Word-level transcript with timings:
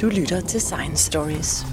Du 0.00 0.08
lytter 0.08 0.40
til 0.40 0.60
Science 0.60 1.04
Stories. 1.04 1.66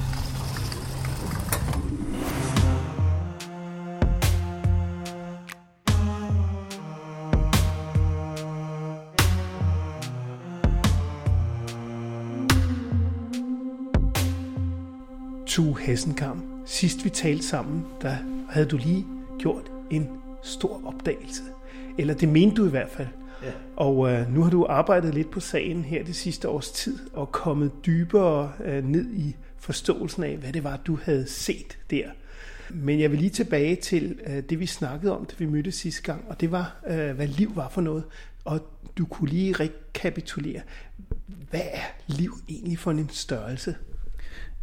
Tue 15.47 15.79
Hessenkamp, 15.79 16.43
Sidst 16.65 17.05
vi 17.05 17.09
talte 17.09 17.43
sammen, 17.43 17.85
der 18.01 18.15
havde 18.49 18.65
du 18.65 18.77
lige 18.77 19.05
gjort 19.39 19.71
en 19.91 20.07
stor 20.43 20.81
opdagelse. 20.85 21.43
Eller 21.97 22.13
det 22.13 22.29
mente 22.29 22.55
du 22.55 22.67
i 22.67 22.69
hvert 22.69 22.89
fald. 22.89 23.07
Ja. 23.45 23.51
Og 23.75 24.11
øh, 24.11 24.33
nu 24.33 24.43
har 24.43 24.49
du 24.49 24.65
arbejdet 24.69 25.13
lidt 25.13 25.31
på 25.31 25.39
sagen 25.39 25.83
her 25.83 26.03
det 26.03 26.15
sidste 26.15 26.49
års 26.49 26.71
tid, 26.71 26.99
og 27.13 27.31
kommet 27.31 27.71
dybere 27.85 28.51
øh, 28.65 28.83
ned 28.83 29.13
i 29.13 29.35
forståelsen 29.57 30.23
af, 30.23 30.37
hvad 30.37 30.53
det 30.53 30.63
var, 30.63 30.77
du 30.77 30.99
havde 31.03 31.27
set 31.27 31.77
der. 31.89 32.05
Men 32.69 32.99
jeg 32.99 33.11
vil 33.11 33.19
lige 33.19 33.29
tilbage 33.29 33.75
til 33.75 34.19
øh, 34.27 34.43
det, 34.49 34.59
vi 34.59 34.65
snakkede 34.65 35.17
om, 35.17 35.25
da 35.25 35.33
vi 35.37 35.45
mødtes 35.45 35.75
sidste 35.75 36.01
gang, 36.01 36.25
og 36.27 36.41
det 36.41 36.51
var, 36.51 36.75
øh, 36.87 37.15
hvad 37.15 37.27
liv 37.27 37.55
var 37.55 37.69
for 37.69 37.81
noget. 37.81 38.03
Og 38.45 38.59
du 38.97 39.05
kunne 39.05 39.29
lige 39.29 39.53
rekapitulere, 39.53 40.61
hvad 41.49 41.61
er 41.71 41.85
liv 42.07 42.33
egentlig 42.49 42.79
for 42.79 42.91
en 42.91 43.09
størrelse? 43.09 43.75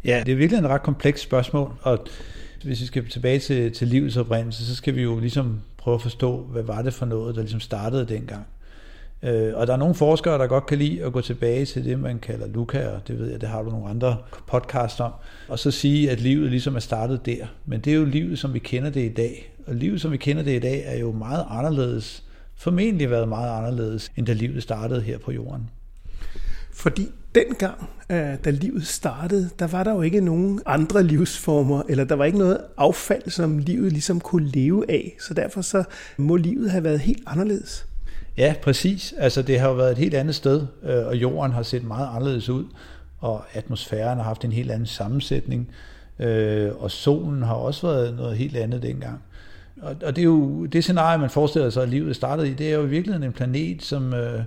Ja, 0.03 0.23
det 0.25 0.31
er 0.31 0.35
virkelig 0.35 0.59
en 0.59 0.67
ret 0.67 0.83
kompleks 0.83 1.21
spørgsmål, 1.21 1.73
og 1.81 2.07
hvis 2.63 2.81
vi 2.81 2.85
skal 2.85 3.09
tilbage 3.09 3.39
til, 3.39 3.71
til 3.73 3.87
livets 3.87 4.17
oprindelse, 4.17 4.65
så 4.65 4.75
skal 4.75 4.95
vi 4.95 5.01
jo 5.01 5.19
ligesom 5.19 5.61
prøve 5.77 5.95
at 5.95 6.01
forstå, 6.01 6.43
hvad 6.43 6.63
var 6.63 6.81
det 6.81 6.93
for 6.93 7.05
noget, 7.05 7.35
der 7.35 7.41
ligesom 7.41 7.59
startede 7.59 8.05
dengang. 8.07 8.45
Øh, 9.23 9.51
og 9.55 9.67
der 9.67 9.73
er 9.73 9.77
nogle 9.77 9.95
forskere, 9.95 10.37
der 10.37 10.47
godt 10.47 10.65
kan 10.65 10.77
lide 10.77 11.03
at 11.03 11.13
gå 11.13 11.21
tilbage 11.21 11.65
til 11.65 11.85
det, 11.85 11.99
man 11.99 12.19
kalder 12.19 12.47
Luca, 12.47 12.87
og 12.87 13.07
det 13.07 13.19
ved 13.19 13.31
jeg, 13.31 13.41
det 13.41 13.49
har 13.49 13.61
du 13.61 13.69
nogle 13.69 13.89
andre 13.89 14.17
podcasts 14.47 14.99
om, 14.99 15.11
og 15.47 15.59
så 15.59 15.71
sige, 15.71 16.11
at 16.11 16.19
livet 16.19 16.49
ligesom 16.49 16.75
er 16.75 16.79
startet 16.79 17.25
der. 17.25 17.45
Men 17.65 17.79
det 17.79 17.93
er 17.93 17.97
jo 17.97 18.05
livet, 18.05 18.39
som 18.39 18.53
vi 18.53 18.59
kender 18.59 18.89
det 18.89 19.01
i 19.01 19.13
dag. 19.13 19.53
Og 19.67 19.75
livet, 19.75 20.01
som 20.01 20.11
vi 20.11 20.17
kender 20.17 20.43
det 20.43 20.55
i 20.55 20.59
dag, 20.59 20.83
er 20.85 20.99
jo 20.99 21.11
meget 21.11 21.45
anderledes, 21.49 22.23
formentlig 22.55 23.09
været 23.09 23.27
meget 23.27 23.57
anderledes, 23.57 24.11
end 24.17 24.25
da 24.25 24.33
livet 24.33 24.63
startede 24.63 25.01
her 25.01 25.17
på 25.17 25.31
jorden. 25.31 25.69
Fordi 26.73 27.07
dengang, 27.35 27.89
øh, 28.09 28.37
da 28.45 28.49
livet 28.49 28.87
startede, 28.87 29.49
der 29.59 29.67
var 29.67 29.83
der 29.83 29.93
jo 29.93 30.01
ikke 30.01 30.21
nogen 30.21 30.61
andre 30.65 31.03
livsformer, 31.03 31.83
eller 31.89 32.03
der 32.03 32.15
var 32.15 32.25
ikke 32.25 32.37
noget 32.37 32.57
affald, 32.77 33.29
som 33.29 33.57
livet 33.57 33.91
ligesom 33.91 34.19
kunne 34.19 34.47
leve 34.47 34.91
af. 34.91 35.15
Så 35.19 35.33
derfor 35.33 35.61
så 35.61 35.83
må 36.17 36.35
livet 36.35 36.71
have 36.71 36.83
været 36.83 36.99
helt 36.99 37.23
anderledes. 37.27 37.87
Ja, 38.37 38.55
præcis. 38.63 39.13
Altså 39.17 39.41
det 39.41 39.59
har 39.59 39.69
jo 39.69 39.75
været 39.75 39.91
et 39.91 39.97
helt 39.97 40.13
andet 40.13 40.35
sted, 40.35 40.67
øh, 40.83 41.07
og 41.07 41.15
jorden 41.15 41.51
har 41.51 41.63
set 41.63 41.83
meget 41.83 42.07
anderledes 42.15 42.49
ud, 42.49 42.65
og 43.19 43.43
atmosfæren 43.53 44.17
har 44.17 44.25
haft 44.25 44.45
en 44.45 44.51
helt 44.51 44.71
anden 44.71 44.85
sammensætning, 44.85 45.69
øh, 46.19 46.71
og 46.75 46.91
solen 46.91 47.43
har 47.43 47.53
også 47.53 47.87
været 47.87 48.15
noget 48.15 48.37
helt 48.37 48.57
andet 48.57 48.83
dengang. 48.83 49.23
Og, 49.81 49.95
og 50.03 50.15
det 50.15 50.21
er 50.21 50.25
jo 50.25 50.65
det 50.65 50.83
scenarie, 50.83 51.17
man 51.17 51.29
forestiller 51.29 51.69
sig, 51.69 51.83
at 51.83 51.89
livet 51.89 52.15
startede 52.15 52.49
i, 52.49 52.53
det 52.53 52.71
er 52.71 52.75
jo 52.75 52.83
i 52.83 52.89
virkeligheden 52.89 53.23
en 53.23 53.33
planet, 53.33 53.83
som, 53.83 54.13
øh, 54.13 54.41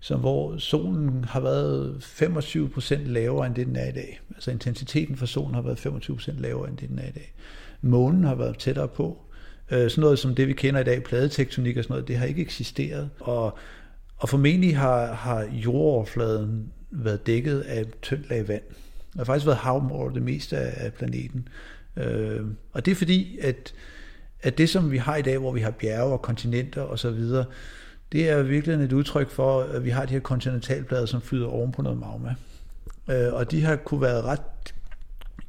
som 0.00 0.20
hvor 0.20 0.56
solen 0.58 1.24
har 1.28 1.40
været 1.40 1.96
25% 2.00 2.94
lavere 3.06 3.46
end 3.46 3.54
det, 3.54 3.66
den 3.66 3.76
er 3.76 3.88
i 3.88 3.92
dag. 3.92 4.20
Altså 4.34 4.50
intensiteten 4.50 5.16
for 5.16 5.26
solen 5.26 5.54
har 5.54 5.62
været 5.62 5.86
25% 5.86 6.40
lavere 6.40 6.68
end 6.68 6.76
det, 6.76 6.88
den 6.88 6.98
er 6.98 7.08
i 7.08 7.12
dag. 7.14 7.32
Månen 7.82 8.24
har 8.24 8.34
været 8.34 8.58
tættere 8.58 8.88
på. 8.88 9.21
Øh, 9.72 9.90
sådan 9.90 10.02
noget 10.02 10.18
som 10.18 10.34
det, 10.34 10.48
vi 10.48 10.52
kender 10.52 10.80
i 10.80 10.84
dag, 10.84 11.02
pladetektonik 11.02 11.76
og 11.76 11.84
sådan 11.84 11.94
noget, 11.94 12.08
det 12.08 12.16
har 12.16 12.26
ikke 12.26 12.42
eksisteret. 12.42 13.10
Og, 13.20 13.58
og 14.16 14.28
formentlig 14.28 14.76
har, 14.76 15.12
har 15.12 15.44
jordoverfladen 15.52 16.72
været 16.90 17.26
dækket 17.26 17.60
af 17.60 17.84
tyndt 18.02 18.30
lag 18.30 18.48
vand. 18.48 18.62
Der 19.12 19.18
har 19.18 19.24
faktisk 19.24 19.46
været 19.46 19.58
hav 19.58 19.88
over 19.92 20.10
det 20.10 20.22
meste 20.22 20.56
af 20.56 20.92
planeten. 20.92 21.48
Øh, 21.96 22.40
og 22.72 22.84
det 22.84 22.90
er 22.90 22.94
fordi, 22.94 23.38
at, 23.42 23.74
at 24.42 24.58
det 24.58 24.68
som 24.68 24.90
vi 24.90 24.96
har 24.96 25.16
i 25.16 25.22
dag, 25.22 25.38
hvor 25.38 25.52
vi 25.52 25.60
har 25.60 25.70
bjerge 25.70 26.12
og 26.12 26.22
kontinenter 26.22 26.82
osv., 26.82 27.20
det 28.12 28.30
er 28.30 28.42
virkelig 28.42 28.84
et 28.84 28.92
udtryk 28.92 29.30
for, 29.30 29.60
at 29.60 29.84
vi 29.84 29.90
har 29.90 30.06
de 30.06 30.12
her 30.12 30.20
kontinentalplader, 30.20 31.06
som 31.06 31.22
flyder 31.22 31.46
oven 31.46 31.72
på 31.72 31.82
noget 31.82 31.98
magma. 31.98 32.34
Øh, 33.10 33.34
og 33.34 33.50
de 33.50 33.62
har 33.62 33.76
kunne 33.76 34.00
være 34.00 34.22
ret 34.22 34.74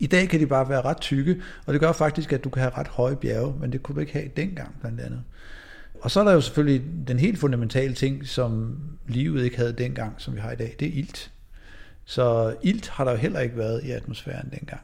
i 0.03 0.07
dag 0.07 0.29
kan 0.29 0.39
de 0.39 0.47
bare 0.47 0.69
være 0.69 0.81
ret 0.81 0.97
tykke, 0.97 1.41
og 1.65 1.73
det 1.73 1.81
gør 1.81 1.91
faktisk, 1.91 2.33
at 2.33 2.43
du 2.43 2.49
kan 2.49 2.61
have 2.61 2.73
ret 2.77 2.87
høje 2.87 3.15
bjerge, 3.15 3.55
men 3.59 3.71
det 3.71 3.83
kunne 3.83 3.95
du 3.95 3.99
ikke 3.99 4.13
have 4.13 4.29
dengang 4.37 4.75
blandt 4.81 4.99
andet. 4.99 5.23
Og 6.01 6.11
så 6.11 6.19
er 6.19 6.23
der 6.23 6.33
jo 6.33 6.41
selvfølgelig 6.41 6.83
den 7.07 7.19
helt 7.19 7.39
fundamentale 7.39 7.93
ting, 7.93 8.27
som 8.27 8.77
livet 9.07 9.43
ikke 9.43 9.57
havde 9.57 9.73
dengang, 9.73 10.13
som 10.17 10.35
vi 10.35 10.39
har 10.39 10.51
i 10.51 10.55
dag, 10.55 10.75
det 10.79 10.87
er 10.87 10.91
ilt. 10.93 11.31
Så 12.05 12.55
ilt 12.63 12.89
har 12.89 13.03
der 13.03 13.11
jo 13.11 13.17
heller 13.17 13.39
ikke 13.39 13.57
været 13.57 13.83
i 13.83 13.91
atmosfæren 13.91 14.49
dengang. 14.59 14.81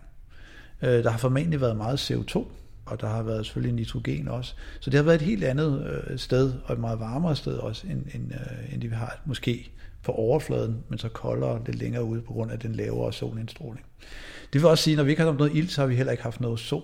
Øh, 0.82 1.04
der 1.04 1.10
har 1.10 1.18
formentlig 1.18 1.62
været 1.62 1.78
meget 1.78 2.12
CO2, 2.12 2.48
og 2.86 3.02
der 3.02 3.08
har 3.08 3.24
været 3.24 3.46
selvfølgelig 3.46 3.76
nitrogen 3.76 4.28
også. 4.28 4.54
Så 4.80 4.90
det 4.90 4.98
har 4.98 5.04
været 5.04 5.16
et 5.16 5.28
helt 5.28 5.44
andet 5.44 5.86
øh, 5.86 6.18
sted, 6.20 6.54
og 6.66 6.74
et 6.74 6.80
meget 6.80 7.00
varmere 7.00 7.36
sted 7.36 7.54
også, 7.54 7.88
end, 7.88 8.06
end, 8.14 8.32
øh, 8.34 8.74
end 8.74 8.82
det 8.82 8.90
vi 8.90 8.96
har 8.96 9.22
måske 9.26 9.72
på 10.04 10.12
overfladen, 10.12 10.84
men 10.90 11.00
så 11.00 11.10
koldere 11.10 11.62
lidt 11.66 11.78
længere 11.78 12.04
ude 12.04 12.22
på 12.22 12.34
grund 12.34 12.52
af 12.52 12.60
den 12.60 12.76
lavere 12.76 13.14
solindstråling. 13.14 13.86
Det 14.54 14.62
vil 14.62 14.70
også 14.70 14.84
sige, 14.84 14.94
at 14.94 14.98
når 14.98 15.04
vi 15.04 15.10
ikke 15.12 15.22
har 15.22 15.30
haft 15.30 15.40
noget 15.40 15.56
ild, 15.56 15.68
så 15.68 15.82
har 15.82 15.88
vi 15.88 15.96
heller 15.96 16.12
ikke 16.12 16.24
haft 16.24 16.42
noget 16.42 16.60
sol. 16.60 16.84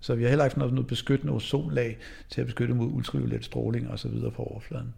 Så 0.00 0.14
vi 0.14 0.22
har 0.22 0.28
heller 0.28 0.44
ikke 0.44 0.60
haft 0.60 0.72
noget 0.72 0.86
beskyttende 0.86 1.32
ozonlag 1.32 1.98
til 2.30 2.40
at 2.40 2.46
beskytte 2.46 2.74
mod 2.74 2.86
ultraviolet 2.92 3.44
stråling 3.44 3.90
og 3.90 3.98
så 3.98 4.08
videre 4.08 4.30
på 4.30 4.42
overfladen. 4.42 4.94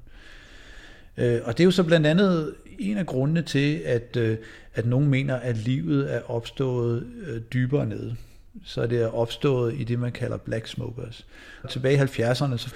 Øh, 1.16 1.41
og 1.44 1.59
det 1.59 1.62
er 1.62 1.65
jo 1.65 1.71
så 1.71 1.84
blandt 1.84 2.06
andet 2.06 2.55
en 2.78 2.99
af 2.99 3.06
grundene 3.06 3.43
til, 3.43 3.75
at, 3.84 4.16
øh, 4.16 4.38
at 4.75 4.87
nogen 4.87 5.09
mener, 5.09 5.37
at 5.37 5.56
livet 5.56 6.15
er 6.15 6.31
opstået 6.31 7.06
øh, 7.27 7.41
dybere 7.53 7.87
nede. 7.87 8.16
Så 8.65 8.87
det 8.87 9.03
er 9.03 9.06
opstået 9.06 9.75
i 9.75 9.84
det, 9.84 9.99
man 9.99 10.12
kalder 10.12 10.37
black 10.37 10.66
smokers. 10.66 11.27
Tilbage 11.69 11.94
i 11.94 11.99
70'erne 11.99 12.56
så 12.56 12.71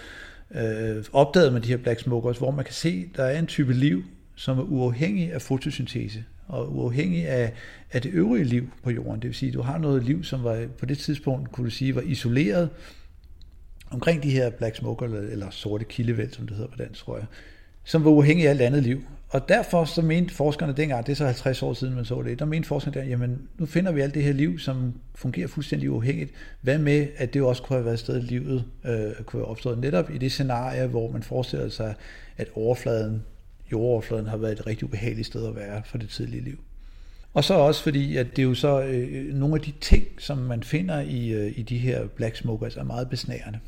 opdagede 1.12 1.50
man 1.50 1.62
de 1.62 1.68
her 1.68 1.76
black 1.76 2.00
smokers, 2.00 2.38
hvor 2.38 2.50
man 2.50 2.64
kan 2.64 2.74
se, 2.74 3.06
at 3.10 3.16
der 3.16 3.24
er 3.24 3.38
en 3.38 3.46
type 3.46 3.72
liv, 3.72 4.04
som 4.34 4.58
er 4.58 4.62
uafhængig 4.62 5.32
af 5.32 5.42
fotosyntese 5.42 6.24
og 6.48 6.76
uafhængig 6.76 7.28
af, 7.28 7.52
af 7.92 8.02
det 8.02 8.10
øvrige 8.12 8.44
liv 8.44 8.70
på 8.82 8.90
jorden. 8.90 9.22
Det 9.22 9.28
vil 9.28 9.34
sige, 9.34 9.48
at 9.48 9.54
du 9.54 9.62
har 9.62 9.78
noget 9.78 10.04
liv, 10.04 10.24
som 10.24 10.44
var 10.44 10.66
på 10.78 10.86
det 10.86 10.98
tidspunkt, 10.98 11.52
kunne 11.52 11.64
du 11.64 11.70
sige, 11.70 11.94
var 11.94 12.00
isoleret 12.00 12.70
omkring 13.90 14.22
de 14.22 14.30
her 14.30 14.50
black 14.50 14.76
smoker, 14.76 15.06
eller, 15.06 15.20
eller 15.20 15.50
sorte 15.50 15.84
kildevæld, 15.84 16.32
som 16.32 16.46
det 16.46 16.56
hedder 16.56 16.70
på 16.70 16.76
dansk, 16.76 17.00
tror 17.00 17.16
jeg, 17.16 17.26
som 17.84 18.04
var 18.04 18.10
uafhængig 18.10 18.46
af 18.46 18.50
alt 18.50 18.60
andet 18.60 18.82
liv. 18.82 19.02
Og 19.28 19.48
derfor 19.48 19.84
så 19.84 20.02
mente 20.02 20.34
forskerne 20.34 20.72
dengang, 20.72 21.06
det 21.06 21.12
er 21.12 21.16
så 21.16 21.24
50 21.24 21.62
år 21.62 21.72
siden, 21.72 21.94
man 21.94 22.04
så 22.04 22.22
det, 22.22 22.38
der 22.38 22.44
mente 22.44 22.68
forskerne 22.68 23.00
der, 23.00 23.04
jamen 23.04 23.48
nu 23.58 23.66
finder 23.66 23.92
vi 23.92 24.00
alt 24.00 24.14
det 24.14 24.22
her 24.22 24.32
liv, 24.32 24.58
som 24.58 24.94
fungerer 25.14 25.48
fuldstændig 25.48 25.90
uafhængigt. 25.90 26.30
Hvad 26.60 26.78
med, 26.78 27.06
at 27.16 27.34
det 27.34 27.42
også 27.42 27.62
kunne 27.62 27.76
have 27.76 27.84
været 27.84 27.98
sted, 27.98 28.20
livet 28.20 28.64
øh, 28.84 29.24
kunne 29.24 29.42
have 29.42 29.48
opstået 29.48 29.78
netop 29.78 30.10
i 30.10 30.18
det 30.18 30.32
scenarie, 30.32 30.86
hvor 30.86 31.10
man 31.10 31.22
forestiller 31.22 31.68
sig, 31.68 31.94
at 32.36 32.48
overfladen 32.54 33.22
jordoverfladen 33.72 34.26
har 34.26 34.36
været 34.36 34.52
et 34.52 34.66
rigtig 34.66 34.84
ubehageligt 34.84 35.26
sted 35.26 35.46
at 35.48 35.56
være 35.56 35.82
for 35.84 35.98
det 35.98 36.08
tidlige 36.08 36.44
liv. 36.44 36.58
Og 37.34 37.44
så 37.44 37.54
også 37.54 37.82
fordi, 37.82 38.16
at 38.16 38.26
det 38.30 38.38
er 38.38 38.46
jo 38.46 38.54
så 38.54 38.82
øh, 38.82 39.34
nogle 39.34 39.54
af 39.54 39.60
de 39.60 39.72
ting, 39.80 40.06
som 40.18 40.38
man 40.38 40.62
finder 40.62 41.00
i, 41.00 41.28
øh, 41.28 41.58
i 41.58 41.62
de 41.62 41.78
her 41.78 42.06
black 42.06 42.36
smokers, 42.36 42.76
er 42.76 42.84
meget 42.84 43.10
besnærende. 43.10 43.58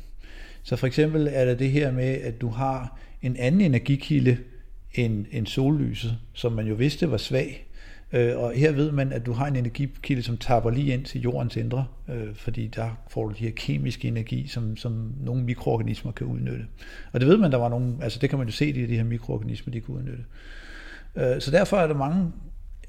Så 0.63 0.75
for 0.75 0.87
eksempel 0.87 1.29
er 1.31 1.45
der 1.45 1.53
det 1.53 1.71
her 1.71 1.91
med, 1.91 2.03
at 2.21 2.41
du 2.41 2.47
har 2.49 2.99
en 3.21 3.37
anden 3.37 3.61
energikilde 3.61 4.37
end, 4.93 5.25
end 5.31 5.47
sollyset, 5.47 6.17
som 6.33 6.51
man 6.51 6.67
jo 6.67 6.75
vidste 6.75 7.11
var 7.11 7.17
svag, 7.17 7.67
Øh, 8.13 8.37
og 8.37 8.53
her 8.53 8.71
ved 8.71 8.91
man, 8.91 9.13
at 9.13 9.25
du 9.25 9.31
har 9.31 9.47
en 9.47 9.55
energikilde, 9.55 10.23
som 10.23 10.37
tapper 10.37 10.69
lige 10.69 10.93
ind 10.93 11.05
til 11.05 11.21
jordens 11.21 11.55
indre, 11.55 11.85
øh, 12.09 12.35
fordi 12.35 12.67
der 12.67 12.89
får 13.09 13.27
du 13.27 13.33
de 13.33 13.43
her 13.43 13.51
kemiske 13.55 14.07
energi, 14.07 14.47
som, 14.47 14.77
som 14.77 15.13
nogle 15.21 15.43
mikroorganismer 15.43 16.11
kan 16.11 16.27
udnytte. 16.27 16.65
Og 17.11 17.19
det 17.19 17.29
ved 17.29 17.37
man, 17.37 17.51
der 17.51 17.57
var 17.57 17.69
nogle, 17.69 17.95
altså 18.01 18.19
det 18.19 18.29
kan 18.29 18.39
man 18.39 18.47
jo 18.47 18.53
se, 18.53 18.73
de, 18.73 18.87
de 18.87 18.95
her 18.95 19.03
mikroorganismer, 19.03 19.71
de 19.71 19.81
kan 19.81 19.95
udnytte. 19.95 20.23
Øh, 21.15 21.41
så 21.41 21.51
derfor 21.51 21.77
er 21.77 21.87
der 21.87 21.95
mange, 21.95 22.31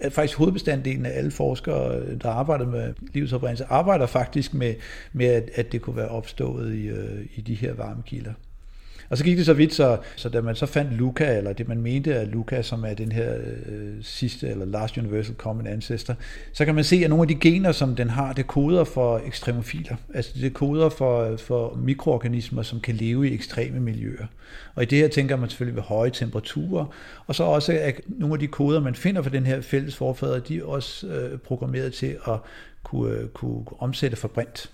faktisk 0.08 0.38
hovedbestanddelen 0.38 1.06
af 1.06 1.18
alle 1.18 1.30
forskere, 1.30 1.98
øh, 1.98 2.20
der 2.22 2.30
arbejder 2.30 2.66
med 2.66 2.94
livets 3.12 3.32
oprindelse, 3.32 3.64
arbejder 3.64 4.06
faktisk 4.06 4.54
med, 4.54 4.74
med 5.12 5.26
at, 5.26 5.50
at 5.54 5.72
det 5.72 5.82
kunne 5.82 5.96
være 5.96 6.08
opstået 6.08 6.74
i, 6.74 6.86
øh, 6.86 7.26
i 7.34 7.40
de 7.40 7.54
her 7.54 7.74
varmekilder. 7.74 8.32
Og 9.10 9.18
så 9.18 9.24
gik 9.24 9.36
det 9.36 9.46
så 9.46 9.54
vidt, 9.54 9.74
så, 9.74 9.98
så 10.16 10.28
da 10.28 10.40
man 10.40 10.54
så 10.54 10.66
fandt 10.66 10.92
Luca, 10.92 11.36
eller 11.36 11.52
det 11.52 11.68
man 11.68 11.80
mente 11.80 12.14
af 12.14 12.32
Luca, 12.32 12.62
som 12.62 12.84
er 12.84 12.94
den 12.94 13.12
her 13.12 13.34
øh, 13.66 13.94
sidste, 14.02 14.48
eller 14.48 14.64
Last 14.64 14.98
Universal 14.98 15.34
Common 15.34 15.66
Ancestor, 15.66 16.14
så 16.52 16.64
kan 16.64 16.74
man 16.74 16.84
se, 16.84 16.96
at 16.96 17.10
nogle 17.10 17.22
af 17.22 17.28
de 17.28 17.34
gener, 17.34 17.72
som 17.72 17.96
den 17.96 18.10
har, 18.10 18.32
det 18.32 18.46
koder 18.46 18.84
for 18.84 19.22
ekstremofiler. 19.26 19.96
Altså 20.14 20.32
det 20.40 20.54
koder 20.54 20.88
for, 20.88 21.36
for 21.36 21.74
mikroorganismer, 21.74 22.62
som 22.62 22.80
kan 22.80 22.94
leve 22.94 23.28
i 23.28 23.34
ekstreme 23.34 23.80
miljøer. 23.80 24.26
Og 24.74 24.82
i 24.82 24.86
det 24.86 24.98
her 24.98 25.08
tænker 25.08 25.36
man 25.36 25.48
selvfølgelig 25.48 25.76
ved 25.76 25.82
høje 25.82 26.10
temperaturer, 26.10 26.86
og 27.26 27.34
så 27.34 27.44
også, 27.44 27.72
at 27.72 28.00
nogle 28.08 28.34
af 28.34 28.38
de 28.38 28.46
koder, 28.46 28.80
man 28.80 28.94
finder 28.94 29.22
for 29.22 29.30
den 29.30 29.46
her 29.46 29.60
fælles 29.60 29.96
forfader, 29.96 30.40
de 30.40 30.58
er 30.58 30.64
også 30.64 31.06
øh, 31.06 31.38
programmeret 31.38 31.92
til 31.92 32.16
at 32.26 32.38
kunne, 32.82 33.14
øh, 33.14 33.28
kunne 33.28 33.64
omsætte 33.78 34.16
for 34.16 34.28
brint. 34.28 34.70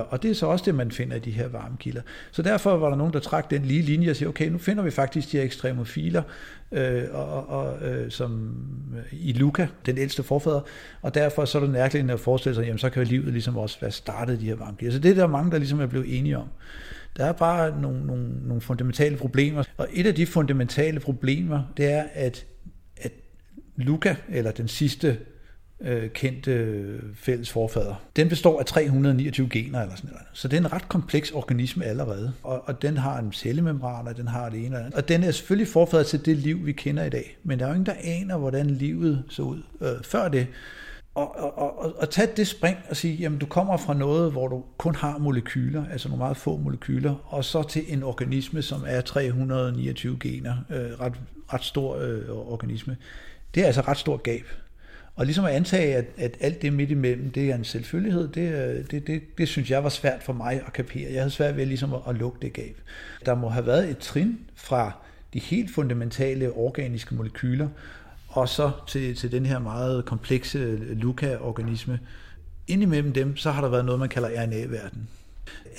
Og 0.00 0.22
det 0.22 0.30
er 0.30 0.34
så 0.34 0.46
også 0.46 0.64
det, 0.64 0.74
man 0.74 0.90
finder 0.90 1.16
i 1.16 1.18
de 1.18 1.30
her 1.30 1.48
varmekilder. 1.48 2.02
Så 2.32 2.42
derfor 2.42 2.76
var 2.76 2.88
der 2.88 2.96
nogen, 2.96 3.12
der 3.12 3.20
trak 3.20 3.50
den 3.50 3.64
lige 3.64 3.82
linje 3.82 4.10
og 4.10 4.16
siger, 4.16 4.28
okay, 4.28 4.48
nu 4.48 4.58
finder 4.58 4.82
vi 4.82 4.90
faktisk 4.90 5.32
de 5.32 5.36
her 5.36 5.44
ekstremofiler, 5.44 6.22
øh, 6.72 7.04
og, 7.12 7.48
og, 7.48 7.88
øh, 7.88 8.10
som 8.10 8.56
øh, 8.96 9.18
i 9.20 9.32
Luca, 9.32 9.68
den 9.86 9.98
ældste 9.98 10.22
forfader, 10.22 10.60
og 11.02 11.14
derfor 11.14 11.44
så 11.44 11.58
er 11.58 11.62
det 11.62 11.70
nærkeligt 11.70 12.10
at 12.10 12.20
forestille 12.20 12.54
sig, 12.54 12.64
jamen 12.64 12.78
så 12.78 12.90
kan 12.90 13.06
livet 13.06 13.32
ligesom 13.32 13.56
også 13.56 13.80
være 13.80 13.90
startet 13.90 14.40
de 14.40 14.46
her 14.46 14.54
varmekilder. 14.54 14.92
Så 14.92 14.98
det 14.98 15.10
er 15.10 15.14
der 15.14 15.26
mange, 15.26 15.50
der 15.50 15.58
ligesom 15.58 15.80
er 15.80 15.86
blevet 15.86 16.18
enige 16.18 16.38
om. 16.38 16.48
Der 17.16 17.24
er 17.24 17.32
bare 17.32 17.80
nogle, 17.80 18.06
nogle, 18.06 18.28
nogle 18.42 18.60
fundamentale 18.60 19.16
problemer, 19.16 19.64
og 19.76 19.88
et 19.92 20.06
af 20.06 20.14
de 20.14 20.26
fundamentale 20.26 21.00
problemer, 21.00 21.62
det 21.76 21.92
er, 21.92 22.04
at, 22.14 22.46
at 22.96 23.12
Luca, 23.76 24.16
eller 24.28 24.50
den 24.50 24.68
sidste 24.68 25.18
øh, 25.80 26.10
kendte 26.10 27.00
fælles 27.14 27.50
forfader. 27.50 27.94
Den 28.16 28.28
består 28.28 28.60
af 28.60 28.66
329 28.66 29.48
gener 29.48 29.82
eller 29.82 29.96
sådan 29.96 30.10
noget. 30.10 30.26
Så 30.32 30.48
det 30.48 30.56
er 30.56 30.60
en 30.60 30.72
ret 30.72 30.88
kompleks 30.88 31.30
organisme 31.30 31.84
allerede. 31.84 32.32
Og, 32.42 32.62
og 32.68 32.82
den 32.82 32.96
har 32.96 33.18
en 33.18 33.32
cellemembran, 33.32 34.08
og 34.08 34.16
den 34.16 34.28
har 34.28 34.48
det 34.48 34.58
ene 34.58 34.66
eller 34.66 34.78
andet. 34.78 34.94
Og 34.94 35.08
den 35.08 35.22
er 35.22 35.30
selvfølgelig 35.30 35.68
forfader 35.68 36.04
til 36.04 36.26
det 36.26 36.36
liv, 36.36 36.66
vi 36.66 36.72
kender 36.72 37.04
i 37.04 37.10
dag. 37.10 37.38
Men 37.42 37.58
der 37.58 37.64
er 37.64 37.68
jo 37.68 37.74
ingen, 37.74 37.86
der 37.86 37.94
aner, 38.04 38.36
hvordan 38.36 38.70
livet 38.70 39.24
så 39.28 39.42
ud 39.42 39.62
øh, 39.80 40.04
før 40.04 40.28
det. 40.28 40.46
Og, 41.14 41.36
og, 41.38 41.78
og, 41.78 41.94
og 41.98 42.10
tage 42.10 42.28
det 42.36 42.46
spring 42.48 42.78
og 42.90 42.96
sige, 42.96 43.14
jamen 43.14 43.38
du 43.38 43.46
kommer 43.46 43.76
fra 43.76 43.94
noget, 43.94 44.32
hvor 44.32 44.48
du 44.48 44.64
kun 44.78 44.94
har 44.94 45.18
molekyler, 45.18 45.84
altså 45.92 46.08
nogle 46.08 46.18
meget 46.18 46.36
få 46.36 46.56
molekyler, 46.56 47.14
og 47.34 47.44
så 47.44 47.62
til 47.62 47.82
en 47.88 48.02
organisme, 48.02 48.62
som 48.62 48.84
er 48.86 49.00
329 49.00 50.16
gener, 50.20 50.54
øh, 50.70 51.00
ret, 51.00 51.12
ret 51.52 51.64
stor 51.64 51.96
øh, 51.96 52.30
organisme. 52.30 52.96
Det 53.54 53.62
er 53.62 53.66
altså 53.66 53.80
ret 53.80 53.98
stort 53.98 54.22
gab. 54.22 54.44
Og 55.16 55.24
ligesom 55.24 55.44
at 55.44 55.52
antage, 55.52 55.96
at, 55.96 56.04
at 56.16 56.36
alt 56.40 56.62
det 56.62 56.72
midt 56.72 56.90
imellem, 56.90 57.30
det 57.30 57.50
er 57.50 57.54
en 57.54 57.64
selvfølgelighed, 57.64 58.28
det, 58.28 58.52
øh, 58.52 58.84
det, 58.90 59.06
det, 59.06 59.22
det 59.38 59.48
synes 59.48 59.70
jeg 59.70 59.84
var 59.84 59.88
svært 59.88 60.22
for 60.22 60.32
mig 60.32 60.62
at 60.66 60.72
kapere. 60.72 61.12
Jeg 61.12 61.20
havde 61.20 61.30
svært 61.30 61.56
ved 61.56 61.66
ligesom 61.66 61.94
at, 61.94 62.00
at 62.08 62.14
lukke 62.14 62.38
det 62.42 62.52
gab. 62.52 62.80
Der 63.26 63.34
må 63.34 63.48
have 63.48 63.66
været 63.66 63.90
et 63.90 63.98
trin 63.98 64.38
fra 64.54 64.92
de 65.34 65.38
helt 65.38 65.74
fundamentale 65.74 66.52
organiske 66.52 67.14
molekyler, 67.14 67.68
og 68.28 68.48
så 68.48 68.70
til, 68.88 69.16
til 69.16 69.32
den 69.32 69.46
her 69.46 69.58
meget 69.58 70.04
komplekse 70.04 70.76
LUCA-organisme. 70.76 72.00
Indimellem 72.68 73.12
dem, 73.12 73.36
så 73.36 73.50
har 73.50 73.60
der 73.60 73.68
været 73.68 73.84
noget, 73.84 73.98
man 73.98 74.08
kalder 74.08 74.28
RNA-verden. 74.28 75.08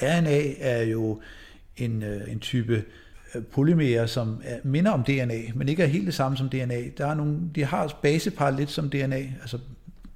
RNA 0.01 0.53
er 0.59 0.81
jo 0.81 1.21
en, 1.77 2.03
øh, 2.03 2.31
en 2.31 2.39
type 2.39 2.83
Øh, 3.35 3.43
polymerer, 3.43 4.05
som 4.05 4.41
er, 4.43 4.57
minder 4.63 4.91
om 4.91 5.03
DNA, 5.03 5.41
men 5.55 5.69
ikke 5.69 5.83
er 5.83 5.87
helt 5.87 6.05
det 6.05 6.13
samme 6.13 6.37
som 6.37 6.49
DNA. 6.49 6.81
Der 6.97 7.07
er 7.07 7.13
nogle, 7.13 7.37
de 7.55 7.63
har 7.63 7.99
basepar 8.01 8.49
lidt 8.49 8.71
som 8.71 8.89
DNA. 8.89 9.21
Altså, 9.41 9.57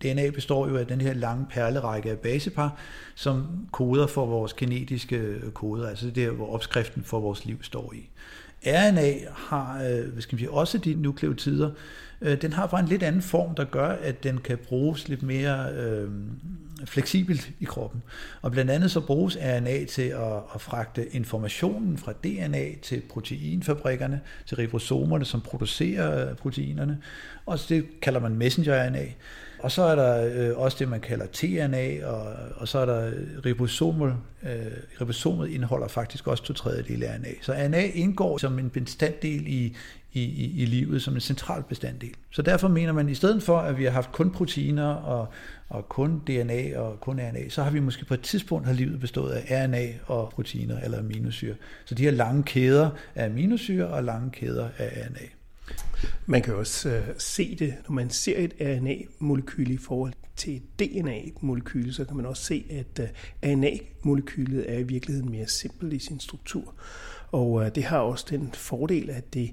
DNA 0.04 0.30
består 0.30 0.68
jo 0.68 0.78
af 0.78 0.88
den 0.88 1.02
her 1.02 1.14
lange 1.14 1.46
perlerække 1.50 2.12
af 2.12 2.18
basepar, 2.18 2.78
som 3.16 3.68
koder 3.72 4.08
for 4.08 4.26
vores 4.26 4.54
genetiske 4.54 5.16
øh, 5.16 5.52
koder, 5.52 5.90
altså 5.90 6.10
det 6.10 6.24
er, 6.26 6.32
hvor 6.32 6.54
opskriften 6.54 7.04
for 7.04 7.20
vores 7.20 7.46
liv 7.46 7.64
står 7.64 7.94
i. 7.94 8.10
RNA 8.66 9.14
har 9.36 9.84
øh, 9.84 10.14
hvad 10.14 10.22
skal 10.22 10.36
man 10.36 10.40
sige, 10.40 10.52
også 10.52 10.78
de 10.78 10.94
nukleotider, 10.94 11.72
øh, 12.22 12.42
den 12.42 12.54
har 12.54 12.68
bare 12.68 12.82
en 12.82 12.88
lidt 12.88 13.04
anden 13.04 13.22
form, 13.22 13.56
der 13.56 13.66
gør, 13.66 13.88
at 13.88 14.24
den 14.24 14.38
kan 14.38 14.58
bruges 14.58 15.08
lidt 15.08 15.24
mere 15.24 15.74
øh, 15.74 16.10
fleksibelt 16.86 17.52
i 17.60 17.66
kroppen. 17.66 18.04
Og 18.42 18.52
blandt 18.52 18.72
andet 18.72 18.92
så 18.92 19.02
bruges 19.02 19.38
RNA 19.42 19.86
til 19.86 20.02
at, 20.02 20.34
at 20.56 20.62
fragte 20.62 21.16
informationen 21.16 21.98
fra 21.98 22.14
DNA 22.14 22.76
til 22.82 23.02
proteinfabrikkerne, 23.10 24.22
til 24.46 24.58
ribosomerne, 24.58 25.26
som 25.26 25.42
producerer 25.42 26.34
proteinerne. 26.34 26.98
Og 27.46 27.60
det 27.70 27.86
kalder 28.02 28.20
man 28.20 28.36
messenger-RNA. 28.36 29.06
Og 29.60 29.72
så 29.72 29.82
er 29.82 29.96
der 29.96 30.30
øh, 30.34 30.58
også 30.58 30.78
det, 30.80 30.90
man 30.90 31.00
kalder 31.00 31.26
tRNA, 31.34 32.06
og, 32.06 32.36
og 32.56 32.68
så 32.68 32.80
er 32.80 32.86
der 32.86 33.08
øh, 33.08 33.14
ribosomet. 33.46 34.16
Øh, 34.44 34.50
ribosomet 35.02 35.50
indeholder 35.50 35.88
faktisk 35.88 36.28
også 36.28 36.44
to 36.44 36.54
tredjedele 36.54 37.06
af 37.06 37.18
RNA. 37.18 37.30
Så 37.42 37.54
RNA 37.54 37.82
indgår 37.82 38.38
som 38.38 38.60
en 38.60 38.70
bestanddel 38.70 39.48
i, 39.48 39.76
i, 40.14 40.24
i, 40.24 40.62
i 40.62 40.66
livet, 40.66 41.02
som 41.02 41.14
en 41.14 41.20
central 41.20 41.64
bestanddel. 41.64 42.14
Så 42.32 42.42
derfor 42.42 42.68
mener 42.68 42.94
man, 42.94 43.06
at 43.06 43.12
i 43.12 43.16
stedet 43.16 43.44
for, 43.44 43.58
at 43.58 43.78
vi 43.78 43.84
har 43.84 43.92
haft 43.92 44.12
kun 44.12 44.32
proteiner 44.32 44.88
og, 44.88 45.28
og 45.70 45.90
kun 45.90 46.22
DNA 46.28 46.80
og 46.80 47.00
kun 47.00 47.20
RNA, 47.20 47.50
så 47.50 47.64
har 47.64 47.72
vi 47.72 47.80
måske 47.80 48.06
på 48.06 48.14
et 48.14 48.22
tidspunkt 48.22 48.68
har 48.68 48.74
livet 48.74 49.00
bestået 49.00 49.32
af 49.32 49.66
RNA 49.66 49.88
og 50.06 50.30
proteiner 50.30 50.80
eller 50.80 51.00
aminosyre. 51.00 51.56
Så 51.86 51.96
de 51.96 52.04
her 52.04 52.12
lange 52.12 52.44
kæder 52.44 52.90
af 53.16 53.26
aminosyre 53.26 53.88
og 53.88 54.04
lange 54.04 54.32
kæder 54.32 54.70
af 54.78 55.08
RNA. 55.08 55.39
Man 56.26 56.42
kan 56.42 56.56
også 56.56 56.90
uh, 56.90 57.04
se 57.18 57.56
det, 57.56 57.76
når 57.88 57.94
man 57.94 58.10
ser 58.10 58.38
et 58.38 58.54
RNA-molekyl 58.62 59.72
i 59.72 59.78
forhold 59.78 60.14
til 60.36 60.56
et 60.56 60.80
DNA-molekyl, 60.80 61.94
så 61.94 62.06
kan 62.06 62.16
man 62.16 62.26
også 62.26 62.44
se, 62.44 62.66
at 62.70 63.00
uh, 63.00 63.10
RNA-molekylet 63.50 64.74
er 64.74 64.78
i 64.78 64.84
virkeligheden 64.84 65.32
mere 65.32 65.48
simpelt 65.48 65.94
i 65.94 66.00
sin 66.00 66.20
struktur. 66.20 66.74
Og 67.32 67.52
uh, 67.52 67.68
det 67.76 67.84
har 67.84 68.00
også 68.00 68.26
den 68.30 68.52
fordel, 68.54 69.10
at 69.10 69.34
det 69.34 69.52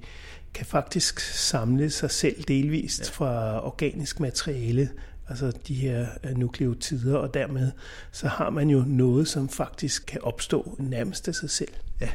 kan 0.54 0.66
faktisk 0.66 1.20
samle 1.20 1.90
sig 1.90 2.10
selv 2.10 2.42
delvist 2.42 3.00
ja. 3.00 3.10
fra 3.10 3.64
organisk 3.66 4.20
materiale, 4.20 4.90
altså 5.28 5.52
de 5.68 5.74
her 5.74 6.06
nukleotider, 6.36 7.16
og 7.16 7.34
dermed 7.34 7.72
så 8.12 8.28
har 8.28 8.50
man 8.50 8.70
jo 8.70 8.84
noget, 8.86 9.28
som 9.28 9.48
faktisk 9.48 10.06
kan 10.06 10.22
opstå 10.22 10.76
nærmest 10.78 11.28
af 11.28 11.34
sig 11.34 11.50
selv. 11.50 11.72
Ja, 12.00 12.08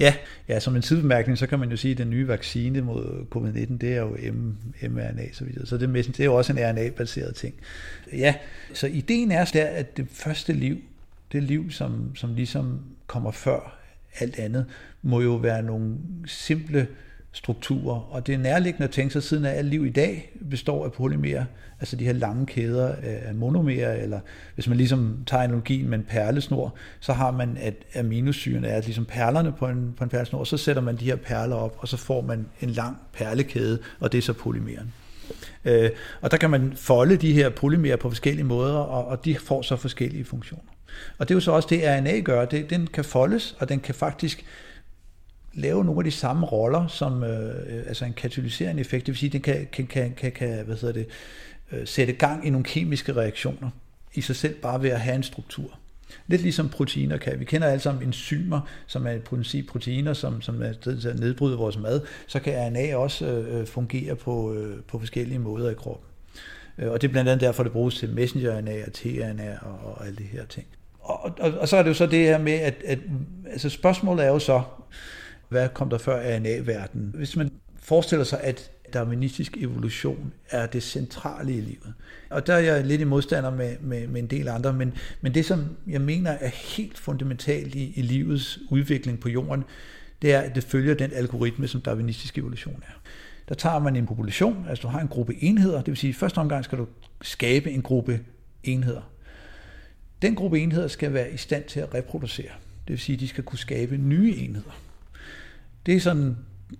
Ja, 0.00 0.14
ja, 0.48 0.60
som 0.60 0.76
en 0.76 0.82
sidebemærkning, 0.82 1.38
så 1.38 1.46
kan 1.46 1.58
man 1.58 1.70
jo 1.70 1.76
sige, 1.76 1.92
at 1.92 1.98
den 1.98 2.10
nye 2.10 2.28
vaccine 2.28 2.80
mod 2.80 3.26
covid-19, 3.34 3.78
det 3.78 3.92
er 3.92 4.00
jo 4.00 4.16
mRNA 4.88 5.32
så 5.32 5.44
videre. 5.44 5.66
Så 5.66 5.76
det, 5.76 5.94
det 5.94 6.20
er 6.20 6.24
jo 6.24 6.34
også 6.34 6.52
en 6.52 6.58
RNA-baseret 6.58 7.34
ting. 7.34 7.54
Ja, 8.12 8.34
så 8.74 8.86
ideen 8.86 9.32
er 9.32 9.44
der, 9.44 9.64
at 9.64 9.96
det 9.96 10.06
første 10.10 10.52
liv, 10.52 10.78
det 11.32 11.42
liv, 11.42 11.70
som, 11.70 12.16
som 12.16 12.34
ligesom 12.34 12.80
kommer 13.06 13.30
før 13.30 13.78
alt 14.18 14.38
andet, 14.38 14.66
må 15.02 15.20
jo 15.20 15.34
være 15.34 15.62
nogle 15.62 15.96
simple 16.26 16.86
strukturer. 17.32 18.08
Og 18.10 18.26
det 18.26 18.34
er 18.34 18.38
nærliggende 18.38 18.84
at 18.84 18.90
tænke 18.90 19.12
sig, 19.12 19.22
siden 19.22 19.44
at 19.44 19.56
alt 19.56 19.68
liv 19.68 19.86
i 19.86 19.90
dag 19.90 20.32
består 20.50 20.84
af 20.84 20.92
polymerer, 20.92 21.44
altså 21.80 21.96
de 21.96 22.04
her 22.04 22.12
lange 22.12 22.46
kæder 22.46 22.94
af 23.02 23.34
monomerer, 23.34 24.02
eller 24.02 24.20
hvis 24.54 24.68
man 24.68 24.76
ligesom 24.76 25.18
tager 25.26 25.42
analogien 25.42 25.88
med 25.88 25.98
en 25.98 26.04
perlesnor, 26.04 26.74
så 27.00 27.12
har 27.12 27.30
man, 27.30 27.56
at 27.60 27.74
aminosyren 27.96 28.64
er 28.64 28.80
ligesom 28.80 29.04
perlerne 29.04 29.52
på 29.52 29.66
en, 29.66 29.94
på 29.96 30.04
en 30.04 30.10
perlesnor, 30.10 30.38
og 30.38 30.46
så 30.46 30.56
sætter 30.56 30.82
man 30.82 30.96
de 30.96 31.04
her 31.04 31.16
perler 31.16 31.56
op, 31.56 31.76
og 31.78 31.88
så 31.88 31.96
får 31.96 32.20
man 32.20 32.46
en 32.60 32.70
lang 32.70 32.96
perlekæde, 33.12 33.78
og 34.00 34.12
det 34.12 34.18
er 34.18 34.22
så 34.22 34.32
polymeren. 34.32 34.92
Øh, 35.64 35.90
og 36.20 36.30
der 36.30 36.36
kan 36.36 36.50
man 36.50 36.72
folde 36.76 37.16
de 37.16 37.32
her 37.32 37.48
polymerer 37.50 37.96
på 37.96 38.08
forskellige 38.08 38.44
måder, 38.44 38.74
og, 38.74 39.06
og 39.06 39.24
de 39.24 39.36
får 39.36 39.62
så 39.62 39.76
forskellige 39.76 40.24
funktioner. 40.24 40.64
Og 41.18 41.28
det 41.28 41.34
er 41.34 41.36
jo 41.36 41.40
så 41.40 41.52
også 41.52 41.68
det, 41.70 41.82
RNA 41.84 42.20
gør. 42.20 42.44
Det, 42.44 42.70
den 42.70 42.86
kan 42.86 43.04
foldes, 43.04 43.56
og 43.58 43.68
den 43.68 43.80
kan 43.80 43.94
faktisk 43.94 44.44
lave 45.54 45.84
nogle 45.84 46.00
af 46.00 46.04
de 46.04 46.10
samme 46.10 46.46
roller 46.46 46.86
som 46.86 47.24
øh, 47.24 47.76
øh, 47.76 47.82
altså 47.86 48.04
en 48.04 48.12
katalyserende 48.12 48.80
effekt. 48.80 49.06
Det 49.06 49.12
vil 49.12 49.18
sige, 49.18 49.30
den 49.30 49.40
kan, 49.40 49.68
kan, 49.72 49.86
kan, 49.86 50.12
kan, 50.16 50.32
kan 50.32 50.64
hvad 50.64 50.76
hedder 50.76 50.92
det, 50.92 51.06
øh, 51.72 51.86
sætte 51.86 52.12
gang 52.12 52.46
i 52.46 52.50
nogle 52.50 52.64
kemiske 52.64 53.16
reaktioner 53.16 53.70
i 54.14 54.20
sig 54.20 54.36
selv 54.36 54.54
bare 54.54 54.82
ved 54.82 54.90
at 54.90 55.00
have 55.00 55.16
en 55.16 55.22
struktur. 55.22 55.78
Lidt 56.26 56.42
ligesom 56.42 56.68
proteiner 56.68 57.16
kan. 57.16 57.40
Vi 57.40 57.44
kender 57.44 57.68
alle 57.68 57.80
sammen 57.80 58.02
enzymer, 58.02 58.60
som 58.86 59.06
er 59.06 59.18
proteiner, 59.68 60.12
som, 60.12 60.42
som 60.42 60.62
er 60.62 60.72
til 60.72 61.08
at 61.08 61.18
nedbryde 61.18 61.56
vores 61.56 61.78
mad. 61.78 62.00
Så 62.26 62.40
kan 62.40 62.54
RNA 62.54 62.96
også 62.96 63.26
øh, 63.26 63.60
øh, 63.60 63.66
fungere 63.66 64.16
på, 64.16 64.54
øh, 64.54 64.80
på 64.88 64.98
forskellige 64.98 65.38
måder 65.38 65.70
i 65.70 65.74
kroppen. 65.74 66.06
Øh, 66.78 66.90
og 66.92 67.02
det 67.02 67.08
er 67.08 67.12
blandt 67.12 67.30
andet 67.30 67.46
derfor, 67.46 67.62
det 67.62 67.72
bruges 67.72 67.94
til 67.94 68.08
messenger-RNA 68.08 68.86
og 68.86 68.92
tRNA 68.92 69.58
og, 69.62 69.78
og 69.84 70.06
alle 70.06 70.16
de 70.16 70.24
her 70.24 70.44
ting. 70.46 70.66
Og, 71.00 71.32
og, 71.40 71.52
og 71.52 71.68
så 71.68 71.76
er 71.76 71.82
det 71.82 71.88
jo 71.88 71.94
så 71.94 72.06
det 72.06 72.18
her 72.18 72.38
med, 72.38 72.52
at, 72.52 72.74
at 72.86 72.98
altså 73.46 73.68
spørgsmålet 73.70 74.24
er 74.24 74.28
jo 74.28 74.38
så, 74.38 74.62
hvad 75.52 75.68
kom 75.68 75.90
der 75.90 75.98
før 75.98 76.36
RNA-verdenen? 76.36 77.12
Hvis 77.14 77.36
man 77.36 77.50
forestiller 77.76 78.24
sig, 78.24 78.40
at 78.40 78.70
darwinistisk 78.94 79.56
evolution 79.56 80.32
er 80.50 80.66
det 80.66 80.82
centrale 80.82 81.52
i 81.52 81.60
livet. 81.60 81.94
Og 82.30 82.46
der 82.46 82.54
er 82.54 82.58
jeg 82.58 82.84
lidt 82.84 83.00
i 83.00 83.04
modstander 83.04 83.50
med, 83.50 83.76
med, 83.80 84.06
med 84.06 84.20
en 84.20 84.26
del 84.26 84.48
andre, 84.48 84.72
men, 84.72 84.92
men 85.20 85.34
det, 85.34 85.44
som 85.44 85.76
jeg 85.86 86.00
mener 86.00 86.30
er 86.30 86.48
helt 86.48 86.98
fundamentalt 86.98 87.74
i, 87.74 87.92
i 87.96 88.02
livets 88.02 88.58
udvikling 88.70 89.20
på 89.20 89.28
jorden, 89.28 89.64
det 90.22 90.32
er, 90.32 90.40
at 90.40 90.54
det 90.54 90.64
følger 90.64 90.94
den 90.94 91.10
algoritme, 91.12 91.68
som 91.68 91.80
darwinistisk 91.80 92.38
evolution 92.38 92.82
er. 92.86 93.00
Der 93.48 93.54
tager 93.54 93.78
man 93.78 93.96
en 93.96 94.06
population, 94.06 94.66
altså 94.68 94.82
du 94.82 94.88
har 94.88 95.00
en 95.00 95.08
gruppe 95.08 95.34
enheder, 95.40 95.76
det 95.76 95.86
vil 95.86 95.96
sige, 95.96 96.08
at 96.08 96.16
i 96.16 96.18
første 96.18 96.38
omgang 96.38 96.64
skal 96.64 96.78
du 96.78 96.86
skabe 97.22 97.70
en 97.70 97.82
gruppe 97.82 98.20
enheder. 98.64 99.10
Den 100.22 100.34
gruppe 100.34 100.58
enheder 100.60 100.88
skal 100.88 101.12
være 101.12 101.32
i 101.32 101.36
stand 101.36 101.64
til 101.64 101.80
at 101.80 101.94
reproducere. 101.94 102.52
Det 102.86 102.88
vil 102.88 102.98
sige, 102.98 103.14
at 103.14 103.20
de 103.20 103.28
skal 103.28 103.44
kunne 103.44 103.58
skabe 103.58 103.96
nye 103.96 104.36
enheder. 104.36 104.91
Det 105.86 105.96
er 105.96 106.00
sådan 106.00 106.36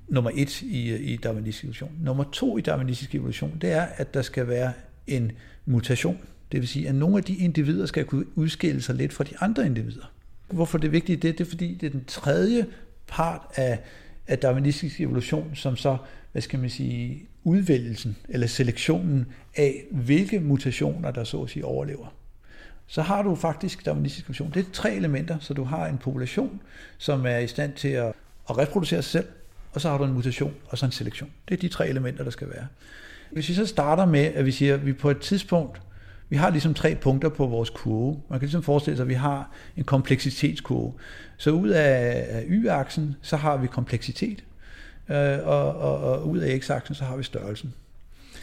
nummer 0.09 0.31
et 0.35 0.63
i, 0.63 0.97
i 0.97 1.17
darwinistisk 1.17 1.65
evolution. 1.65 1.91
Nummer 2.01 2.25
to 2.33 2.59
i 2.59 2.61
darwinistisk 2.61 3.15
evolution, 3.15 3.59
det 3.61 3.73
er, 3.73 3.83
at 3.83 4.15
der 4.15 4.23
skal 4.23 4.49
være 4.49 4.73
en 5.07 5.33
mutation. 5.67 6.19
Det 6.53 6.61
vil 6.61 6.69
sige, 6.69 6.89
at 6.89 6.95
nogle 6.95 7.17
af 7.17 7.25
de 7.25 7.37
individer 7.37 7.87
skal 7.87 8.05
kunne 8.05 8.39
udskille 8.39 8.83
sig 8.83 8.95
lidt 8.95 9.13
fra 9.13 9.25
de 9.25 9.35
andre 9.41 9.67
individer. 9.67 10.13
Hvorfor 10.51 10.79
det 10.79 10.87
er 10.87 10.93
vigtigt? 10.93 11.23
Det, 11.23 11.39
det 11.39 11.45
er 11.47 11.51
fordi, 11.51 11.75
det 11.81 11.87
er 11.87 11.91
den 11.91 12.05
tredje 12.05 12.67
part 13.07 13.41
af, 13.57 13.79
af 14.27 14.39
darwinistisk 14.39 15.01
evolution, 15.01 15.51
som 15.55 15.77
så, 15.77 15.97
hvad 16.33 16.43
skal 16.43 16.59
man 16.59 16.71
sige, 16.71 17.27
udvælgelsen 17.45 18.17
eller 18.29 18.47
selektionen 18.47 19.27
af, 19.57 19.85
hvilke 19.91 20.41
mutationer, 20.41 21.11
der 21.11 21.25
så 21.25 21.43
at 21.43 21.51
sige 21.51 21.65
overlever. 21.65 22.15
så 22.87 23.03
har 23.03 23.23
du 23.23 23.35
faktisk 23.35 23.87
darwinistisk 23.87 24.25
evolution. 24.25 24.51
Det 24.55 24.67
er 24.67 24.71
tre 24.73 24.95
elementer, 24.95 25.39
så 25.39 25.55
du 25.55 25.65
har 25.65 25.87
en 25.87 25.99
population, 25.99 26.61
som 26.99 27.27
er 27.27 27.39
i 27.39 27.47
stand 27.47 27.73
til 27.73 27.89
at, 27.89 28.13
at 28.51 28.59
reproducere 28.59 29.03
sig 29.03 29.11
selv, 29.11 29.27
og 29.73 29.81
så 29.81 29.89
har 29.89 29.99
du 29.99 30.05
en 30.05 30.13
mutation 30.13 30.55
og 30.69 30.79
så 30.79 30.87
en 30.87 30.93
selektion. 30.93 31.31
Det 31.49 31.55
er 31.55 31.59
de 31.61 31.69
tre 31.69 31.89
elementer, 31.89 32.25
der 32.25 32.31
skal 32.31 32.49
være. 32.49 32.67
Hvis 33.33 33.49
vi 33.49 33.55
så 33.55 33.67
starter 33.67 34.07
med, 34.07 34.21
at 34.21 34.47
vi 34.47 34.53
siger, 34.53 34.75
at 34.75 34.87
vi 34.87 34.93
på 34.93 35.11
et 35.11 35.19
tidspunkt, 35.19 35.81
vi 36.29 36.37
har 36.37 36.51
ligesom 36.51 36.75
tre 36.75 36.95
punkter 36.95 37.29
på 37.29 37.47
vores 37.47 37.71
kurve. 37.71 38.21
Man 38.29 38.39
kan 38.39 38.47
ligesom 38.47 38.63
forestille 38.63 38.97
sig, 38.97 39.05
at 39.05 39.09
vi 39.09 39.15
har 39.15 39.51
en 39.77 39.85
kompleksitetskurve. 39.85 40.93
Så 41.37 41.51
ud 41.51 41.69
af 41.69 42.45
y-aksen, 42.49 43.17
så 43.23 43.37
har 43.37 43.57
vi 43.57 43.67
kompleksitet, 43.67 44.45
øh, 45.11 45.39
og, 45.45 45.77
og, 45.77 45.99
og 45.99 46.29
ud 46.29 46.39
af 46.39 46.61
x-aksen, 46.61 46.95
så 46.95 47.05
har 47.05 47.17
vi 47.17 47.23
størrelsen. 47.23 47.75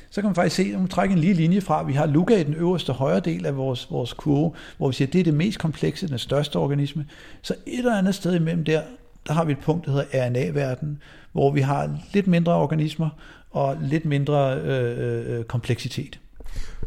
Så 0.09 0.21
kan 0.21 0.27
man 0.27 0.35
faktisk 0.35 0.55
se, 0.55 0.63
at 0.73 0.79
man 0.79 0.87
trækker 0.87 1.15
en 1.15 1.21
lige 1.21 1.33
linje 1.33 1.61
fra, 1.61 1.83
vi 1.83 1.93
har 1.93 2.05
Luca 2.05 2.35
i 2.35 2.43
den 2.43 2.53
øverste 2.53 2.93
højre 2.93 3.19
del 3.19 3.45
af 3.45 3.57
vores, 3.57 3.91
vores 3.91 4.13
kurve, 4.13 4.53
hvor 4.77 4.87
vi 4.87 4.93
siger, 4.93 5.07
at 5.07 5.13
det 5.13 5.19
er 5.19 5.23
det 5.23 5.33
mest 5.33 5.59
komplekse, 5.59 6.07
den 6.07 6.19
største 6.19 6.55
organisme. 6.55 7.05
Så 7.41 7.55
et 7.65 7.77
eller 7.77 7.97
andet 7.97 8.15
sted 8.15 8.35
imellem 8.35 8.63
der, 8.63 8.81
der 9.27 9.33
har 9.33 9.45
vi 9.45 9.51
et 9.51 9.59
punkt, 9.59 9.85
der 9.85 9.91
hedder 9.91 10.27
RNA-verden, 10.27 11.01
hvor 11.31 11.51
vi 11.51 11.61
har 11.61 11.97
lidt 12.13 12.27
mindre 12.27 12.53
organismer 12.53 13.09
og 13.51 13.77
lidt 13.81 14.05
mindre 14.05 14.55
øh, 14.55 15.37
øh, 15.37 15.43
kompleksitet. 15.43 16.19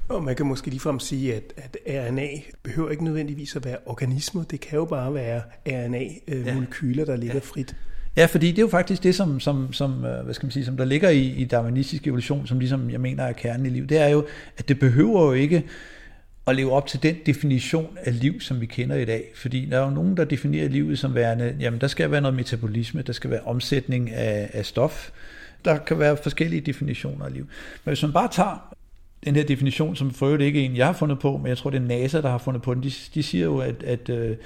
Og 0.08 0.24
man 0.24 0.36
kan 0.36 0.46
måske 0.46 0.70
ligefrem 0.70 1.00
sige, 1.00 1.34
at, 1.34 1.42
at 1.56 1.76
RNA 1.86 2.28
behøver 2.62 2.90
ikke 2.90 3.04
nødvendigvis 3.04 3.56
at 3.56 3.64
være 3.64 3.76
organismer. 3.86 4.44
Det 4.44 4.60
kan 4.60 4.78
jo 4.78 4.84
bare 4.84 5.14
være 5.14 5.42
RNA-molekyler, 5.68 7.04
der 7.04 7.16
ligger 7.16 7.34
ja. 7.34 7.40
frit. 7.40 7.76
Ja, 8.16 8.26
fordi 8.26 8.50
det 8.50 8.58
er 8.58 8.62
jo 8.62 8.68
faktisk 8.68 9.02
det, 9.02 9.14
som, 9.14 9.40
som, 9.40 9.72
som, 9.72 10.04
øh, 10.04 10.24
hvad 10.24 10.34
skal 10.34 10.46
man 10.46 10.50
sige, 10.50 10.64
som 10.64 10.76
der 10.76 10.84
ligger 10.84 11.08
i, 11.08 11.26
i 11.26 11.44
darwinistisk 11.44 12.06
evolution, 12.06 12.46
som 12.46 12.58
ligesom 12.58 12.90
jeg 12.90 13.00
mener 13.00 13.24
er 13.24 13.32
kernen 13.32 13.66
i 13.66 13.68
liv. 13.68 13.86
Det 13.86 13.98
er 13.98 14.08
jo, 14.08 14.24
at 14.58 14.68
det 14.68 14.78
behøver 14.78 15.24
jo 15.24 15.32
ikke 15.32 15.64
at 16.46 16.56
leve 16.56 16.72
op 16.72 16.86
til 16.86 17.02
den 17.02 17.16
definition 17.26 17.98
af 18.04 18.20
liv, 18.20 18.40
som 18.40 18.60
vi 18.60 18.66
kender 18.66 18.96
i 18.96 19.04
dag. 19.04 19.24
Fordi 19.34 19.64
der 19.64 19.78
er 19.78 19.84
jo 19.84 19.90
nogen, 19.90 20.16
der 20.16 20.24
definerer 20.24 20.68
livet 20.68 20.98
som 20.98 21.14
værende, 21.14 21.56
jamen 21.60 21.80
der 21.80 21.86
skal 21.86 22.10
være 22.10 22.20
noget 22.20 22.36
metabolisme, 22.36 23.02
der 23.02 23.12
skal 23.12 23.30
være 23.30 23.40
omsætning 23.40 24.10
af, 24.10 24.50
af 24.52 24.66
stof, 24.66 25.10
der 25.64 25.78
kan 25.78 25.98
være 25.98 26.16
forskellige 26.22 26.60
definitioner 26.60 27.24
af 27.24 27.32
liv. 27.32 27.46
Men 27.84 27.90
hvis 27.90 28.02
man 28.02 28.12
bare 28.12 28.28
tager 28.32 28.74
den 29.24 29.36
her 29.36 29.44
definition, 29.44 29.96
som 29.96 30.10
for 30.10 30.26
øvrigt 30.26 30.42
ikke 30.42 30.60
er 30.60 30.64
en, 30.64 30.76
jeg 30.76 30.86
har 30.86 30.92
fundet 30.92 31.18
på, 31.18 31.36
men 31.36 31.46
jeg 31.46 31.58
tror, 31.58 31.70
det 31.70 31.76
er 31.76 31.86
NASA, 31.86 32.20
der 32.20 32.30
har 32.30 32.38
fundet 32.38 32.62
på 32.62 32.74
den, 32.74 32.82
de, 32.82 32.92
de 33.14 33.22
siger 33.22 33.44
jo, 33.44 33.58
at, 33.58 33.82
at 33.82 34.08
øh, 34.08 34.36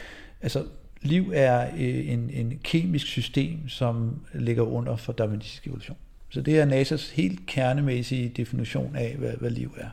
altså, 0.43 0.65
liv 1.03 1.33
er 1.35 1.67
øh, 1.79 2.09
en, 2.13 2.31
en 2.33 2.61
kemisk 2.65 3.07
system, 3.07 3.69
som 3.69 4.21
ligger 4.35 4.63
under 4.63 4.97
for 4.97 5.13
darwinistisk 5.13 5.67
evolution. 5.67 5.97
Så 6.31 6.41
det 6.41 6.59
er 6.59 6.67
NASA's 6.67 7.15
helt 7.15 7.47
kernemæssige 7.47 8.29
definition 8.29 8.97
af, 8.97 9.15
hvad, 9.19 9.33
hvad 9.41 9.51
liv 9.51 9.75
er. 9.79 9.89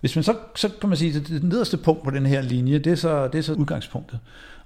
Hvis 0.00 0.16
man 0.16 0.22
så, 0.22 0.36
så 0.56 0.70
kan 0.80 0.88
man 0.88 0.98
sige, 0.98 1.16
at 1.16 1.28
det 1.28 1.42
nederste 1.42 1.76
punkt 1.76 2.04
på 2.04 2.10
den 2.10 2.26
her 2.26 2.40
linje, 2.40 2.78
det 2.78 2.92
er 2.92 2.96
så, 2.96 3.28
det 3.28 3.38
er 3.38 3.42
så 3.42 3.52
udgangspunktet. 3.52 4.20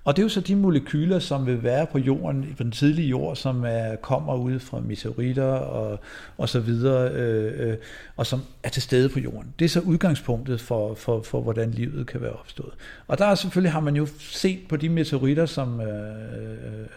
Og 0.05 0.17
det 0.17 0.23
er 0.23 0.25
jo 0.25 0.29
så 0.29 0.41
de 0.41 0.57
molekyler, 0.57 1.19
som 1.19 1.47
vil 1.47 1.63
være 1.63 1.87
på 1.87 1.99
jorden, 1.99 2.55
på 2.57 2.63
den 2.63 2.73
tidlige 2.73 3.09
jord, 3.09 3.37
som 3.37 3.65
er, 3.65 3.97
kommer 3.97 4.35
ud 4.35 4.59
fra 4.59 4.81
meteoritter 4.81 5.45
og, 5.45 6.01
og 6.39 6.49
så 6.49 6.61
videre, 6.61 7.11
øh, 7.13 7.69
øh, 7.69 7.77
og 8.17 8.27
som 8.27 8.43
er 8.63 8.69
til 8.69 8.83
stede 8.83 9.09
på 9.09 9.19
jorden. 9.19 9.55
Det 9.59 9.65
er 9.65 9.69
så 9.69 9.81
udgangspunktet 9.81 10.61
for, 10.61 10.95
for, 10.95 11.23
for, 11.23 11.41
hvordan 11.41 11.71
livet 11.71 12.07
kan 12.07 12.21
være 12.21 12.33
opstået. 12.33 12.73
Og 13.07 13.19
der 13.19 13.25
er 13.25 13.35
selvfølgelig, 13.35 13.73
har 13.73 13.81
man 13.81 13.97
jo 13.97 14.07
set 14.19 14.59
på 14.69 14.77
de 14.77 14.89
meteoritter, 14.89 15.47
som, 15.47 15.81
øh, 15.81 15.89
øh, 15.89 16.53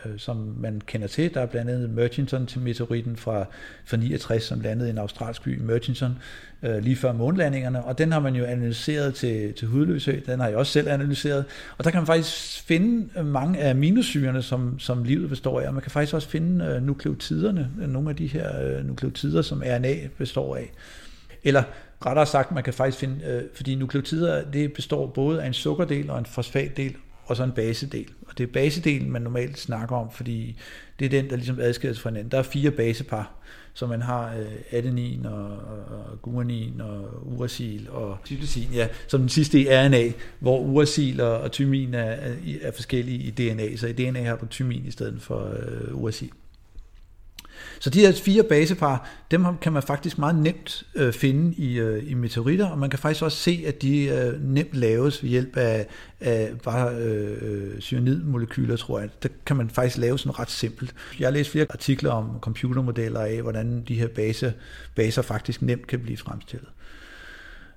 øh 0.05 0.19
som 0.19 0.55
man 0.59 0.81
kender 0.85 1.07
til. 1.07 1.33
Der 1.33 1.41
er 1.41 1.45
blandt 1.45 1.71
andet 1.71 1.89
Murchison 1.89 2.45
til 2.45 2.61
meteoritten 2.61 3.17
fra, 3.17 3.45
fra 3.85 3.97
69, 3.97 4.43
som 4.43 4.61
landede 4.61 4.89
i 4.89 4.91
en 4.91 4.97
australsk 4.97 5.43
by, 5.43 5.61
Murchison, 5.61 6.17
øh, 6.63 6.83
lige 6.83 6.95
før 6.95 7.13
månlandingerne, 7.13 7.83
og 7.83 7.97
den 7.97 8.11
har 8.11 8.19
man 8.19 8.35
jo 8.35 8.45
analyseret 8.45 9.15
til, 9.15 9.53
til 9.53 9.67
hudløshed, 9.67 10.21
den 10.21 10.39
har 10.39 10.47
jeg 10.47 10.57
også 10.57 10.71
selv 10.71 10.87
analyseret, 10.87 11.45
og 11.77 11.83
der 11.83 11.91
kan 11.91 11.99
man 11.99 12.07
faktisk 12.07 12.63
finde 12.63 13.09
øh, 13.17 13.25
mange 13.25 13.59
af 13.59 13.69
aminosyrene, 13.69 14.41
som, 14.41 14.79
som 14.79 15.03
livet 15.03 15.29
består 15.29 15.61
af, 15.61 15.67
og 15.67 15.73
man 15.73 15.81
kan 15.81 15.91
faktisk 15.91 16.13
også 16.13 16.29
finde 16.29 16.65
øh, 16.65 16.83
nukleotiderne, 16.83 17.69
øh, 17.81 17.89
nogle 17.89 18.09
af 18.09 18.15
de 18.15 18.27
her 18.27 18.61
øh, 18.63 18.87
nukleotider, 18.87 19.41
som 19.41 19.63
RNA 19.65 19.95
består 20.17 20.55
af. 20.55 20.71
Eller 21.43 21.63
rettere 22.05 22.25
sagt, 22.25 22.51
man 22.51 22.63
kan 22.63 22.73
faktisk 22.73 22.97
finde, 22.97 23.25
øh, 23.25 23.41
fordi 23.55 23.75
nukleotider, 23.75 24.43
det 24.53 24.73
består 24.73 25.07
både 25.07 25.43
af 25.43 25.47
en 25.47 25.53
sukkerdel 25.53 26.09
og 26.09 26.19
en 26.19 26.25
fosfatdel, 26.25 26.95
og 27.25 27.37
så 27.37 27.43
en 27.43 27.51
basedel. 27.51 28.07
Og 28.33 28.37
det 28.37 28.43
er 28.43 28.53
basedelen, 28.53 29.11
man 29.11 29.21
normalt 29.21 29.59
snakker 29.59 29.95
om, 29.95 30.11
fordi 30.11 30.55
det 30.99 31.05
er 31.05 31.09
den, 31.09 31.29
der 31.29 31.35
ligesom 31.35 31.59
adskilles 31.59 31.99
fra 31.99 32.09
hinanden. 32.09 32.31
Der 32.31 32.37
er 32.37 32.43
fire 32.43 32.71
basepar, 32.71 33.31
så 33.73 33.87
man 33.87 34.01
har 34.01 34.35
øh, 34.35 34.45
adenin 34.71 35.25
og, 35.25 35.47
og 35.47 36.21
guanin 36.21 36.81
og 36.81 37.27
uracil 37.27 37.87
og 37.89 38.17
cytosin, 38.25 38.69
ja, 38.73 38.87
som 39.07 39.19
den 39.19 39.29
sidste 39.29 39.59
i 39.59 39.65
RNA, 39.67 40.11
hvor 40.39 40.59
uracil 40.59 41.21
og, 41.21 41.39
og 41.39 41.51
tymin 41.51 41.93
er, 41.93 41.99
er, 41.99 42.33
er 42.61 42.71
forskellige 42.71 43.17
i 43.17 43.31
DNA, 43.31 43.75
så 43.75 43.87
i 43.87 43.93
DNA 43.93 44.23
har 44.23 44.35
du 44.35 44.45
tymin 44.45 44.85
i 44.85 44.91
stedet 44.91 45.21
for 45.21 45.53
øh, 45.59 45.95
uracil. 45.95 46.31
Så 47.83 47.89
de 47.89 47.99
her 47.99 48.13
fire 48.13 48.43
basepar, 48.43 49.09
dem 49.31 49.45
kan 49.61 49.73
man 49.73 49.83
faktisk 49.83 50.17
meget 50.17 50.35
nemt 50.35 50.83
øh, 50.95 51.13
finde 51.13 51.55
i, 51.55 51.79
øh, 51.79 52.11
i 52.11 52.13
meteoritter, 52.13 52.67
og 52.67 52.77
man 52.77 52.89
kan 52.89 52.99
faktisk 52.99 53.23
også 53.23 53.37
se, 53.37 53.63
at 53.67 53.81
de 53.81 54.05
øh, 54.05 54.41
nemt 54.43 54.73
laves 54.73 55.23
ved 55.23 55.29
hjælp 55.29 55.57
af, 55.57 55.87
af 56.21 56.51
bare 56.63 56.95
øh, 56.95 57.79
cyanidmolekyler, 57.79 58.75
tror 58.75 58.99
jeg. 58.99 59.09
Der 59.23 59.29
kan 59.45 59.55
man 59.55 59.69
faktisk 59.69 59.97
lave 59.97 60.19
sådan 60.19 60.39
ret 60.39 60.51
simpelt. 60.51 60.95
Jeg 61.19 61.25
har 61.25 61.31
læst 61.31 61.49
flere 61.49 61.65
artikler 61.69 62.11
om 62.11 62.29
computermodeller 62.41 63.19
af, 63.19 63.41
hvordan 63.41 63.83
de 63.87 63.95
her 63.95 64.07
base, 64.07 64.53
baser 64.95 65.21
faktisk 65.21 65.61
nemt 65.61 65.87
kan 65.87 65.99
blive 65.99 66.17
fremstillet. 66.17 66.69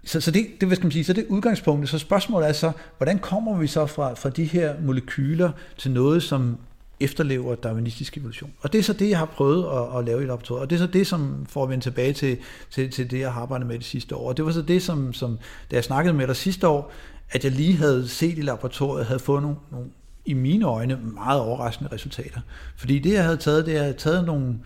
Så, 0.04 0.20
så 0.20 0.30
det, 0.30 0.46
det, 0.60 0.68
hvad 0.68 0.76
skal 0.76 0.86
man 0.86 0.92
sige, 0.92 1.04
så 1.04 1.12
det 1.12 1.24
er 1.24 1.28
udgangspunktet. 1.28 1.90
Så 1.90 1.98
spørgsmålet 1.98 2.48
er 2.48 2.52
så, 2.52 2.72
hvordan 2.98 3.18
kommer 3.18 3.58
vi 3.58 3.66
så 3.66 3.86
fra, 3.86 4.14
fra 4.14 4.30
de 4.30 4.44
her 4.44 4.74
molekyler 4.80 5.50
til 5.76 5.90
noget, 5.90 6.22
som 6.22 6.58
efterlever 7.00 7.54
darwinistisk 7.54 8.16
evolution. 8.18 8.52
Og 8.60 8.72
det 8.72 8.78
er 8.78 8.82
så 8.82 8.92
det, 8.92 9.10
jeg 9.10 9.18
har 9.18 9.26
prøvet 9.26 9.64
at, 9.64 9.98
at 9.98 10.04
lave 10.04 10.22
i 10.22 10.26
laboratoriet. 10.26 10.62
Og 10.62 10.70
det 10.70 10.76
er 10.76 10.80
så 10.80 10.86
det, 10.86 11.06
som 11.06 11.46
får 11.48 11.66
vendt 11.66 11.82
tilbage 11.82 12.12
til, 12.12 12.38
til, 12.70 12.90
til 12.90 13.10
det, 13.10 13.20
jeg 13.20 13.32
har 13.32 13.40
arbejdet 13.40 13.66
med 13.66 13.78
det 13.78 13.84
sidste 13.84 14.16
år. 14.16 14.28
Og 14.28 14.36
det 14.36 14.44
var 14.44 14.52
så 14.52 14.62
det, 14.62 14.82
som, 14.82 15.12
som 15.12 15.38
da 15.70 15.76
jeg 15.76 15.84
snakkede 15.84 16.14
med 16.14 16.26
dig 16.26 16.36
sidste 16.36 16.68
år, 16.68 16.92
at 17.30 17.44
jeg 17.44 17.52
lige 17.52 17.76
havde 17.76 18.08
set 18.08 18.38
i 18.38 18.42
laboratoriet, 18.42 19.06
havde 19.06 19.20
fået 19.20 19.42
nogle, 19.42 19.56
nogle 19.72 19.88
i 20.24 20.32
mine 20.32 20.66
øjne 20.66 20.98
meget 21.14 21.40
overraskende 21.40 21.92
resultater. 21.92 22.40
Fordi 22.76 22.98
det, 22.98 23.12
jeg 23.12 23.24
havde 23.24 23.36
taget, 23.36 23.66
det 23.66 23.72
er, 23.72 23.76
jeg 23.76 23.84
havde 23.84 23.98
taget 23.98 24.26
nogle 24.26 24.58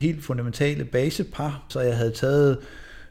helt 0.00 0.24
fundamentale 0.24 0.84
basepar, 0.84 1.62
så 1.68 1.80
jeg 1.80 1.96
havde 1.96 2.10
taget 2.10 2.58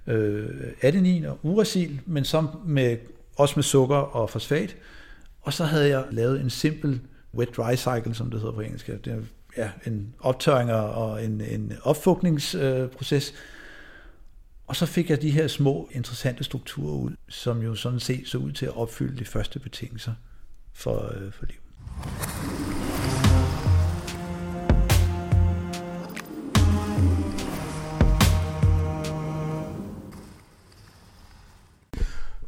øh, 0.08 0.50
adenin 0.82 1.25
og 1.25 1.39
uracil, 1.44 2.01
men 2.06 2.25
som 2.25 2.50
med, 2.65 2.98
også 3.38 3.53
med 3.56 3.63
sukker 3.63 3.96
og 3.96 4.29
fosfat, 4.29 4.75
og 5.41 5.53
så 5.53 5.63
havde 5.63 5.89
jeg 5.89 6.03
lavet 6.12 6.41
en 6.41 6.50
simpel 6.50 7.00
wet-dry 7.38 7.75
cycle, 7.75 8.15
som 8.15 8.31
det 8.31 8.39
hedder 8.39 8.53
på 8.53 8.62
engelsk. 8.62 8.88
Det 8.88 9.07
er 9.07 9.21
ja, 9.57 9.71
en 9.86 10.15
optørring 10.19 10.71
og 10.74 11.25
en, 11.25 11.41
en 11.41 11.74
opfugtningsproces. 11.83 13.33
Og 14.67 14.75
så 14.75 14.86
fik 14.86 15.09
jeg 15.09 15.21
de 15.21 15.31
her 15.31 15.48
små, 15.48 15.89
interessante 15.91 16.43
strukturer 16.43 16.95
ud, 16.95 17.15
som 17.29 17.62
jo 17.62 17.75
sådan 17.75 18.00
set 18.00 18.27
så 18.27 18.38
ud 18.38 18.51
til 18.51 18.65
at 18.65 18.75
opfylde 18.75 19.19
de 19.19 19.25
første 19.25 19.59
betingelser 19.59 20.13
for, 20.74 21.13
øh, 21.15 21.31
for 21.31 21.45
liv. 21.45 21.57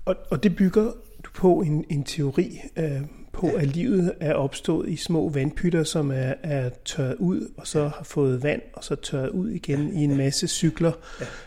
Og, 0.05 0.15
og 0.31 0.43
det 0.43 0.55
bygger 0.55 0.91
du 1.23 1.29
på 1.35 1.61
en, 1.61 1.85
en 1.89 2.03
teori, 2.03 2.59
øh, 2.77 3.01
på, 3.41 3.47
at 3.47 3.67
livet 3.67 4.13
er 4.19 4.33
opstået 4.33 4.89
i 4.89 4.95
små 4.95 5.29
vandpytter, 5.29 5.83
som 5.83 6.11
er, 6.11 6.33
er 6.43 6.69
tørret 6.85 7.15
ud, 7.19 7.51
og 7.57 7.67
så 7.67 7.83
har 7.83 8.03
fået 8.03 8.43
vand, 8.43 8.61
og 8.73 8.83
så 8.83 8.95
tørret 8.95 9.29
ud 9.29 9.49
igen 9.49 9.93
i 9.93 10.03
en 10.03 10.17
masse 10.17 10.47
cykler. 10.47 10.91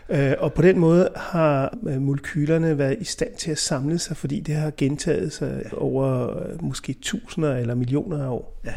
Ja. 0.09 0.31
Øh, 0.31 0.35
og 0.39 0.53
på 0.53 0.61
den 0.61 0.79
måde 0.79 1.09
har 1.15 1.77
øh, 1.87 2.01
molekylerne 2.01 2.77
været 2.77 2.97
i 2.99 3.03
stand 3.03 3.35
til 3.37 3.51
at 3.51 3.57
samle 3.57 3.99
sig, 3.99 4.17
fordi 4.17 4.39
det 4.39 4.55
har 4.55 4.71
gentaget 4.77 5.33
sig 5.33 5.61
ja. 5.65 5.77
over 5.77 6.37
øh, 6.37 6.63
måske 6.63 6.95
tusinder 7.01 7.55
eller 7.55 7.75
millioner 7.75 8.23
af 8.23 8.29
år. 8.29 8.61
Ja. 8.65 8.73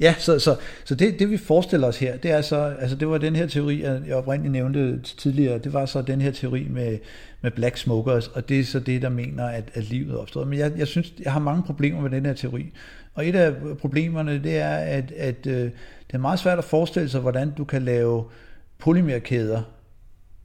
Ja, 0.00 0.14
så, 0.18 0.38
så, 0.38 0.56
så 0.84 0.94
det, 0.94 1.18
det 1.18 1.30
vi 1.30 1.36
forestiller 1.36 1.88
os 1.88 1.98
her, 1.98 2.16
det 2.16 2.30
er 2.30 2.40
så, 2.40 2.76
altså 2.80 2.96
det 2.96 3.08
var 3.08 3.18
den 3.18 3.36
her 3.36 3.46
teori, 3.46 3.82
jeg 3.82 4.14
oprindeligt 4.14 4.52
nævnte 4.52 5.00
tidligere, 5.02 5.58
det 5.58 5.72
var 5.72 5.86
så 5.86 6.02
den 6.02 6.20
her 6.20 6.30
teori 6.30 6.66
med, 6.70 6.98
med 7.40 7.50
black 7.50 7.76
smokers, 7.76 8.28
og 8.28 8.48
det 8.48 8.60
er 8.60 8.64
så 8.64 8.80
det, 8.80 9.02
der 9.02 9.08
mener, 9.08 9.44
at, 9.44 9.64
at 9.74 9.84
livet 9.84 10.18
opstod. 10.18 10.46
Men 10.46 10.58
jeg, 10.58 10.72
jeg 10.76 10.86
synes, 10.86 11.12
jeg 11.24 11.32
har 11.32 11.40
mange 11.40 11.62
problemer 11.62 12.00
med 12.00 12.10
den 12.10 12.26
her 12.26 12.32
teori. 12.32 12.72
Og 13.14 13.28
et 13.28 13.36
af 13.36 13.54
problemerne, 13.80 14.42
det 14.42 14.58
er, 14.58 14.76
at, 14.76 15.12
at 15.12 15.46
øh, 15.46 15.62
det 16.06 16.14
er 16.14 16.18
meget 16.18 16.38
svært 16.38 16.58
at 16.58 16.64
forestille 16.64 17.08
sig, 17.08 17.20
hvordan 17.20 17.50
du 17.50 17.64
kan 17.64 17.82
lave 17.82 18.24
polymerkæder 18.78 19.62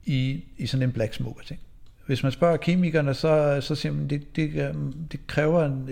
i, 0.04 0.44
i 0.56 0.66
sådan 0.66 0.88
en 0.88 0.92
black 0.92 1.14
smoker 1.14 1.42
ting. 1.42 1.60
Hvis 2.06 2.22
man 2.22 2.32
spørger 2.32 2.56
kemikerne, 2.56 3.14
så, 3.14 3.58
så 3.60 3.74
siger 3.74 3.92
man, 3.92 4.10
det, 4.10 4.36
det, 4.36 4.74
det 5.12 5.26
kræver 5.26 5.64
en, 5.64 5.88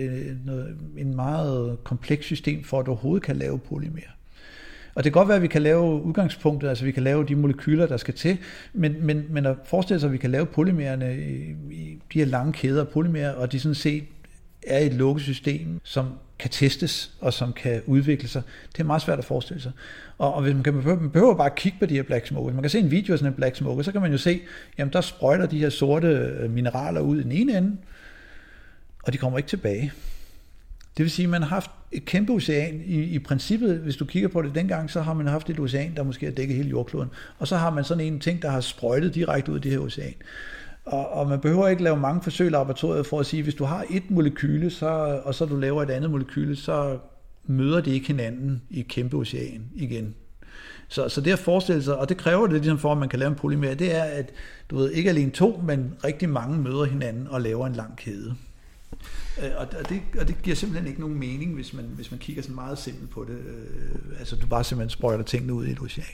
noget, 0.46 0.76
en 0.98 1.16
meget 1.16 1.78
kompleks 1.84 2.26
system 2.26 2.64
for, 2.64 2.80
at 2.80 2.86
du 2.86 2.90
overhovedet 2.90 3.22
kan 3.22 3.36
lave 3.36 3.58
polymer. 3.58 4.00
Og 4.94 5.04
det 5.04 5.12
kan 5.12 5.20
godt 5.20 5.28
være, 5.28 5.36
at 5.36 5.42
vi 5.42 5.48
kan 5.48 5.62
lave 5.62 6.02
udgangspunktet, 6.02 6.68
altså 6.68 6.84
vi 6.84 6.92
kan 6.92 7.02
lave 7.02 7.24
de 7.24 7.36
molekyler, 7.36 7.86
der 7.86 7.96
skal 7.96 8.14
til, 8.14 8.38
men, 8.72 9.06
men, 9.06 9.24
men 9.28 9.46
at 9.46 9.56
forestille 9.64 10.00
sig, 10.00 10.06
at 10.06 10.12
vi 10.12 10.18
kan 10.18 10.30
lave 10.30 10.46
polymererne 10.46 11.16
i, 11.16 11.54
i 11.70 11.98
de 12.12 12.18
her 12.18 12.26
lange 12.26 12.52
kæder 12.52 12.80
af 12.80 12.88
polymerer, 12.88 13.32
og 13.32 13.52
de 13.52 13.60
sådan 13.60 13.74
set 13.74 14.04
er 14.66 14.78
et 14.78 14.92
lukket 14.94 15.22
system, 15.22 15.80
som 15.82 16.06
kan 16.42 16.50
testes 16.50 17.10
og 17.20 17.32
som 17.32 17.52
kan 17.52 17.82
udvikle 17.86 18.28
sig. 18.28 18.42
Det 18.72 18.80
er 18.80 18.84
meget 18.84 19.02
svært 19.02 19.18
at 19.18 19.24
forestille 19.24 19.62
sig. 19.62 19.72
Og, 20.18 20.34
og 20.34 20.42
hvis 20.42 20.54
man, 20.54 20.62
kan, 20.62 20.74
man 20.74 21.10
behøver 21.10 21.34
bare 21.34 21.50
at 21.50 21.54
kigge 21.54 21.78
på 21.80 21.86
de 21.86 21.94
her 21.94 22.02
black 22.02 22.26
smoke. 22.26 22.44
Hvis 22.44 22.54
man 22.54 22.62
kan 22.62 22.70
se 22.70 22.78
en 22.78 22.90
video 22.90 23.12
af 23.12 23.18
sådan 23.18 23.32
en 23.32 23.36
black 23.36 23.56
smoke, 23.56 23.84
så 23.84 23.92
kan 23.92 24.00
man 24.00 24.12
jo 24.12 24.18
se, 24.18 24.40
jamen 24.78 24.92
der 24.92 25.00
sprøjter 25.00 25.46
de 25.46 25.58
her 25.58 25.70
sorte 25.70 26.08
øh, 26.08 26.50
mineraler 26.50 27.00
ud 27.00 27.20
i 27.20 27.22
den 27.22 27.32
ene 27.32 27.58
ende, 27.58 27.76
og 29.02 29.12
de 29.12 29.18
kommer 29.18 29.38
ikke 29.38 29.48
tilbage. 29.48 29.92
Det 30.96 31.02
vil 31.02 31.10
sige, 31.10 31.24
at 31.24 31.30
man 31.30 31.42
har 31.42 31.48
haft 31.48 31.70
et 31.92 32.04
kæmpe 32.04 32.32
ocean. 32.32 32.82
I, 32.84 33.02
I 33.02 33.18
princippet, 33.18 33.78
hvis 33.78 33.96
du 33.96 34.04
kigger 34.04 34.28
på 34.28 34.42
det 34.42 34.54
dengang, 34.54 34.90
så 34.90 35.02
har 35.02 35.14
man 35.14 35.26
haft 35.26 35.50
et 35.50 35.60
ocean, 35.60 35.96
der 35.96 36.02
måske 36.02 36.26
har 36.26 36.32
dækket 36.32 36.56
hele 36.56 36.68
jordkloden. 36.68 37.10
Og 37.38 37.48
så 37.48 37.56
har 37.56 37.70
man 37.70 37.84
sådan 37.84 38.04
en 38.06 38.20
ting, 38.20 38.42
der 38.42 38.50
har 38.50 38.60
sprøjtet 38.60 39.14
direkte 39.14 39.50
ud 39.50 39.56
af 39.56 39.62
det 39.62 39.70
her 39.70 39.78
ocean. 39.78 40.14
Og, 40.84 41.08
og 41.08 41.28
man 41.28 41.40
behøver 41.40 41.68
ikke 41.68 41.82
lave 41.82 41.96
mange 41.96 42.22
forsøg 42.22 42.46
i 42.46 42.50
laboratoriet 42.50 43.06
for 43.06 43.20
at 43.20 43.26
sige, 43.26 43.42
hvis 43.42 43.54
du 43.54 43.64
har 43.64 43.84
et 43.90 44.10
molekyle, 44.10 44.70
så, 44.70 45.20
og 45.24 45.34
så 45.34 45.44
du 45.44 45.56
laver 45.56 45.82
et 45.82 45.90
andet 45.90 46.10
molekyle, 46.10 46.56
så 46.56 46.98
møder 47.46 47.80
det 47.80 47.90
ikke 47.90 48.06
hinanden 48.06 48.62
i 48.70 48.80
et 48.80 48.88
kæmpe 48.88 49.16
ocean 49.16 49.64
igen. 49.74 50.14
Så, 50.88 51.08
så 51.08 51.20
det 51.20 51.32
at 51.32 51.38
forestille 51.38 51.82
sig, 51.82 51.96
og 51.96 52.08
det 52.08 52.16
kræver 52.16 52.46
det 52.46 52.56
ligesom 52.56 52.78
for, 52.78 52.92
at 52.92 52.98
man 52.98 53.08
kan 53.08 53.18
lave 53.18 53.28
en 53.28 53.34
polymer, 53.34 53.74
det 53.74 53.94
er, 53.94 54.02
at 54.02 54.32
du 54.70 54.76
ved, 54.76 54.90
ikke 54.90 55.10
alene 55.10 55.30
to, 55.30 55.62
men 55.64 55.94
rigtig 56.04 56.28
mange 56.28 56.58
møder 56.58 56.84
hinanden 56.84 57.28
og 57.28 57.40
laver 57.40 57.66
en 57.66 57.72
lang 57.72 57.96
kæde. 57.96 58.34
Øh, 59.42 59.50
og 59.56 59.88
det, 59.88 60.02
og 60.20 60.28
det 60.28 60.42
giver 60.42 60.56
simpelthen 60.56 60.88
ikke 60.88 61.00
nogen 61.00 61.18
mening, 61.18 61.54
hvis 61.54 61.72
man, 61.72 61.84
hvis 61.84 62.10
man 62.10 62.20
kigger 62.20 62.42
sådan 62.42 62.54
meget 62.54 62.78
simpelt 62.78 63.10
på 63.10 63.24
det. 63.24 63.38
Øh, 63.38 64.18
altså 64.18 64.36
du 64.36 64.46
bare 64.46 64.64
simpelthen 64.64 64.90
sprøjter 64.90 65.24
tingene 65.24 65.54
ud 65.54 65.66
i 65.66 65.70
et 65.70 65.80
ocean. 65.80 66.06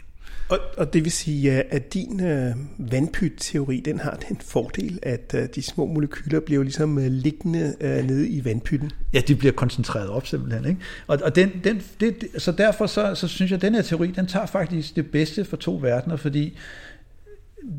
Og, 0.49 0.59
og 0.77 0.93
det 0.93 1.05
vil 1.05 1.13
sige, 1.13 1.73
at 1.73 1.95
din 1.95 2.21
øh, 2.25 2.55
vandpyt-teori, 2.79 3.83
den 3.85 3.99
har 3.99 4.19
den 4.29 4.39
fordel, 4.41 4.99
at 5.03 5.35
øh, 5.35 5.49
de 5.55 5.63
små 5.63 5.87
molekyler 5.87 6.41
bliver 6.41 6.63
ligesom 6.63 6.99
øh, 6.99 7.07
liggende 7.07 7.75
øh, 7.81 8.05
nede 8.05 8.29
i 8.29 8.45
vandpytten. 8.45 8.91
Ja, 9.15 9.21
de 9.21 9.37
bliver 9.37 9.53
koncentreret 9.53 10.09
op 10.09 10.27
simpelthen. 10.27 10.65
Ikke? 10.65 10.81
Og, 11.07 11.19
og 11.23 11.37
den, 11.37 11.51
den, 11.65 11.83
det, 12.01 12.29
så 12.39 12.53
derfor 12.53 12.87
så, 12.87 13.15
så 13.15 13.29
synes 13.29 13.51
jeg, 13.51 13.57
at 13.57 13.63
den 13.63 13.75
her 13.75 13.83
teori, 13.83 14.11
den 14.11 14.27
tager 14.27 14.47
faktisk 14.47 14.97
det 14.97 15.11
bedste 15.11 15.45
for 15.45 15.57
to 15.57 15.79
verdener, 15.83 16.17
fordi 16.17 16.59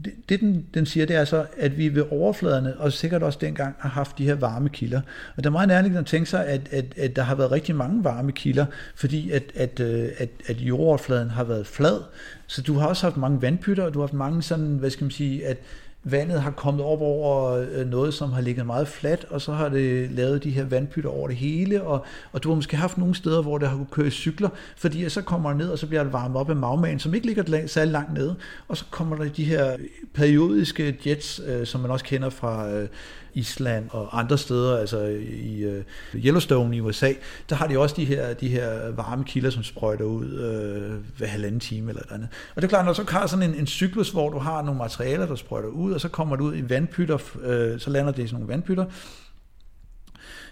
det, 0.05 0.13
det 0.29 0.39
den, 0.39 0.65
den 0.74 0.86
siger, 0.86 1.05
det 1.05 1.15
er 1.15 1.25
så, 1.25 1.46
at 1.58 1.77
vi 1.77 1.96
ved 1.96 2.05
overfladerne, 2.12 2.77
og 2.77 2.93
sikkert 2.93 3.24
også 3.24 3.39
dengang, 3.41 3.75
har 3.79 3.89
haft 3.89 4.17
de 4.17 4.25
her 4.25 4.36
varme 4.36 4.69
kilder. 4.69 5.01
Og 5.38 5.38
det 5.38 5.46
er 5.46 5.50
meget 5.50 5.67
nærliggende 5.67 6.00
at 6.00 6.05
tænke 6.05 6.29
sig, 6.29 6.46
at, 6.46 6.62
at, 6.72 6.86
at 6.98 7.15
der 7.15 7.22
har 7.22 7.36
været 7.36 7.51
rigtig 7.51 7.75
mange 7.75 8.03
varme 8.03 8.31
kilder, 8.31 8.65
fordi 8.96 9.31
at, 9.31 9.43
at, 9.55 9.79
øh, 9.79 10.10
at, 10.17 10.29
at 10.48 10.58
jordoverfladen 10.58 11.29
har 11.29 11.43
været 11.43 11.67
flad. 11.67 12.01
Så 12.48 12.62
du 12.62 12.74
har 12.74 12.88
også 12.88 13.05
haft 13.05 13.17
mange 13.17 13.41
vandpytter, 13.41 13.84
og 13.84 13.93
du 13.93 14.00
har 14.00 14.08
haft 14.08 14.13
mange 14.13 14.41
sådan, 14.41 14.77
hvad 14.77 14.89
skal 14.89 15.03
man 15.03 15.12
sige, 15.12 15.48
at 15.48 15.58
vandet 16.03 16.41
har 16.41 16.51
kommet 16.51 16.85
op 16.85 17.01
over 17.01 17.51
øh, 17.51 17.89
noget, 17.89 18.13
som 18.13 18.31
har 18.31 18.41
ligget 18.41 18.65
meget 18.65 18.87
fladt, 18.87 19.25
og 19.29 19.41
så 19.41 19.51
har 19.51 19.69
det 19.69 20.11
lavet 20.11 20.43
de 20.43 20.49
her 20.49 20.65
vandpytter 20.65 21.09
over 21.09 21.27
det 21.27 21.37
hele, 21.37 21.83
og, 21.83 22.05
og 22.31 22.43
du 22.43 22.49
har 22.49 22.55
måske 22.55 22.77
haft 22.77 22.97
nogle 22.97 23.15
steder, 23.15 23.41
hvor 23.41 23.57
det 23.57 23.67
har 23.67 23.75
kunnet 23.75 23.91
køre 23.91 24.09
cykler, 24.09 24.49
fordi 24.77 25.09
så 25.09 25.21
kommer 25.21 25.49
det 25.49 25.57
ned, 25.57 25.69
og 25.69 25.79
så 25.79 25.87
bliver 25.87 26.03
det 26.03 26.13
varmet 26.13 26.37
op 26.37 26.49
af 26.49 26.55
magmaen, 26.55 26.99
som 26.99 27.13
ikke 27.13 27.27
ligger 27.27 27.67
særlig 27.67 27.91
langt 27.91 28.13
nede, 28.13 28.35
og 28.67 28.77
så 28.77 28.85
kommer 28.91 29.15
der 29.15 29.29
de 29.29 29.43
her 29.43 29.77
periodiske 30.13 30.99
jets, 31.05 31.41
øh, 31.47 31.65
som 31.65 31.81
man 31.81 31.91
også 31.91 32.05
kender 32.05 32.29
fra 32.29 32.71
øh, 32.71 32.87
Island 33.33 33.89
og 33.91 34.19
andre 34.19 34.38
steder, 34.38 34.77
altså 34.77 35.00
i 35.43 35.57
øh, 35.63 35.83
Yellowstone 36.15 36.75
i 36.75 36.81
USA, 36.81 37.13
der 37.50 37.55
har 37.55 37.67
de 37.67 37.79
også 37.79 37.95
de 37.95 38.05
her, 38.05 38.33
de 38.33 38.48
her 38.48 38.91
varme 38.91 39.24
kilder, 39.24 39.50
som 39.50 39.63
sprøjter 39.63 40.05
ud 40.05 40.25
øh, 40.25 41.17
hver 41.17 41.27
halvanden 41.27 41.59
time 41.59 41.89
eller 41.89 42.03
andet. 42.12 42.27
Og 42.55 42.62
det 42.62 42.63
er 42.63 42.69
klart, 42.69 42.86
når 42.86 42.93
du 42.93 43.03
så 43.03 43.12
har 43.12 43.27
sådan 43.27 43.50
en, 43.50 43.55
en 43.55 43.67
cyklus, 43.67 44.09
hvor 44.09 44.29
du 44.29 44.39
har 44.39 44.62
nogle 44.62 44.77
materialer, 44.77 45.25
der 45.25 45.36
sprøjter 45.36 45.69
ud, 45.69 45.93
og 45.93 46.01
så 46.01 46.09
kommer 46.09 46.36
det 46.36 46.43
ud 46.43 46.55
i 46.55 46.69
vandpytter, 46.69 47.17
øh, 47.41 47.79
så 47.79 47.89
lander 47.89 48.12
det 48.12 48.24
i 48.24 48.27
sådan 48.27 48.39
nogle 48.39 48.53
vandpytter, 48.53 48.86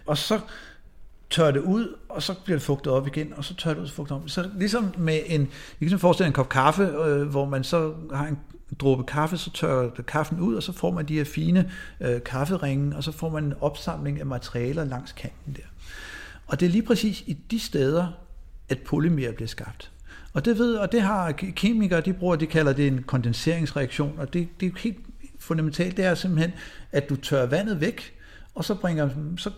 og 0.05 0.17
så 0.17 0.39
tør 1.29 1.51
det 1.51 1.59
ud, 1.59 1.95
og 2.09 2.23
så 2.23 2.33
bliver 2.43 2.57
det 2.57 2.63
fugtet 2.63 2.93
op 2.93 3.07
igen, 3.07 3.33
og 3.37 3.45
så 3.45 3.55
tør 3.55 3.73
det 3.73 3.79
ud 3.79 3.85
og 3.85 3.91
fugtet 3.91 4.17
op. 4.17 4.23
Så 4.25 4.49
ligesom 4.55 4.93
med 4.97 5.19
en, 5.25 5.49
vi 5.79 5.89
kan 5.89 5.99
forestille 5.99 6.27
en 6.27 6.33
kop 6.33 6.49
kaffe, 6.49 6.83
øh, 6.83 7.27
hvor 7.27 7.45
man 7.45 7.63
så 7.63 7.93
har 8.13 8.27
en 8.27 8.39
dråbe 8.79 9.03
kaffe, 9.03 9.37
så 9.37 9.51
tørrer 9.51 9.89
kaffen 9.89 10.39
ud, 10.39 10.55
og 10.55 10.63
så 10.63 10.71
får 10.71 10.91
man 10.91 11.05
de 11.05 11.13
her 11.13 11.23
fine 11.23 11.71
øh, 12.01 12.23
kafferinge, 12.23 12.95
og 12.95 13.03
så 13.03 13.11
får 13.11 13.29
man 13.29 13.43
en 13.43 13.53
opsamling 13.61 14.19
af 14.19 14.25
materialer 14.25 14.85
langs 14.85 15.11
kanten 15.11 15.53
der. 15.53 15.61
Og 16.47 16.59
det 16.59 16.65
er 16.65 16.69
lige 16.69 16.83
præcis 16.83 17.23
i 17.27 17.33
de 17.51 17.59
steder, 17.59 18.07
at 18.69 18.79
polymer 18.79 19.31
bliver 19.31 19.47
skabt. 19.47 19.91
Og 20.33 20.45
det 20.45 20.57
ved, 20.57 20.75
og 20.75 20.91
det 20.91 21.01
har 21.01 21.31
kemikere, 21.31 22.01
de 22.01 22.13
bruger, 22.13 22.35
de 22.35 22.45
kalder 22.45 22.73
det 22.73 22.87
en 22.87 23.03
kondenseringsreaktion, 23.03 24.13
og 24.17 24.33
det, 24.33 24.47
det 24.59 24.65
er 24.65 24.79
helt 24.79 24.97
fundamentalt, 25.39 25.97
det 25.97 26.05
er 26.05 26.15
simpelthen, 26.15 26.51
at 26.91 27.09
du 27.09 27.15
tørrer 27.15 27.45
vandet 27.45 27.81
væk, 27.81 28.13
og 28.55 28.65
så 28.65 28.75
bringer, 28.75 29.09
så 29.37 29.51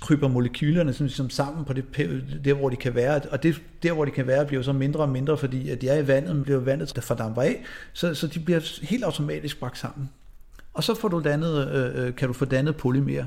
kryber 0.00 0.28
molekylerne 0.28 0.92
sådan, 0.92 1.06
ligesom 1.06 1.30
sammen 1.30 1.64
på 1.64 1.72
det, 1.72 1.84
der, 2.44 2.54
hvor 2.54 2.68
de 2.68 2.76
kan 2.76 2.94
være. 2.94 3.20
Og 3.30 3.42
det, 3.42 3.62
der, 3.82 3.92
hvor 3.92 4.04
de 4.04 4.10
kan 4.10 4.26
være, 4.26 4.46
bliver 4.46 4.62
så 4.62 4.72
mindre 4.72 5.00
og 5.00 5.08
mindre, 5.08 5.36
fordi 5.36 5.68
at 5.68 5.80
de 5.80 5.88
er 5.88 5.98
i 5.98 6.08
vandet, 6.08 6.36
men 6.36 6.44
bliver 6.44 6.60
vandet, 6.60 6.92
der 6.96 7.00
fordamper 7.00 7.42
af. 7.42 7.64
Så, 7.92 8.14
så 8.14 8.26
de 8.26 8.40
bliver 8.40 8.80
helt 8.82 9.04
automatisk 9.04 9.60
bragt 9.60 9.78
sammen. 9.78 10.10
Og 10.74 10.84
så 10.84 10.94
får 10.94 11.08
du 11.08 11.20
dannet, 11.24 11.68
øh, 11.74 12.06
øh, 12.06 12.14
kan 12.14 12.28
du 12.28 12.34
få 12.34 12.44
dannet 12.44 12.76
polymer. 12.76 13.24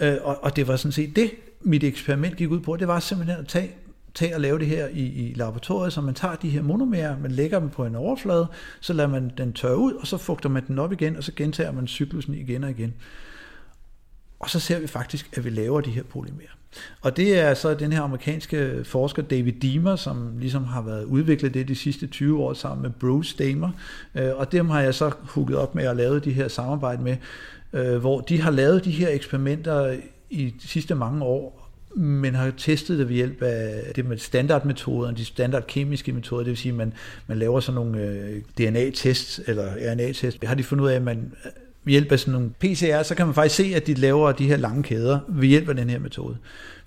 Øh, 0.00 0.16
og, 0.22 0.44
og 0.44 0.56
det 0.56 0.68
var 0.68 0.76
sådan 0.76 0.92
set 0.92 1.16
det, 1.16 1.30
mit 1.60 1.84
eksperiment 1.84 2.36
gik 2.36 2.50
ud 2.50 2.60
på. 2.60 2.76
Det 2.76 2.88
var 2.88 3.00
simpelthen 3.00 3.38
at 3.38 3.48
tage 3.48 3.74
tage 4.14 4.34
og 4.34 4.40
lave 4.40 4.58
det 4.58 4.66
her 4.66 4.88
i, 4.88 5.02
i 5.02 5.34
laboratoriet, 5.36 5.92
så 5.92 6.00
man 6.00 6.14
tager 6.14 6.34
de 6.34 6.50
her 6.50 6.62
monomerer, 6.62 7.18
man 7.18 7.30
lægger 7.30 7.58
dem 7.58 7.70
på 7.70 7.84
en 7.84 7.94
overflade, 7.94 8.46
så 8.80 8.92
lader 8.92 9.08
man 9.08 9.32
den 9.36 9.52
tørre 9.52 9.78
ud, 9.78 9.92
og 9.92 10.06
så 10.06 10.16
fugter 10.16 10.48
man 10.48 10.66
den 10.66 10.78
op 10.78 10.92
igen, 10.92 11.16
og 11.16 11.24
så 11.24 11.32
gentager 11.36 11.72
man 11.72 11.86
cyklusen 11.86 12.34
igen 12.34 12.64
og 12.64 12.70
igen. 12.70 12.94
Og 14.44 14.50
så 14.50 14.60
ser 14.60 14.78
vi 14.78 14.86
faktisk, 14.86 15.36
at 15.36 15.44
vi 15.44 15.50
laver 15.50 15.80
de 15.80 15.90
her 15.90 16.02
polymerer. 16.02 16.48
Og 17.00 17.16
det 17.16 17.38
er 17.38 17.54
så 17.54 17.74
den 17.74 17.92
her 17.92 18.00
amerikanske 18.00 18.84
forsker 18.84 19.22
David 19.22 19.52
Deamer, 19.52 19.96
som 19.96 20.38
ligesom 20.38 20.64
har 20.64 20.82
været 20.82 21.04
udviklet 21.04 21.54
det 21.54 21.68
de 21.68 21.74
sidste 21.74 22.06
20 22.06 22.42
år 22.42 22.54
sammen 22.54 22.82
med 22.82 22.90
Bruce 22.90 23.36
Damer. 23.38 23.70
Øh, 24.14 24.30
og 24.36 24.52
dem 24.52 24.68
har 24.70 24.80
jeg 24.80 24.94
så 24.94 25.10
hugget 25.22 25.58
op 25.58 25.74
med 25.74 25.84
at 25.84 25.96
lave 25.96 26.18
de 26.20 26.32
her 26.32 26.48
samarbejde 26.48 27.02
med, 27.02 27.16
øh, 27.72 27.96
hvor 27.96 28.20
de 28.20 28.40
har 28.40 28.50
lavet 28.50 28.84
de 28.84 28.90
her 28.90 29.08
eksperimenter 29.08 29.96
i 30.30 30.54
de 30.62 30.68
sidste 30.68 30.94
mange 30.94 31.24
år, 31.24 31.70
men 31.96 32.34
har 32.34 32.52
testet 32.56 32.98
det 32.98 33.08
ved 33.08 33.14
hjælp 33.14 33.42
af 33.42 33.92
det 33.96 34.06
med 34.06 34.18
standardmetoder, 34.18 35.10
de 35.10 35.24
standard 35.24 35.66
kemiske 35.66 36.12
metoder, 36.12 36.42
det 36.42 36.50
vil 36.50 36.56
sige, 36.56 36.72
at 36.72 36.76
man, 36.76 36.92
man 37.26 37.38
laver 37.38 37.60
sådan 37.60 37.74
nogle 37.74 38.00
øh, 38.00 38.42
DNA-tests 38.58 39.40
eller 39.46 39.66
RNA-tests. 39.92 40.46
Har 40.46 40.54
de 40.54 40.64
fundet 40.64 40.84
ud 40.84 40.90
af, 40.90 40.96
at 40.96 41.02
man 41.02 41.32
ved 41.84 41.90
hjælp 41.90 42.12
af 42.12 42.20
sådan 42.20 42.32
nogle 42.32 42.50
PCR, 42.60 43.02
så 43.02 43.14
kan 43.14 43.26
man 43.26 43.34
faktisk 43.34 43.54
se, 43.54 43.76
at 43.76 43.86
de 43.86 43.94
laver 43.94 44.32
de 44.32 44.46
her 44.46 44.56
lange 44.56 44.82
kæder 44.82 45.18
ved 45.28 45.48
hjælp 45.48 45.68
af 45.68 45.76
den 45.76 45.90
her 45.90 45.98
metode. 45.98 46.36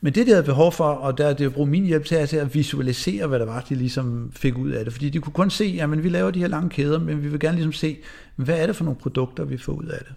Men 0.01 0.15
det, 0.15 0.27
de 0.27 0.31
havde 0.31 0.43
behov 0.43 0.71
for, 0.71 0.83
og 0.83 1.17
der 1.17 1.33
det 1.33 1.45
at 1.45 1.53
bruge 1.53 1.69
min 1.69 1.83
hjælp 1.83 2.05
til, 2.05 2.17
er 2.17 2.25
til 2.25 2.37
at 2.37 2.55
visualisere, 2.55 3.27
hvad 3.27 3.39
der 3.39 3.45
var, 3.45 3.65
de 3.69 3.75
ligesom 3.75 4.31
fik 4.35 4.57
ud 4.57 4.71
af 4.71 4.85
det. 4.85 4.93
Fordi 4.93 5.09
de 5.09 5.19
kunne 5.19 5.33
kun 5.33 5.49
se, 5.49 5.79
at 5.81 6.03
vi 6.03 6.09
laver 6.09 6.31
de 6.31 6.39
her 6.39 6.47
lange 6.47 6.69
kæder, 6.69 6.99
men 6.99 7.23
vi 7.23 7.27
vil 7.27 7.39
gerne 7.39 7.55
ligesom 7.55 7.73
se, 7.73 7.97
hvad 8.35 8.59
er 8.59 8.67
det 8.67 8.75
for 8.75 8.83
nogle 8.83 8.99
produkter, 8.99 9.43
vi 9.43 9.57
får 9.57 9.73
ud 9.73 9.85
af 9.85 9.99
det. 9.99 10.13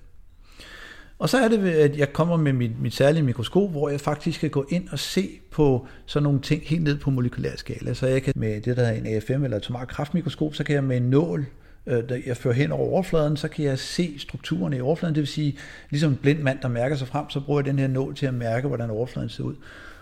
Og 1.19 1.29
så 1.29 1.39
er 1.39 1.49
det, 1.49 1.69
at 1.69 1.97
jeg 1.97 2.13
kommer 2.13 2.37
med 2.37 2.53
mit, 2.53 2.81
mit 2.81 2.95
særlige 2.95 3.23
mikroskop, 3.23 3.71
hvor 3.71 3.89
jeg 3.89 4.01
faktisk 4.01 4.41
kan 4.41 4.51
gå 4.51 4.67
ind 4.71 4.89
og 4.89 4.99
se 4.99 5.41
på 5.51 5.87
sådan 6.07 6.23
nogle 6.25 6.41
ting 6.41 6.63
helt 6.65 6.83
ned 6.83 6.99
på 6.99 7.11
molekylær 7.11 7.57
skala. 7.57 7.95
Så 7.95 8.07
jeg 8.07 8.23
kan 8.23 8.33
med 8.37 8.61
det, 8.61 8.77
der 8.77 8.85
hedder 8.85 8.91
en 8.91 9.07
AFM 9.07 9.45
eller 9.45 9.57
et 9.57 9.89
kraftmikroskop, 9.89 10.55
så 10.55 10.65
kan 10.65 10.75
jeg 10.75 10.85
med 10.85 10.97
en 10.97 11.03
nål 11.03 11.47
Øh, 11.87 12.23
jeg 12.27 12.37
fører 12.37 12.55
hen 12.55 12.73
over 12.73 12.91
overfladen, 12.91 13.37
så 13.37 13.49
kan 13.49 13.65
jeg 13.65 13.79
se 13.79 14.19
strukturerne 14.19 14.77
i 14.77 14.81
overfladen. 14.81 15.15
Det 15.15 15.21
vil 15.21 15.29
sige, 15.29 15.59
ligesom 15.91 16.11
en 16.11 16.17
blind 16.17 16.43
mand, 16.43 16.59
der 16.63 16.69
mærker 16.69 16.97
sig 16.97 17.09
frem, 17.09 17.31
så 17.31 17.41
bruger 17.41 17.61
jeg 17.61 17.67
den 17.67 17.79
her 17.79 17.87
nål 17.87 18.17
til 18.17 18.27
at 18.27 18.35
mærke, 18.35 18.69
hvordan 18.69 18.91
overfladen 18.91 19.29
ser 19.29 19.45
ud. 19.45 19.55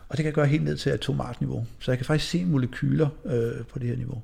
Og 0.09 0.17
det 0.17 0.17
kan 0.17 0.25
jeg 0.25 0.35
gøre 0.35 0.47
helt 0.47 0.65
ned 0.65 0.77
til 0.77 0.91
atomartniveau. 0.91 1.67
Så 1.79 1.91
jeg 1.91 1.99
kan 1.99 2.07
faktisk 2.07 2.31
se 2.31 2.45
molekyler 2.45 3.09
øh, 3.25 3.65
på 3.67 3.79
det 3.79 3.89
her 3.89 3.97
niveau. 3.97 4.23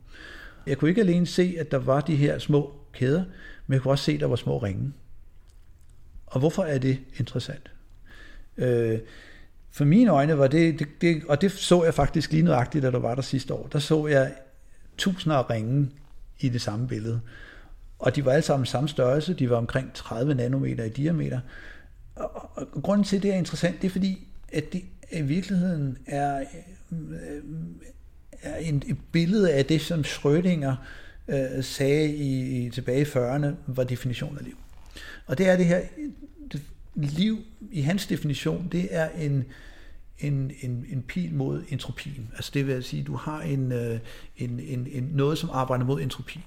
Jeg 0.66 0.78
kunne 0.78 0.88
ikke 0.88 1.00
alene 1.00 1.26
se, 1.26 1.56
at 1.58 1.70
der 1.70 1.78
var 1.78 2.00
de 2.00 2.16
her 2.16 2.38
små 2.38 2.72
kæder, 2.92 3.24
men 3.66 3.74
jeg 3.74 3.82
kunne 3.82 3.92
også 3.92 4.04
se, 4.04 4.12
at 4.12 4.20
der 4.20 4.26
var 4.26 4.36
små 4.36 4.58
ringe. 4.58 4.92
Og 6.26 6.38
hvorfor 6.38 6.62
er 6.62 6.78
det 6.78 6.98
interessant? 7.18 7.70
Øh, 8.56 8.98
for 9.70 9.84
mine 9.84 10.10
øjne 10.10 10.38
var 10.38 10.46
det, 10.46 10.78
det, 10.78 10.88
det, 11.00 11.22
og 11.28 11.40
det 11.40 11.52
så 11.52 11.84
jeg 11.84 11.94
faktisk 11.94 12.32
lige 12.32 12.42
nøjagtigt, 12.42 12.82
da 12.82 12.90
der 12.90 12.98
var 12.98 13.14
der 13.14 13.22
sidste 13.22 13.54
år, 13.54 13.68
der 13.72 13.78
så 13.78 14.06
jeg 14.06 14.32
tusinder 14.98 15.36
af 15.36 15.50
ringe 15.50 15.90
i 16.40 16.48
det 16.48 16.60
samme 16.60 16.88
billede. 16.88 17.20
Og 17.98 18.16
de 18.16 18.24
var 18.24 18.32
alle 18.32 18.42
sammen 18.42 18.66
samme 18.66 18.88
størrelse, 18.88 19.34
de 19.34 19.50
var 19.50 19.56
omkring 19.56 19.94
30 19.94 20.34
nanometer 20.34 20.84
i 20.84 20.88
diameter. 20.88 21.40
Og, 22.16 22.50
og 22.54 22.82
grunden 22.82 23.04
til, 23.04 23.16
at 23.16 23.22
det 23.22 23.30
er 23.30 23.36
interessant, 23.36 23.82
det 23.82 23.86
er 23.86 23.92
fordi, 23.92 24.28
at 24.52 24.72
det 24.72 24.84
i 25.12 25.22
virkeligheden 25.22 25.98
er, 26.06 26.44
øh, 26.92 27.42
er 28.42 28.56
en, 28.56 28.82
et 28.86 28.96
billede 29.12 29.52
af 29.52 29.66
det, 29.66 29.80
som 29.80 30.00
Schrödinger 30.00 30.74
øh, 31.28 31.64
sagde 31.64 32.14
i, 32.14 32.64
i 32.66 32.70
tilbage 32.70 33.00
i 33.00 33.04
40'erne, 33.04 33.46
var 33.66 33.84
definitionen 33.84 34.38
af 34.38 34.44
liv. 34.44 34.56
Og 35.26 35.38
det 35.38 35.48
er 35.48 35.56
det 35.56 35.66
her, 35.66 35.82
det, 36.52 36.62
liv 36.94 37.38
i 37.70 37.80
hans 37.80 38.06
definition, 38.06 38.68
det 38.72 38.88
er 38.90 39.08
en, 39.08 39.44
en, 40.18 40.52
en, 40.60 40.86
en 40.88 41.02
pil 41.02 41.34
mod 41.34 41.62
entropien. 41.68 42.30
Altså 42.34 42.50
det 42.54 42.66
vil 42.66 42.84
sige, 42.84 43.02
du 43.02 43.16
har 43.16 43.40
en, 43.40 43.72
øh, 43.72 43.98
en, 44.36 44.60
en, 44.60 44.86
en, 44.92 45.10
noget, 45.12 45.38
som 45.38 45.50
arbejder 45.52 45.84
mod 45.84 46.00
entropien. 46.00 46.44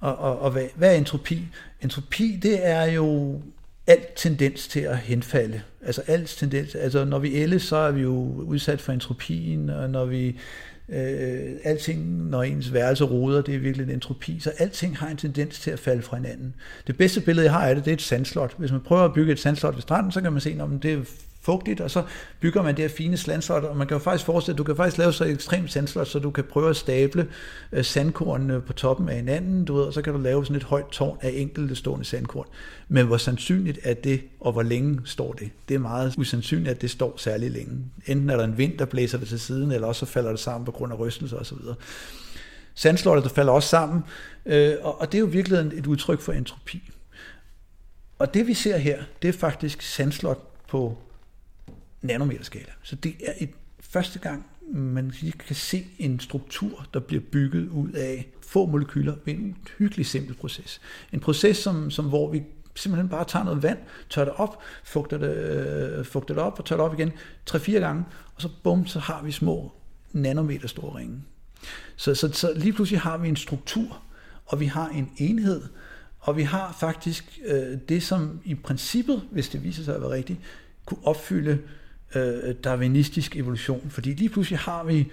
Og, 0.00 0.18
og, 0.18 0.38
og 0.38 0.50
hvad, 0.50 0.66
hvad 0.74 0.92
er 0.94 0.98
entropi? 0.98 1.46
Entropi, 1.82 2.38
det 2.42 2.66
er 2.66 2.84
jo 2.84 3.40
alt 3.86 4.14
tendens 4.16 4.68
til 4.68 4.80
at 4.80 4.98
henfalde. 4.98 5.62
Altså 5.86 6.02
alt 6.06 6.28
tendens, 6.28 6.74
altså 6.74 7.04
når 7.04 7.18
vi 7.18 7.34
ældes, 7.34 7.62
så 7.62 7.76
er 7.76 7.90
vi 7.90 8.00
jo 8.00 8.42
udsat 8.46 8.80
for 8.80 8.92
entropien, 8.92 9.70
og 9.70 9.90
når 9.90 10.04
vi 10.04 10.36
øh, 10.88 11.52
alting, 11.64 12.28
når 12.30 12.42
ens 12.42 12.72
værelse 12.72 13.04
roder, 13.04 13.42
det 13.42 13.54
er 13.54 13.58
virkelig 13.58 13.84
en 13.84 13.90
entropi, 13.90 14.40
så 14.40 14.52
alting 14.58 14.98
har 14.98 15.08
en 15.08 15.16
tendens 15.16 15.60
til 15.60 15.70
at 15.70 15.78
falde 15.78 16.02
fra 16.02 16.16
hinanden. 16.16 16.54
Det 16.86 16.96
bedste 16.96 17.20
billede, 17.20 17.44
jeg 17.44 17.52
har 17.52 17.66
af 17.66 17.74
det, 17.74 17.84
det 17.84 17.90
er 17.90 17.94
et 17.94 18.02
sandslot. 18.02 18.54
Hvis 18.58 18.72
man 18.72 18.80
prøver 18.80 19.02
at 19.02 19.14
bygge 19.14 19.32
et 19.32 19.38
sandslot 19.38 19.74
ved 19.74 19.82
stranden, 19.82 20.12
så 20.12 20.20
kan 20.20 20.32
man 20.32 20.40
se, 20.40 20.56
om 20.60 20.80
det 20.80 21.08
fugtigt, 21.48 21.80
og 21.80 21.90
så 21.90 22.02
bygger 22.40 22.62
man 22.62 22.76
det 22.76 22.82
her 22.82 22.88
fine 22.88 23.16
sandslot, 23.16 23.64
og 23.64 23.76
man 23.76 23.86
kan 23.86 23.94
jo 23.94 23.98
faktisk 23.98 24.24
forestille, 24.24 24.54
at 24.54 24.58
du 24.58 24.64
kan 24.64 24.76
faktisk 24.76 24.98
lave 24.98 25.12
så 25.12 25.24
et 25.24 25.30
ekstremt 25.30 25.72
sandslot, 25.72 26.08
så 26.08 26.18
du 26.18 26.30
kan 26.30 26.44
prøve 26.44 26.70
at 26.70 26.76
stable 26.76 27.26
øh, 27.72 27.84
sandkornene 27.84 28.60
på 28.60 28.72
toppen 28.72 29.08
af 29.08 29.16
hinanden, 29.16 29.64
du 29.64 29.74
ved, 29.74 29.82
og 29.82 29.92
så 29.92 30.02
kan 30.02 30.12
du 30.12 30.18
lave 30.18 30.44
sådan 30.44 30.56
et 30.56 30.62
højt 30.62 30.86
tårn 30.86 31.18
af 31.20 31.32
enkelte 31.34 31.76
stående 31.76 32.04
sandkorn. 32.04 32.46
Men 32.88 33.06
hvor 33.06 33.16
sandsynligt 33.16 33.78
er 33.82 33.94
det, 33.94 34.20
og 34.40 34.52
hvor 34.52 34.62
længe 34.62 35.00
står 35.04 35.32
det? 35.32 35.50
Det 35.68 35.74
er 35.74 35.78
meget 35.78 36.14
usandsynligt, 36.18 36.68
at 36.68 36.82
det 36.82 36.90
står 36.90 37.14
særlig 37.16 37.50
længe. 37.50 37.84
Enten 38.06 38.30
er 38.30 38.36
der 38.36 38.44
en 38.44 38.58
vind, 38.58 38.78
der 38.78 38.84
blæser 38.84 39.18
det 39.18 39.28
til 39.28 39.40
siden, 39.40 39.72
eller 39.72 39.86
også 39.86 40.06
så 40.06 40.12
falder 40.12 40.30
det 40.30 40.40
sammen 40.40 40.64
på 40.64 40.72
grund 40.72 40.92
af 40.92 40.98
rystelse 40.98 41.38
osv. 41.38 41.58
Sandslottet 42.74 43.24
der 43.24 43.30
falder 43.30 43.52
også 43.52 43.68
sammen, 43.68 44.04
øh, 44.46 44.74
og 44.82 45.12
det 45.12 45.18
er 45.18 45.20
jo 45.20 45.26
virkelig 45.26 45.58
et 45.58 45.86
udtryk 45.86 46.20
for 46.20 46.32
entropi. 46.32 46.90
Og 48.18 48.34
det 48.34 48.46
vi 48.46 48.54
ser 48.54 48.76
her, 48.76 49.02
det 49.22 49.28
er 49.28 49.32
faktisk 49.32 49.82
sandslot 49.82 50.38
på 50.68 50.98
nanometerskala. 52.02 52.72
Så 52.82 52.96
det 52.96 53.14
er 53.26 53.32
et 53.38 53.50
første 53.80 54.18
gang, 54.18 54.46
man 54.72 55.12
kan 55.46 55.56
se 55.56 55.86
en 55.98 56.20
struktur, 56.20 56.86
der 56.94 57.00
bliver 57.00 57.22
bygget 57.32 57.68
ud 57.68 57.90
af 57.90 58.28
få 58.46 58.66
molekyler 58.66 59.14
ved 59.24 59.34
en 59.34 59.56
uhyggelig 59.64 60.06
simpel 60.06 60.34
proces. 60.34 60.80
En 61.12 61.20
proces, 61.20 61.56
som, 61.56 61.90
som 61.90 62.04
hvor 62.04 62.30
vi 62.30 62.42
simpelthen 62.74 63.08
bare 63.08 63.24
tager 63.24 63.44
noget 63.44 63.62
vand, 63.62 63.78
tør 64.10 64.24
det 64.24 64.34
op, 64.36 64.62
fugter 64.84 65.18
det, 65.18 65.36
øh, 65.36 66.04
fugter 66.04 66.34
det 66.34 66.42
op 66.42 66.58
og 66.58 66.64
tør 66.64 66.76
det 66.76 66.84
op 66.84 66.98
igen 66.98 67.12
tre-fire 67.46 67.80
gange, 67.80 68.04
og 68.34 68.42
så 68.42 68.48
bum, 68.62 68.86
så 68.86 68.98
har 68.98 69.22
vi 69.22 69.32
små 69.32 69.72
nanometer 70.12 70.68
store 70.68 70.98
ringe. 70.98 71.22
Så, 71.96 72.14
så, 72.14 72.32
så 72.32 72.52
lige 72.56 72.72
pludselig 72.72 73.00
har 73.00 73.18
vi 73.18 73.28
en 73.28 73.36
struktur, 73.36 74.02
og 74.46 74.60
vi 74.60 74.66
har 74.66 74.88
en 74.88 75.12
enhed, 75.16 75.62
og 76.18 76.36
vi 76.36 76.42
har 76.42 76.76
faktisk 76.80 77.38
øh, 77.46 77.78
det, 77.88 78.02
som 78.02 78.40
i 78.44 78.54
princippet, 78.54 79.22
hvis 79.30 79.48
det 79.48 79.64
viser 79.64 79.84
sig 79.84 79.94
at 79.94 80.00
være 80.00 80.10
rigtigt, 80.10 80.38
kunne 80.84 81.06
opfylde 81.06 81.58
øh, 82.14 82.54
darwinistisk 82.64 83.36
evolution, 83.36 83.90
fordi 83.90 84.14
lige 84.14 84.28
pludselig 84.28 84.58
har 84.58 84.84
vi, 84.84 85.12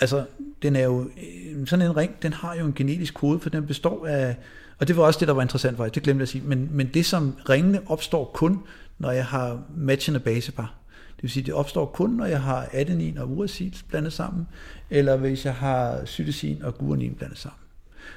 altså 0.00 0.24
den 0.62 0.76
er 0.76 0.84
jo, 0.84 1.00
øh, 1.00 1.66
sådan 1.66 1.86
en 1.86 1.96
ring, 1.96 2.22
den 2.22 2.32
har 2.32 2.54
jo 2.54 2.66
en 2.66 2.74
genetisk 2.74 3.14
kode, 3.14 3.40
for 3.40 3.50
den 3.50 3.66
består 3.66 4.06
af, 4.06 4.36
og 4.78 4.88
det 4.88 4.96
var 4.96 5.02
også 5.02 5.20
det, 5.20 5.28
der 5.28 5.34
var 5.34 5.42
interessant 5.42 5.76
for 5.76 5.84
det 5.84 6.02
glemte 6.02 6.18
jeg 6.18 6.22
at 6.22 6.28
sige, 6.28 6.44
men, 6.44 6.68
men 6.72 6.90
det 6.94 7.06
som 7.06 7.36
ringene 7.48 7.80
opstår 7.86 8.30
kun, 8.34 8.60
når 8.98 9.10
jeg 9.10 9.26
har 9.26 9.62
matchende 9.76 10.20
basepar. 10.20 10.74
Det 11.16 11.22
vil 11.22 11.30
sige, 11.30 11.46
det 11.46 11.54
opstår 11.54 11.86
kun, 11.86 12.10
når 12.10 12.24
jeg 12.24 12.42
har 12.42 12.68
adenin 12.72 13.18
og 13.18 13.30
uracil 13.30 13.76
blandet 13.88 14.12
sammen, 14.12 14.46
eller 14.90 15.16
hvis 15.16 15.44
jeg 15.44 15.54
har 15.54 16.04
cytosin 16.06 16.62
og 16.62 16.78
guanin 16.78 17.14
blandet 17.14 17.38
sammen. 17.38 17.58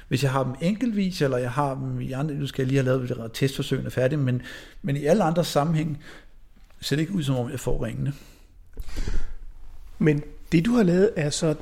Hvis 0.08 0.22
jeg 0.22 0.32
har 0.32 0.44
dem 0.44 0.54
enkeltvis, 0.60 1.22
eller 1.22 1.36
jeg 1.36 1.50
har 1.50 1.74
dem 1.74 2.00
i 2.00 2.12
andre, 2.12 2.34
nu 2.34 2.46
skal 2.46 2.62
jeg 2.62 2.68
lige 2.68 2.84
have 2.84 3.06
lavet 3.06 3.32
testforsøgene 3.32 3.90
færdigt, 3.90 4.20
men, 4.20 4.42
men 4.82 4.96
i 4.96 5.04
alle 5.04 5.24
andre 5.24 5.44
sammenhæng, 5.44 5.98
ser 6.80 6.96
det 6.96 7.00
ikke 7.00 7.14
ud 7.14 7.22
som 7.22 7.36
om, 7.36 7.50
jeg 7.50 7.60
får 7.60 7.84
ringene. 7.84 8.12
Men 9.98 10.22
det 10.52 10.64
du 10.64 10.70
har 10.70 10.82
lavet 10.82 11.10
er 11.16 11.30
så 11.30 11.54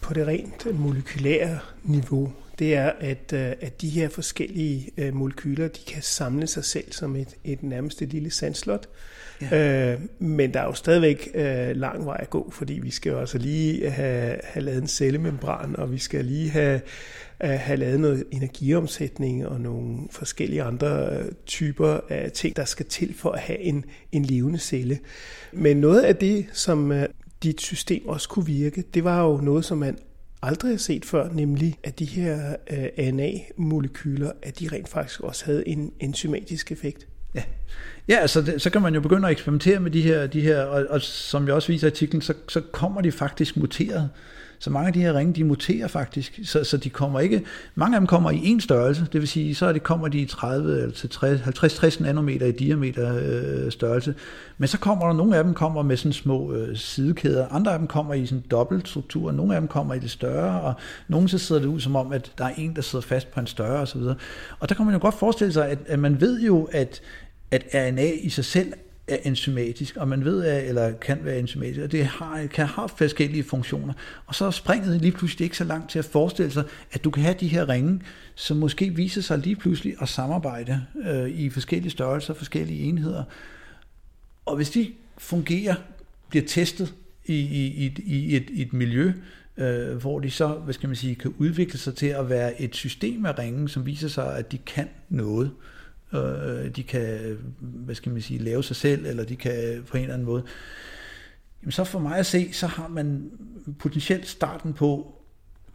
på 0.00 0.14
det 0.14 0.26
rent 0.26 0.78
molekylære 0.78 1.58
niveau. 1.82 2.32
Det 2.58 2.74
er, 2.74 2.92
at, 3.00 3.32
øh, 3.32 3.52
at 3.60 3.80
de 3.80 3.88
her 3.88 4.08
forskellige 4.08 4.90
øh, 4.96 5.14
molekyler, 5.14 5.68
de 5.68 5.80
kan 5.86 6.02
samle 6.02 6.46
sig 6.46 6.64
selv 6.64 6.92
som 6.92 7.16
et, 7.16 7.34
et 7.44 7.62
nærmest 7.62 8.02
et 8.02 8.08
lille 8.08 8.30
sandslot. 8.30 8.88
Ja. 9.42 9.92
Øh, 9.92 10.00
men 10.18 10.54
der 10.54 10.60
er 10.60 10.64
jo 10.64 10.72
stadigvæk 10.72 11.28
øh, 11.34 11.76
lang 11.76 12.06
vej 12.06 12.16
at 12.20 12.30
gå, 12.30 12.50
fordi 12.52 12.72
vi 12.72 12.90
skal 12.90 13.10
jo 13.10 13.18
altså 13.18 13.38
lige 13.38 13.90
have, 13.90 14.36
have 14.44 14.64
lavet 14.64 14.82
en 14.82 14.88
cellemembran, 14.88 15.76
og 15.76 15.92
vi 15.92 15.98
skal 15.98 16.24
lige 16.24 16.50
have, 16.50 16.80
at 17.40 17.58
have 17.58 17.76
lavet 17.76 18.00
noget 18.00 18.24
energiomsætning 18.30 19.46
og 19.46 19.60
nogle 19.60 19.98
forskellige 20.10 20.62
andre 20.62 21.16
øh, 21.16 21.24
typer 21.46 22.00
af 22.08 22.32
ting, 22.32 22.56
der 22.56 22.64
skal 22.64 22.86
til 22.86 23.14
for 23.14 23.30
at 23.30 23.40
have 23.40 23.58
en, 23.58 23.84
en 24.12 24.24
levende 24.24 24.58
celle. 24.58 24.98
Men 25.52 25.76
noget 25.76 26.00
af 26.00 26.16
det, 26.16 26.46
som 26.52 26.92
øh, 26.92 27.06
dit 27.42 27.60
system 27.60 28.06
også 28.06 28.28
kunne 28.28 28.46
virke, 28.46 28.84
det 28.94 29.04
var 29.04 29.24
jo 29.24 29.36
noget, 29.36 29.64
som 29.64 29.78
man 29.78 29.98
aldrig 30.42 30.72
har 30.72 30.78
set 30.78 31.04
før, 31.04 31.32
nemlig 31.32 31.78
at 31.82 31.98
de 31.98 32.04
her 32.04 32.56
øh, 32.70 32.88
RNA-molekyler, 32.98 34.32
at 34.42 34.60
de 34.60 34.68
rent 34.72 34.88
faktisk 34.88 35.20
også 35.20 35.44
havde 35.44 35.68
en 35.68 35.92
enzymatisk 36.00 36.72
effekt. 36.72 37.08
Ja, 37.34 37.42
ja 38.08 38.16
altså 38.16 38.42
det, 38.42 38.62
så 38.62 38.70
kan 38.70 38.82
man 38.82 38.94
jo 38.94 39.00
begynde 39.00 39.28
at 39.28 39.32
eksperimentere 39.32 39.80
med 39.80 39.90
de 39.90 40.02
her, 40.02 40.26
de 40.26 40.40
her 40.40 40.62
og, 40.62 40.86
og 40.90 41.02
som 41.02 41.46
jeg 41.46 41.54
også 41.54 41.68
viser 41.68 41.86
i 41.86 41.90
artiklen, 41.90 42.22
så, 42.22 42.34
så 42.48 42.60
kommer 42.60 43.00
de 43.00 43.12
faktisk 43.12 43.56
muteret. 43.56 44.10
Så 44.60 44.70
mange 44.70 44.86
af 44.86 44.92
de 44.92 45.00
her 45.00 45.14
ringe, 45.14 45.32
de 45.32 45.44
muterer 45.44 45.88
faktisk, 45.88 46.40
så, 46.44 46.64
så 46.64 46.76
de 46.76 46.90
kommer 46.90 47.20
ikke, 47.20 47.44
mange 47.74 47.96
af 47.96 48.00
dem 48.00 48.06
kommer 48.06 48.30
i 48.30 48.40
en 48.44 48.60
størrelse, 48.60 49.06
det 49.12 49.20
vil 49.20 49.28
sige, 49.28 49.54
så 49.54 49.66
er 49.66 49.72
det, 49.72 49.82
kommer 49.82 50.08
de 50.08 50.18
i 50.18 50.26
30 50.26 50.82
eller 50.82 50.94
til 50.94 51.08
50-60 51.08 52.02
nanometer 52.02 52.46
i 52.46 52.52
diameter 52.52 53.18
øh, 53.22 53.72
størrelse, 53.72 54.14
men 54.58 54.68
så 54.68 54.78
kommer 54.78 55.06
der, 55.06 55.12
nogle 55.12 55.36
af 55.36 55.44
dem 55.44 55.54
kommer 55.54 55.82
med 55.82 55.96
sådan 55.96 56.12
små 56.12 56.52
øh, 56.52 56.76
sidekæder, 56.76 57.48
andre 57.48 57.72
af 57.72 57.78
dem 57.78 57.88
kommer 57.88 58.14
i 58.14 58.26
sådan 58.26 58.44
dobbelt 58.50 58.88
struktur, 58.88 59.32
nogle 59.32 59.54
af 59.54 59.60
dem 59.60 59.68
kommer 59.68 59.94
i 59.94 59.98
det 59.98 60.10
større, 60.10 60.60
og 60.60 60.74
nogle 61.08 61.28
så 61.28 61.38
sidder 61.38 61.62
det 61.62 61.68
ud 61.68 61.80
som 61.80 61.96
om, 61.96 62.12
at 62.12 62.32
der 62.38 62.44
er 62.44 62.54
en, 62.56 62.76
der 62.76 62.82
sidder 62.82 63.04
fast 63.06 63.30
på 63.30 63.40
en 63.40 63.46
større 63.46 63.80
osv. 63.80 64.02
Og 64.60 64.68
der 64.68 64.74
kan 64.74 64.84
man 64.84 64.94
jo 64.94 65.00
godt 65.00 65.14
forestille 65.14 65.52
sig, 65.52 65.68
at, 65.68 65.78
at 65.86 65.98
man 65.98 66.20
ved 66.20 66.40
jo, 66.40 66.68
at, 66.72 67.00
at 67.50 67.66
RNA 67.74 68.10
i 68.12 68.28
sig 68.28 68.44
selv 68.44 68.72
er 69.08 69.16
enzymatisk, 69.24 69.96
og 69.96 70.08
man 70.08 70.24
ved, 70.24 70.44
at, 70.44 70.68
eller 70.68 70.92
kan 70.92 71.18
være 71.22 71.38
enzymatisk, 71.38 71.80
og 71.80 71.92
det 71.92 72.06
har, 72.06 72.46
kan 72.46 72.66
have 72.66 72.88
forskellige 72.88 73.44
funktioner. 73.44 73.94
Og 74.26 74.34
så 74.34 74.44
er 74.44 74.50
springet 74.50 75.00
lige 75.00 75.12
pludselig 75.12 75.44
ikke 75.44 75.56
så 75.56 75.64
langt 75.64 75.90
til 75.90 75.98
at 75.98 76.04
forestille 76.04 76.50
sig, 76.50 76.64
at 76.92 77.04
du 77.04 77.10
kan 77.10 77.22
have 77.22 77.36
de 77.40 77.48
her 77.48 77.68
ringe, 77.68 78.00
som 78.34 78.56
måske 78.56 78.94
viser 78.94 79.22
sig 79.22 79.38
lige 79.38 79.56
pludselig 79.56 79.94
at 80.00 80.08
samarbejde 80.08 80.84
øh, 81.06 81.28
i 81.30 81.50
forskellige 81.50 81.90
størrelser, 81.90 82.34
forskellige 82.34 82.80
enheder. 82.82 83.24
Og 84.46 84.56
hvis 84.56 84.70
de 84.70 84.92
fungerer, 85.18 85.74
bliver 86.28 86.46
testet 86.46 86.94
i, 87.24 87.34
i, 87.34 87.66
i, 87.66 88.02
i, 88.06 88.36
et, 88.36 88.50
i 88.50 88.62
et 88.62 88.72
miljø, 88.72 89.12
øh, 89.56 89.96
hvor 89.96 90.20
de 90.20 90.30
så, 90.30 90.48
hvad 90.48 90.74
skal 90.74 90.88
man 90.88 90.96
sige, 90.96 91.14
kan 91.14 91.34
udvikle 91.38 91.78
sig 91.78 91.94
til 91.94 92.06
at 92.06 92.28
være 92.28 92.62
et 92.62 92.76
system 92.76 93.26
af 93.26 93.38
ringe, 93.38 93.68
som 93.68 93.86
viser 93.86 94.08
sig, 94.08 94.36
at 94.38 94.52
de 94.52 94.58
kan 94.58 94.88
noget. 95.08 95.46
Øh, 95.46 95.77
øh, 96.12 96.76
de 96.76 96.82
kan, 96.82 97.38
hvad 97.60 97.94
skal 97.94 98.12
man 98.12 98.22
sige, 98.22 98.38
lave 98.38 98.64
sig 98.64 98.76
selv, 98.76 99.06
eller 99.06 99.24
de 99.24 99.36
kan 99.36 99.84
på 99.88 99.96
en 99.96 100.02
eller 100.02 100.14
anden 100.14 100.26
måde, 100.26 100.42
jamen 101.62 101.72
så 101.72 101.84
for 101.84 101.98
mig 101.98 102.16
at 102.18 102.26
se, 102.26 102.52
så 102.52 102.66
har 102.66 102.88
man 102.88 103.30
potentielt 103.78 104.28
starten 104.28 104.72
på, 104.72 105.14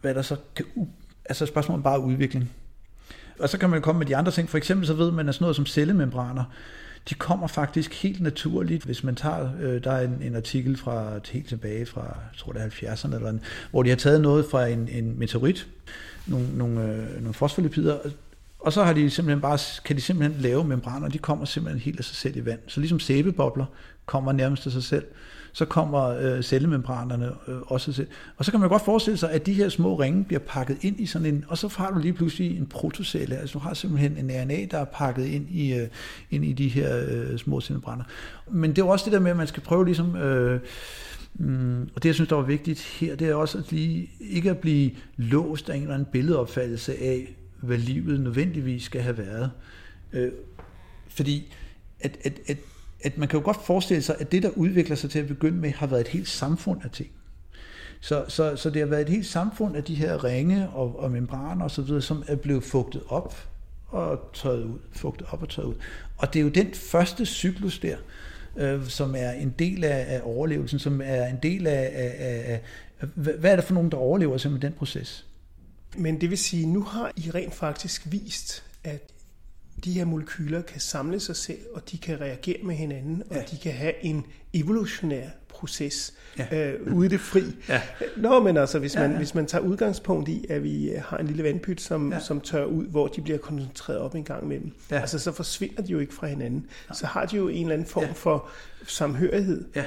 hvad 0.00 0.14
der 0.14 0.22
så 0.22 0.36
kan, 0.56 0.66
altså 1.24 1.46
spørgsmålet 1.46 1.84
bare 1.84 2.00
udvikling. 2.00 2.50
Og 3.38 3.48
så 3.48 3.58
kan 3.58 3.70
man 3.70 3.82
komme 3.82 3.98
med 3.98 4.06
de 4.06 4.16
andre 4.16 4.32
ting. 4.32 4.50
For 4.50 4.58
eksempel 4.58 4.86
så 4.86 4.94
ved 4.94 5.10
man, 5.10 5.28
at 5.28 5.34
sådan 5.34 5.44
noget 5.44 5.56
som 5.56 5.66
cellemembraner, 5.66 6.44
de 7.08 7.14
kommer 7.14 7.46
faktisk 7.46 8.02
helt 8.02 8.20
naturligt, 8.20 8.84
hvis 8.84 9.04
man 9.04 9.14
tager, 9.14 9.50
øh, 9.60 9.84
der 9.84 9.92
er 9.92 10.04
en, 10.04 10.18
en 10.22 10.36
artikel 10.36 10.76
fra 10.76 11.20
helt 11.32 11.48
tilbage 11.48 11.86
fra, 11.86 12.02
jeg 12.02 12.38
tror 12.38 12.52
det 12.52 12.62
er 12.62 12.94
70'erne, 12.94 13.14
eller 13.14 13.30
en, 13.30 13.40
hvor 13.70 13.82
de 13.82 13.88
har 13.88 13.96
taget 13.96 14.20
noget 14.20 14.46
fra 14.50 14.66
en, 14.66 14.88
en 14.88 15.18
meteorit, 15.18 15.66
nogle, 16.26 16.46
nogle, 16.58 16.82
øh, 16.82 17.20
nogle 17.20 17.34
fosfolipider, 17.34 17.98
og 18.64 18.72
så 18.72 18.84
har 18.84 18.92
de 18.92 19.10
simpelthen 19.10 19.40
bare, 19.40 19.58
kan 19.84 19.96
de 19.96 20.00
simpelthen 20.00 20.40
lave 20.40 20.64
membraner, 20.64 21.08
de 21.08 21.18
kommer 21.18 21.44
simpelthen 21.44 21.80
helt 21.80 21.98
af 21.98 22.04
sig 22.04 22.16
selv 22.16 22.36
i 22.36 22.44
vand. 22.44 22.58
Så 22.66 22.80
ligesom 22.80 23.00
sæbebobler 23.00 23.64
kommer 24.06 24.32
nærmest 24.32 24.66
af 24.66 24.72
sig 24.72 24.82
selv, 24.82 25.04
så 25.52 25.64
kommer 25.64 26.04
øh, 26.04 26.42
cellemembranerne 26.42 27.30
øh, 27.48 27.56
også 27.62 27.92
selv. 27.92 28.08
Og 28.36 28.44
så 28.44 28.50
kan 28.50 28.60
man 28.60 28.68
godt 28.68 28.84
forestille 28.84 29.16
sig, 29.16 29.32
at 29.32 29.46
de 29.46 29.52
her 29.52 29.68
små 29.68 29.94
ringe 29.94 30.24
bliver 30.24 30.40
pakket 30.40 30.76
ind 30.80 31.00
i 31.00 31.06
sådan 31.06 31.26
en, 31.26 31.44
og 31.48 31.58
så 31.58 31.74
har 31.76 31.90
du 31.90 31.98
lige 31.98 32.12
pludselig 32.12 32.58
en 32.58 32.66
protocelle. 32.66 33.36
Altså 33.36 33.52
du 33.52 33.58
har 33.58 33.74
simpelthen 33.74 34.16
en 34.18 34.30
RNA, 34.42 34.66
der 34.70 34.78
er 34.78 34.84
pakket 34.84 35.26
ind 35.26 35.50
i, 35.50 35.74
øh, 35.74 35.88
ind 36.30 36.44
i 36.44 36.52
de 36.52 36.68
her 36.68 37.04
øh, 37.08 37.38
små 37.38 37.60
cellemembraner. 37.60 38.04
Men 38.50 38.70
det 38.70 38.78
er 38.78 38.86
jo 38.86 38.88
også 38.88 39.04
det 39.04 39.12
der 39.12 39.20
med, 39.20 39.30
at 39.30 39.36
man 39.36 39.46
skal 39.46 39.62
prøve 39.62 39.84
ligesom... 39.84 40.16
Øh, 40.16 40.60
Mm, 41.38 41.82
og 41.94 42.02
det, 42.02 42.08
jeg 42.08 42.14
synes, 42.14 42.28
der 42.28 42.36
var 42.36 42.42
vigtigt 42.42 42.80
her, 42.80 43.16
det 43.16 43.28
er 43.28 43.34
også 43.34 43.58
at 43.58 43.72
lige, 43.72 44.10
ikke 44.20 44.50
at 44.50 44.58
blive 44.58 44.90
låst 45.16 45.70
af 45.70 45.76
en 45.76 45.82
eller 45.82 45.94
anden 45.94 46.08
billedopfattelse 46.12 46.92
af, 47.02 47.36
hvad 47.64 47.78
livet 47.78 48.20
nødvendigvis 48.20 48.82
skal 48.82 49.00
have 49.00 49.18
været. 49.18 49.50
Øh, 50.12 50.32
fordi 51.08 51.52
at, 52.00 52.18
at, 52.24 52.40
at, 52.46 52.56
at 53.04 53.18
man 53.18 53.28
kan 53.28 53.38
jo 53.38 53.44
godt 53.44 53.64
forestille 53.66 54.02
sig, 54.02 54.16
at 54.18 54.32
det, 54.32 54.42
der 54.42 54.50
udvikler 54.50 54.96
sig 54.96 55.10
til 55.10 55.18
at 55.18 55.26
begynde 55.26 55.58
med, 55.58 55.70
har 55.70 55.86
været 55.86 56.00
et 56.00 56.08
helt 56.08 56.28
samfund 56.28 56.80
af 56.84 56.90
ting. 56.90 57.10
Så, 58.00 58.24
så, 58.28 58.56
så 58.56 58.70
det 58.70 58.82
har 58.82 58.86
været 58.86 59.02
et 59.02 59.08
helt 59.08 59.26
samfund 59.26 59.76
af 59.76 59.84
de 59.84 59.94
her 59.94 60.24
ringe 60.24 60.68
og, 60.68 60.98
og 60.98 61.10
membraner 61.10 61.64
osv., 61.64 62.00
som 62.00 62.24
er 62.26 62.36
blevet 62.36 62.64
fugtet 62.64 63.02
op 63.08 63.48
og 63.88 64.30
tørret 64.34 64.64
ud, 64.64 64.78
fugtet 64.92 65.26
op 65.30 65.42
og 65.42 65.48
tørret 65.48 65.68
ud. 65.68 65.74
Og 66.16 66.34
det 66.34 66.40
er 66.40 66.44
jo 66.44 66.48
den 66.48 66.74
første 66.74 67.26
cyklus 67.26 67.78
der, 67.78 67.96
øh, 68.56 68.86
som 68.86 69.14
er 69.18 69.30
en 69.30 69.54
del 69.58 69.84
af, 69.84 70.04
af 70.08 70.20
overlevelsen, 70.24 70.78
som 70.78 71.00
er 71.04 71.26
en 71.26 71.38
del 71.42 71.66
af, 71.66 71.90
af, 71.94 72.14
af, 72.18 72.52
af, 72.52 72.60
hvad 73.14 73.52
er 73.52 73.56
det 73.56 73.64
for 73.64 73.74
nogen, 73.74 73.90
der 73.90 73.96
overlever 73.96 74.36
simpelthen 74.36 74.72
den 74.72 74.78
proces? 74.78 75.26
Men 75.96 76.20
det 76.20 76.30
vil 76.30 76.38
sige, 76.38 76.66
nu 76.66 76.82
har 76.82 77.12
I 77.16 77.30
rent 77.30 77.54
faktisk 77.54 78.02
vist, 78.12 78.64
at 78.84 79.12
de 79.84 79.92
her 79.92 80.04
molekyler 80.04 80.62
kan 80.62 80.80
samle 80.80 81.20
sig 81.20 81.36
selv, 81.36 81.60
og 81.74 81.90
de 81.90 81.98
kan 81.98 82.20
reagere 82.20 82.62
med 82.62 82.74
hinanden, 82.74 83.22
og 83.30 83.36
ja. 83.36 83.42
de 83.50 83.58
kan 83.58 83.72
have 83.72 84.04
en 84.04 84.26
evolutionær 84.52 85.28
proces 85.64 86.14
ja. 86.38 86.70
øh, 86.70 86.94
ude 86.96 87.06
i 87.06 87.08
det 87.08 87.20
fri. 87.20 87.42
Ja. 87.68 87.82
Nå, 88.16 88.42
men 88.42 88.56
altså, 88.56 88.78
hvis 88.78 88.94
man, 88.94 89.04
ja, 89.04 89.10
ja. 89.10 89.16
hvis 89.16 89.34
man 89.34 89.46
tager 89.46 89.64
udgangspunkt 89.64 90.28
i, 90.28 90.46
at 90.48 90.62
vi 90.62 90.90
øh, 90.90 91.02
har 91.02 91.16
en 91.16 91.26
lille 91.26 91.42
vandpyt, 91.42 91.80
som, 91.80 92.12
ja. 92.12 92.20
som 92.20 92.40
tør 92.40 92.64
ud, 92.64 92.86
hvor 92.86 93.06
de 93.06 93.22
bliver 93.22 93.38
koncentreret 93.38 93.98
op 93.98 94.14
en 94.14 94.24
gang 94.24 94.44
imellem, 94.44 94.72
ja. 94.90 95.00
altså 95.00 95.18
så 95.18 95.32
forsvinder 95.32 95.82
de 95.82 95.92
jo 95.92 95.98
ikke 95.98 96.14
fra 96.14 96.26
hinanden. 96.26 96.66
Ja. 96.88 96.94
Så 96.94 97.06
har 97.06 97.26
de 97.26 97.36
jo 97.36 97.48
en 97.48 97.62
eller 97.62 97.72
anden 97.74 97.88
form 97.88 98.04
ja. 98.04 98.12
for 98.12 98.48
samhørighed. 98.86 99.64
Ja. 99.74 99.84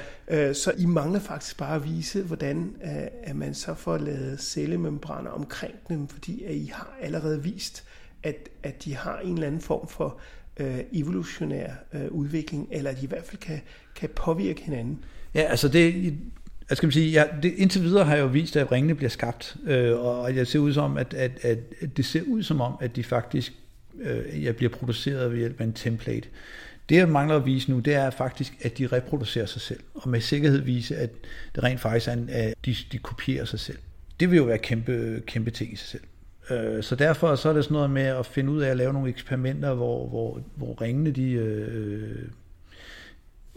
Øh, 0.50 0.56
så 0.56 0.74
I 0.78 0.86
mangler 0.86 1.20
faktisk 1.20 1.58
bare 1.58 1.76
at 1.76 1.84
vise, 1.84 2.24
hvordan 2.24 2.76
øh, 2.84 3.08
at 3.24 3.36
man 3.36 3.54
så 3.54 3.74
får 3.74 3.98
lavet 3.98 4.40
cellemembraner 4.40 5.30
omkring 5.30 5.76
dem, 5.90 6.08
fordi 6.08 6.44
at 6.44 6.56
I 6.56 6.72
har 6.74 6.98
allerede 7.02 7.44
vist, 7.44 7.84
at, 8.24 8.50
at 8.63 8.84
de 8.84 8.96
har 8.96 9.20
en 9.20 9.34
eller 9.34 9.48
anden 9.48 9.62
form 9.62 9.88
for 9.88 10.20
øh, 10.60 10.80
evolutionær 10.93 11.70
øh, 11.93 12.12
udvikling, 12.12 12.67
eller 12.72 12.91
at 12.91 12.98
de 12.98 13.04
i 13.04 13.08
hvert 13.08 13.24
fald 13.24 13.38
kan, 13.38 13.62
kan 13.96 14.10
påvirke 14.15 14.62
hinanden. 14.62 15.00
Ja, 15.34 15.41
altså 15.41 15.67
det, 15.67 16.13
jeg 16.70 16.78
skal 16.78 16.91
sige, 16.91 17.12
ja, 17.12 17.24
det, 17.43 17.54
indtil 17.58 17.84
videre 17.84 18.06
har 18.06 18.15
jeg 18.15 18.22
jo 18.22 18.28
vist, 18.28 18.56
at 18.56 18.72
ringene 18.72 18.96
bliver 18.96 19.10
skabt, 19.10 19.58
øh, 19.65 20.00
og 20.00 20.36
jeg 20.36 20.48
ser 20.48 20.60
ud 20.60 20.74
som, 20.74 20.98
at, 20.98 21.13
at, 21.13 21.32
at, 21.41 21.58
det 21.98 22.06
ser 22.06 22.22
ud 22.28 22.43
som 22.43 22.62
om, 22.62 22.74
at 22.82 22.96
de 22.96 23.04
faktisk 23.04 23.54
øh, 24.00 24.43
jeg 24.43 24.56
bliver 24.56 24.70
produceret 24.70 25.32
ved 25.32 25.38
hjælp 25.38 25.62
af 25.62 25.63
en 25.63 25.74
template. 25.74 26.28
Det, 26.89 26.96
jeg 26.96 27.10
mangler 27.10 27.36
at 27.36 27.46
vise 27.46 27.72
nu, 27.72 27.80
det 27.80 27.93
er 27.93 28.10
faktisk, 28.10 28.54
at 28.62 28.78
de 28.78 28.88
reproducerer 28.88 29.46
sig 29.46 29.62
selv, 29.62 29.80
og 29.93 30.10
med 30.10 30.22
sikkerhed 30.22 30.60
vise, 30.60 30.96
at 30.96 31.10
det 31.56 31.63
rent 31.63 31.80
faktisk 31.80 32.08
er, 32.08 32.13
at 32.30 32.54
de, 32.65 32.76
de 32.91 32.98
kopierer 32.98 33.46
sig 33.46 33.60
selv. 33.60 33.78
Det 34.20 34.32
vil 34.32 34.38
jo 34.38 34.43
være 34.43 34.58
kæmpe, 34.58 35.24
kæmpe 35.26 35.52
ting 35.52 35.74
i 35.74 35.76
sig 35.76 35.88
selv. 35.88 36.04
Øh, 36.50 36.84
så 36.84 36.96
derfor 36.96 37.36
så 37.36 37.50
er 37.50 37.54
det 37.54 37.64
sådan 37.64 37.76
noget 37.76 37.90
med 37.90 38.02
at 38.02 38.26
finde 38.26 38.52
ud 38.52 38.62
af 38.62 38.70
at 38.70 38.78
lave 38.78 38.94
nogle 38.94 39.10
eksperimenter, 39.10 39.74
hvor, 39.74 40.08
hvor, 40.08 40.42
hvor 40.56 40.82
ringene 40.82 41.12
de... 41.12 41.32
Øh, 41.32 41.68
øh 41.74 42.28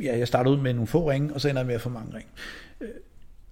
ja, 0.03 0.19
jeg 0.19 0.29
starter 0.29 0.51
ud 0.51 0.57
med 0.57 0.73
nogle 0.73 0.87
få 0.87 1.11
ringe, 1.11 1.35
og 1.35 1.41
så 1.41 1.49
ender 1.49 1.61
jeg 1.61 1.67
med 1.67 1.75
at 1.75 1.81
få 1.81 1.89
mange 1.89 2.15
ringe. 2.15 2.31
Øh, 2.81 2.89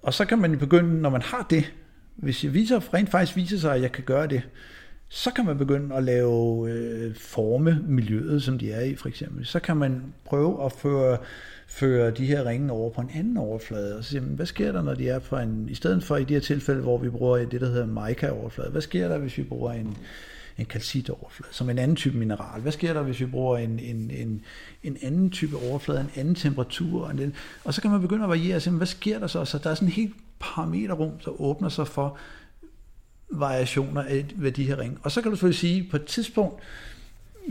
og 0.02 0.14
så 0.14 0.24
kan 0.24 0.38
man 0.38 0.58
begynde, 0.58 1.00
når 1.00 1.10
man 1.10 1.22
har 1.22 1.46
det, 1.50 1.72
hvis 2.16 2.44
jeg 2.44 2.54
viser, 2.54 2.94
rent 2.94 3.10
faktisk 3.10 3.36
viser 3.36 3.58
sig, 3.58 3.74
at 3.74 3.82
jeg 3.82 3.92
kan 3.92 4.04
gøre 4.04 4.26
det, 4.26 4.42
så 5.08 5.30
kan 5.30 5.44
man 5.44 5.58
begynde 5.58 5.94
at 5.94 6.02
lave 6.02 6.70
øh, 6.70 7.14
forme 7.16 7.80
miljøet, 7.88 8.42
som 8.42 8.58
de 8.58 8.72
er 8.72 8.80
i 8.80 8.96
for 8.96 9.08
eksempel. 9.08 9.46
Så 9.46 9.60
kan 9.60 9.76
man 9.76 10.14
prøve 10.24 10.64
at 10.64 10.72
føre, 10.72 11.18
føre 11.68 12.10
de 12.10 12.26
her 12.26 12.44
ringe 12.44 12.72
over 12.72 12.90
på 12.90 13.00
en 13.00 13.10
anden 13.14 13.36
overflade, 13.36 13.96
og 13.96 14.04
så 14.04 14.10
siger 14.10 14.22
man, 14.22 14.30
hvad 14.30 14.46
sker 14.46 14.72
der, 14.72 14.82
når 14.82 14.94
de 14.94 15.08
er 15.08 15.18
på 15.18 15.36
en, 15.36 15.68
i 15.68 15.74
stedet 15.74 16.04
for 16.04 16.16
i 16.16 16.24
de 16.24 16.34
her 16.34 16.40
tilfælde, 16.40 16.80
hvor 16.80 16.98
vi 16.98 17.10
bruger 17.10 17.38
det, 17.38 17.60
der 17.60 17.66
hedder 17.66 17.86
mica-overflade, 17.86 18.70
hvad 18.70 18.82
sker 18.82 19.08
der, 19.08 19.18
hvis 19.18 19.38
vi 19.38 19.42
bruger 19.42 19.72
en, 19.72 19.96
en 20.58 20.66
kalcitoverflade, 20.66 21.54
som 21.54 21.70
en 21.70 21.78
anden 21.78 21.96
type 21.96 22.18
mineral. 22.18 22.60
Hvad 22.60 22.72
sker 22.72 22.92
der, 22.92 23.02
hvis 23.02 23.20
vi 23.20 23.26
bruger 23.26 23.58
en, 23.58 23.78
en, 23.78 24.10
en, 24.10 24.42
en 24.82 24.96
anden 25.02 25.30
type 25.30 25.56
overflade, 25.56 26.00
en 26.00 26.10
anden 26.16 26.34
temperatur? 26.34 27.04
Og, 27.04 27.10
en, 27.10 27.34
og 27.64 27.74
så 27.74 27.82
kan 27.82 27.90
man 27.90 28.00
begynde 28.00 28.22
at 28.24 28.30
variere 28.30 28.56
og 28.56 28.62
sige, 28.62 28.76
hvad 28.76 28.86
sker 28.86 29.18
der 29.18 29.26
så? 29.26 29.44
Så 29.44 29.58
der 29.58 29.70
er 29.70 29.74
sådan 29.74 29.88
en 29.88 29.92
helt 29.92 30.14
parameterrum, 30.38 31.12
der 31.24 31.40
åbner 31.40 31.68
sig 31.68 31.88
for 31.88 32.18
variationer 33.30 34.02
af 34.02 34.26
ved 34.36 34.52
de 34.52 34.64
her 34.64 34.78
ringe. 34.78 34.96
Og 35.02 35.12
så 35.12 35.22
kan 35.22 35.30
du 35.30 35.36
selvfølgelig 35.36 35.58
sige, 35.58 35.88
på 35.90 35.96
et 35.96 36.04
tidspunkt, 36.04 36.62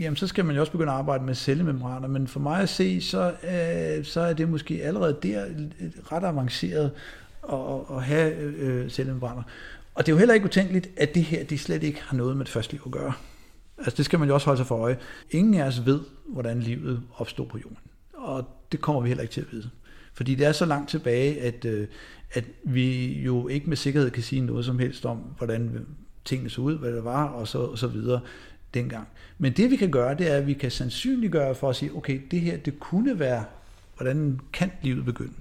jamen 0.00 0.16
så 0.16 0.26
skal 0.26 0.44
man 0.44 0.54
jo 0.54 0.60
også 0.60 0.72
begynde 0.72 0.92
at 0.92 0.98
arbejde 0.98 1.24
med 1.24 1.34
cellemembraner, 1.34 2.08
men 2.08 2.28
for 2.28 2.40
mig 2.40 2.60
at 2.60 2.68
se, 2.68 3.00
så, 3.00 3.32
øh, 3.44 4.04
så 4.04 4.20
er 4.20 4.32
det 4.32 4.48
måske 4.48 4.84
allerede 4.84 5.18
der 5.22 5.44
ret 6.12 6.24
avanceret 6.24 6.90
at, 7.52 7.96
at 7.96 8.02
have 8.02 8.34
øh, 8.36 8.90
cellemembraner. 8.90 9.42
Og 9.94 10.06
det 10.06 10.12
er 10.12 10.16
jo 10.16 10.18
heller 10.18 10.34
ikke 10.34 10.46
utænkeligt, 10.46 10.90
at 10.96 11.14
det 11.14 11.22
her 11.22 11.44
det 11.44 11.60
slet 11.60 11.82
ikke 11.82 12.02
har 12.02 12.16
noget 12.16 12.36
med 12.36 12.44
det 12.44 12.52
første 12.52 12.72
liv 12.72 12.82
at 12.86 12.92
gøre. 12.92 13.12
Altså 13.78 13.96
det 13.96 14.04
skal 14.04 14.18
man 14.18 14.28
jo 14.28 14.34
også 14.34 14.46
holde 14.46 14.58
sig 14.58 14.66
for 14.66 14.76
øje. 14.76 14.98
Ingen 15.30 15.54
af 15.54 15.66
os 15.66 15.86
ved, 15.86 16.00
hvordan 16.28 16.60
livet 16.60 17.02
opstod 17.16 17.46
på 17.46 17.58
jorden. 17.58 17.78
Og 18.14 18.44
det 18.72 18.80
kommer 18.80 19.00
vi 19.02 19.08
heller 19.08 19.22
ikke 19.22 19.32
til 19.32 19.40
at 19.40 19.52
vide. 19.52 19.70
Fordi 20.14 20.34
det 20.34 20.46
er 20.46 20.52
så 20.52 20.64
langt 20.64 20.90
tilbage, 20.90 21.40
at, 21.40 21.64
øh, 21.64 21.86
at 22.32 22.44
vi 22.64 23.12
jo 23.22 23.48
ikke 23.48 23.68
med 23.68 23.76
sikkerhed 23.76 24.10
kan 24.10 24.22
sige 24.22 24.40
noget 24.40 24.64
som 24.64 24.78
helst 24.78 25.06
om, 25.06 25.18
hvordan 25.38 25.86
tingene 26.24 26.50
så 26.50 26.60
ud, 26.60 26.78
hvad 26.78 26.92
det 26.92 27.04
var, 27.04 27.24
og 27.24 27.48
så, 27.48 27.58
og 27.58 27.78
så 27.78 27.86
videre 27.86 28.20
dengang. 28.74 29.08
Men 29.38 29.52
det 29.52 29.70
vi 29.70 29.76
kan 29.76 29.90
gøre, 29.90 30.14
det 30.14 30.32
er, 30.32 30.36
at 30.36 30.46
vi 30.46 30.52
kan 30.52 30.70
sandsynliggøre 30.70 31.54
for 31.54 31.70
at 31.70 31.76
sige, 31.76 31.96
okay, 31.96 32.20
det 32.30 32.40
her, 32.40 32.56
det 32.56 32.80
kunne 32.80 33.18
være, 33.18 33.44
hvordan 33.96 34.40
kan 34.52 34.70
livet 34.82 35.04
begynde? 35.04 35.34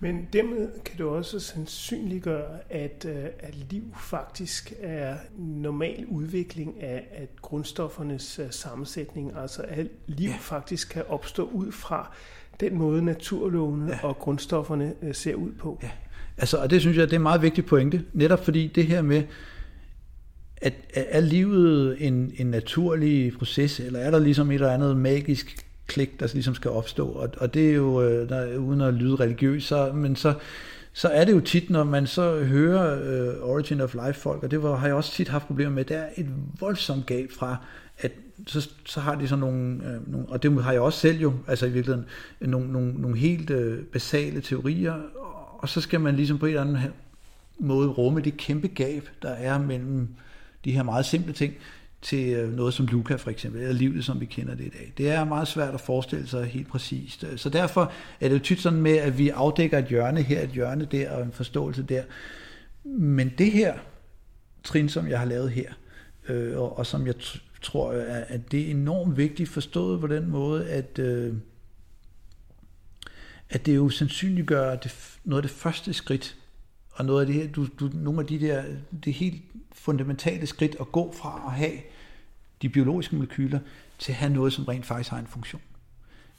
Men 0.00 0.28
dermed 0.32 0.68
kan 0.84 0.98
du 0.98 1.08
også 1.08 1.40
sandsynliggøre, 1.40 2.58
at, 2.70 3.06
øh, 3.08 3.24
at 3.38 3.54
liv 3.70 3.82
faktisk 4.00 4.72
er 4.80 5.16
normal 5.38 6.06
udvikling 6.08 6.82
af, 6.82 7.04
af 7.12 7.28
grundstoffernes 7.42 8.38
øh, 8.38 8.46
sammensætning. 8.50 9.32
Altså 9.36 9.62
at 9.68 9.86
liv 10.06 10.30
ja. 10.30 10.36
faktisk 10.40 10.88
kan 10.88 11.02
opstå 11.08 11.48
ud 11.48 11.72
fra 11.72 12.14
den 12.60 12.78
måde 12.78 13.04
naturlovene 13.04 13.92
ja. 13.92 14.08
og 14.08 14.18
grundstofferne 14.18 14.94
øh, 15.02 15.14
ser 15.14 15.34
ud 15.34 15.52
på. 15.52 15.78
Ja. 15.82 15.90
Altså, 16.38 16.56
og 16.56 16.70
det 16.70 16.80
synes 16.80 16.96
jeg, 16.96 17.06
det 17.06 17.12
er 17.12 17.18
en 17.18 17.22
meget 17.22 17.42
vigtig 17.42 17.66
pointe. 17.66 18.04
Netop 18.12 18.44
fordi 18.44 18.66
det 18.66 18.86
her 18.86 19.02
med, 19.02 19.22
at 20.62 20.74
er 20.94 21.20
livet 21.20 21.96
en, 22.00 22.32
en 22.36 22.46
naturlig 22.46 23.32
proces, 23.38 23.80
eller 23.80 23.98
er 23.98 24.10
der 24.10 24.18
ligesom 24.18 24.50
et 24.50 24.54
eller 24.54 24.72
andet 24.72 24.96
magisk 24.96 25.66
klik, 25.86 26.20
der 26.20 26.28
ligesom 26.32 26.54
skal 26.54 26.70
opstå. 26.70 27.08
Og, 27.08 27.28
og 27.36 27.54
det 27.54 27.70
er 27.70 27.74
jo, 27.74 28.02
øh, 28.02 28.28
der, 28.28 28.56
uden 28.56 28.80
at 28.80 28.94
lyde 28.94 29.16
religiøs, 29.16 29.64
så, 29.64 29.92
men 29.92 30.16
så, 30.16 30.34
så 30.92 31.08
er 31.08 31.24
det 31.24 31.32
jo 31.32 31.40
tit, 31.40 31.70
når 31.70 31.84
man 31.84 32.06
så 32.06 32.44
hører 32.44 32.96
uh, 33.42 33.50
Origin 33.50 33.80
of 33.80 33.94
Life 33.94 34.20
folk, 34.20 34.42
og 34.42 34.50
det 34.50 34.62
var, 34.62 34.76
har 34.76 34.86
jeg 34.86 34.96
også 34.96 35.12
tit 35.12 35.28
haft 35.28 35.46
problemer 35.46 35.72
med, 35.72 35.84
der 35.84 35.96
er 35.96 36.08
et 36.16 36.28
voldsomt 36.60 37.06
gab 37.06 37.30
fra, 37.30 37.56
at 37.98 38.12
så, 38.46 38.70
så 38.84 39.00
har 39.00 39.14
de 39.14 39.28
sådan 39.28 39.40
nogle, 39.40 39.74
øh, 39.74 40.12
nogle, 40.12 40.28
og 40.28 40.42
det 40.42 40.64
har 40.64 40.72
jeg 40.72 40.80
også 40.80 40.98
selv 40.98 41.20
jo, 41.20 41.32
altså 41.46 41.66
i 41.66 41.70
virkeligheden, 41.70 42.08
nogle, 42.40 42.72
nogle, 42.72 42.92
nogle 42.92 43.18
helt 43.18 43.50
øh, 43.50 43.84
basale 43.84 44.40
teorier, 44.40 44.94
og 45.58 45.68
så 45.68 45.80
skal 45.80 46.00
man 46.00 46.16
ligesom 46.16 46.38
på 46.38 46.46
en 46.46 46.50
eller 46.50 46.62
anden 46.62 46.78
måde 47.58 47.88
rumme 47.88 48.20
det 48.20 48.36
kæmpe 48.36 48.68
gab, 48.68 49.08
der 49.22 49.30
er 49.30 49.58
mellem 49.58 50.08
de 50.64 50.72
her 50.72 50.82
meget 50.82 51.06
simple 51.06 51.32
ting, 51.32 51.54
til 52.02 52.32
øh, 52.32 52.56
noget 52.56 52.74
som 52.74 52.86
Luca 52.86 53.14
for 53.14 53.30
eksempel, 53.30 53.60
eller 53.60 53.74
livet, 53.74 54.04
som 54.04 54.20
vi 54.20 54.26
kender 54.26 54.54
det 54.54 54.64
i 54.64 54.68
dag. 54.68 54.92
Det 54.98 55.10
er 55.10 55.24
meget 55.24 55.48
svært 55.48 55.74
at 55.74 55.80
forestille 55.80 56.26
sig 56.26 56.44
helt 56.44 56.68
præcist. 56.68 57.24
Øh, 57.24 57.38
så 57.38 57.48
derfor 57.48 57.92
er 58.20 58.28
det 58.28 58.34
jo 58.34 58.40
tit 58.40 58.60
sådan 58.60 58.80
med, 58.80 58.96
at 58.96 59.18
vi 59.18 59.28
afdækker 59.28 59.78
et 59.78 59.86
hjørne 59.86 60.22
her, 60.22 60.40
et 60.40 60.50
hjørne 60.50 60.84
der, 60.84 61.10
og 61.10 61.22
en 61.22 61.32
forståelse 61.32 61.82
der. 61.82 62.02
Men 62.84 63.32
det 63.38 63.52
her 63.52 63.74
trin, 64.64 64.88
som 64.88 65.08
jeg 65.08 65.18
har 65.18 65.26
lavet 65.26 65.50
her, 65.50 65.72
øh, 66.28 66.58
og, 66.58 66.78
og 66.78 66.86
som 66.86 67.06
jeg 67.06 67.14
tror, 67.62 67.92
øh, 67.92 68.04
er, 68.06 68.24
at 68.28 68.52
det 68.52 68.66
er 68.66 68.70
enormt 68.70 69.16
vigtigt 69.16 69.48
forstået 69.48 70.00
på 70.00 70.06
den 70.06 70.30
måde, 70.30 70.68
at, 70.68 70.98
øh, 70.98 71.34
at 73.50 73.66
det 73.66 73.76
jo 73.76 73.88
sandsynliggør 73.88 74.76
det, 74.76 75.18
noget 75.24 75.42
af 75.42 75.48
det 75.48 75.56
første 75.56 75.92
skridt, 75.92 76.36
og 76.92 77.04
noget 77.04 77.20
af 77.20 77.26
det 77.26 77.34
her, 77.34 77.48
du, 77.48 77.66
du, 77.80 77.90
nogle 77.94 78.20
af 78.20 78.26
de 78.26 78.40
der, 78.40 78.64
det 79.04 79.12
helt 79.12 79.42
fundamentale 79.72 80.46
skridt 80.46 80.76
at 80.80 80.92
gå 80.92 81.14
fra 81.18 81.42
at 81.46 81.52
have 81.52 81.78
de 82.62 82.68
biologiske 82.68 83.16
molekyler 83.16 83.58
til 83.98 84.12
at 84.12 84.16
have 84.16 84.32
noget, 84.32 84.52
som 84.52 84.64
rent 84.64 84.86
faktisk 84.86 85.10
har 85.10 85.18
en 85.18 85.26
funktion. 85.26 85.62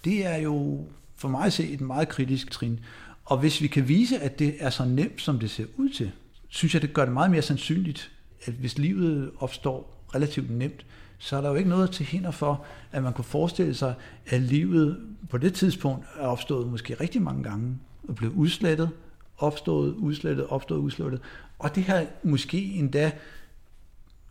Det 0.05 0.25
er 0.25 0.37
jo 0.37 0.85
for 1.15 1.27
mig 1.27 1.45
at 1.45 1.53
se 1.53 1.69
et 1.69 1.81
meget 1.81 2.09
kritisk 2.09 2.51
trin. 2.51 2.79
Og 3.25 3.37
hvis 3.37 3.61
vi 3.61 3.67
kan 3.67 3.87
vise, 3.87 4.19
at 4.19 4.39
det 4.39 4.55
er 4.59 4.69
så 4.69 4.85
nemt, 4.85 5.21
som 5.21 5.39
det 5.39 5.49
ser 5.51 5.65
ud 5.77 5.89
til, 5.89 6.11
synes 6.47 6.73
jeg, 6.73 6.81
det 6.81 6.93
gør 6.93 7.05
det 7.05 7.13
meget 7.13 7.31
mere 7.31 7.41
sandsynligt, 7.41 8.11
at 8.45 8.53
hvis 8.53 8.77
livet 8.77 9.31
opstår 9.39 10.03
relativt 10.15 10.49
nemt, 10.49 10.85
så 11.17 11.37
er 11.37 11.41
der 11.41 11.49
jo 11.49 11.55
ikke 11.55 11.69
noget 11.69 11.91
til 11.91 12.05
hinder 12.05 12.31
for, 12.31 12.65
at 12.91 13.03
man 13.03 13.13
kunne 13.13 13.25
forestille 13.25 13.73
sig, 13.73 13.93
at 14.25 14.41
livet 14.41 14.99
på 15.29 15.37
det 15.37 15.53
tidspunkt 15.53 16.05
er 16.19 16.27
opstået 16.27 16.67
måske 16.67 16.93
rigtig 16.93 17.21
mange 17.21 17.43
gange 17.43 17.77
og 18.07 18.15
blevet 18.15 18.33
udslettet, 18.33 18.89
opstået, 19.37 19.93
udslettet, 19.93 20.47
opstået, 20.47 20.79
udslettet. 20.79 21.21
Og 21.59 21.75
det 21.75 21.83
har 21.83 22.05
måske 22.23 22.57
endda 22.57 23.11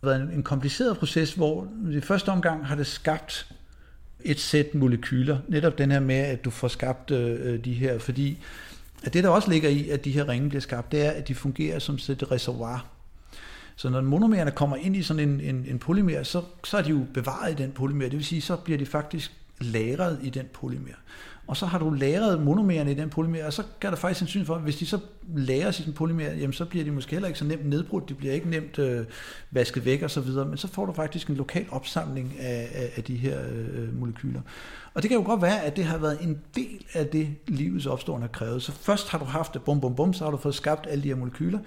været 0.01 0.33
en 0.33 0.43
kompliceret 0.43 0.97
proces, 0.97 1.33
hvor 1.33 1.67
i 1.91 2.01
første 2.01 2.29
omgang 2.29 2.65
har 2.65 2.75
det 2.75 2.87
skabt 2.87 3.47
et 4.21 4.39
sæt 4.39 4.75
molekyler. 4.75 5.37
Netop 5.47 5.77
den 5.77 5.91
her 5.91 5.99
med, 5.99 6.15
at 6.15 6.45
du 6.45 6.49
får 6.49 6.67
skabt 6.67 7.11
øh, 7.11 7.53
øh, 7.53 7.65
de 7.65 7.73
her, 7.73 7.99
fordi 7.99 8.37
at 9.03 9.13
det, 9.13 9.23
der 9.23 9.29
også 9.29 9.51
ligger 9.51 9.69
i, 9.69 9.89
at 9.89 10.05
de 10.05 10.11
her 10.11 10.29
ringe 10.29 10.49
bliver 10.49 10.61
skabt, 10.61 10.91
det 10.91 11.05
er, 11.05 11.11
at 11.11 11.27
de 11.27 11.35
fungerer 11.35 11.79
som 11.79 11.95
et 11.95 12.31
reservoir. 12.31 12.85
Så 13.75 13.89
når 13.89 14.01
monomererne 14.01 14.51
kommer 14.51 14.75
ind 14.75 14.95
i 14.95 15.03
sådan 15.03 15.29
en, 15.29 15.41
en, 15.41 15.65
en 15.69 15.79
polymer, 15.79 16.23
så, 16.23 16.41
så 16.63 16.77
er 16.77 16.81
de 16.81 16.89
jo 16.89 17.05
bevaret 17.13 17.51
i 17.51 17.63
den 17.63 17.71
polymer. 17.71 18.03
Det 18.03 18.13
vil 18.13 18.25
sige, 18.25 18.41
så 18.41 18.55
bliver 18.55 18.77
de 18.77 18.85
faktisk 18.85 19.31
lagret 19.61 20.19
i 20.23 20.29
den 20.29 20.45
polymer 20.53 20.93
og 21.47 21.57
så 21.57 21.65
har 21.65 21.79
du 21.79 21.89
lagret 21.89 22.41
monomererne 22.41 22.91
i 22.91 22.93
den 22.93 23.09
polymer, 23.09 23.45
og 23.45 23.53
så 23.53 23.63
kan 23.81 23.89
der 23.89 23.97
faktisk 23.97 24.19
sandsynlighed 24.19 24.45
for, 24.45 24.55
at 24.55 24.61
hvis 24.61 24.75
de 24.75 24.85
så 24.85 24.99
lagres 25.35 25.79
i 25.79 25.83
den 25.83 25.93
polymer, 25.93 26.23
jamen 26.23 26.53
så 26.53 26.65
bliver 26.65 26.85
de 26.85 26.91
måske 26.91 27.11
heller 27.11 27.27
ikke 27.27 27.39
så 27.39 27.45
nemt 27.45 27.65
nedbrudt, 27.65 28.09
de 28.09 28.13
bliver 28.13 28.33
ikke 28.33 28.49
nemt 28.49 28.79
øh, 28.79 29.05
vasket 29.51 29.85
væk 29.85 30.01
og 30.01 30.11
så 30.11 30.21
videre, 30.21 30.45
men 30.45 30.57
så 30.57 30.67
får 30.67 30.85
du 30.85 30.93
faktisk 30.93 31.27
en 31.27 31.35
lokal 31.35 31.65
opsamling 31.71 32.35
af, 32.39 32.69
af, 32.73 32.91
af 32.95 33.03
de 33.03 33.15
her 33.15 33.39
øh, 33.51 33.99
molekyler. 33.99 34.41
Og 34.93 35.01
det 35.01 35.09
kan 35.09 35.17
jo 35.19 35.25
godt 35.25 35.41
være, 35.41 35.63
at 35.63 35.75
det 35.75 35.85
har 35.85 35.97
været 35.97 36.17
en 36.21 36.39
del 36.55 36.85
af 36.93 37.07
det, 37.07 37.27
livets 37.47 37.85
opstående 37.85 38.27
har 38.27 38.31
krævet. 38.31 38.63
Så 38.63 38.71
først 38.71 39.09
har 39.09 39.17
du 39.17 39.25
haft 39.25 39.53
det, 39.53 39.63
bum 39.63 39.81
bum 39.81 39.95
bum, 39.95 40.13
så 40.13 40.23
har 40.23 40.31
du 40.31 40.37
fået 40.37 40.55
skabt 40.55 40.87
alle 40.89 41.03
de 41.03 41.07
her 41.07 41.15
molekyler, 41.15 41.59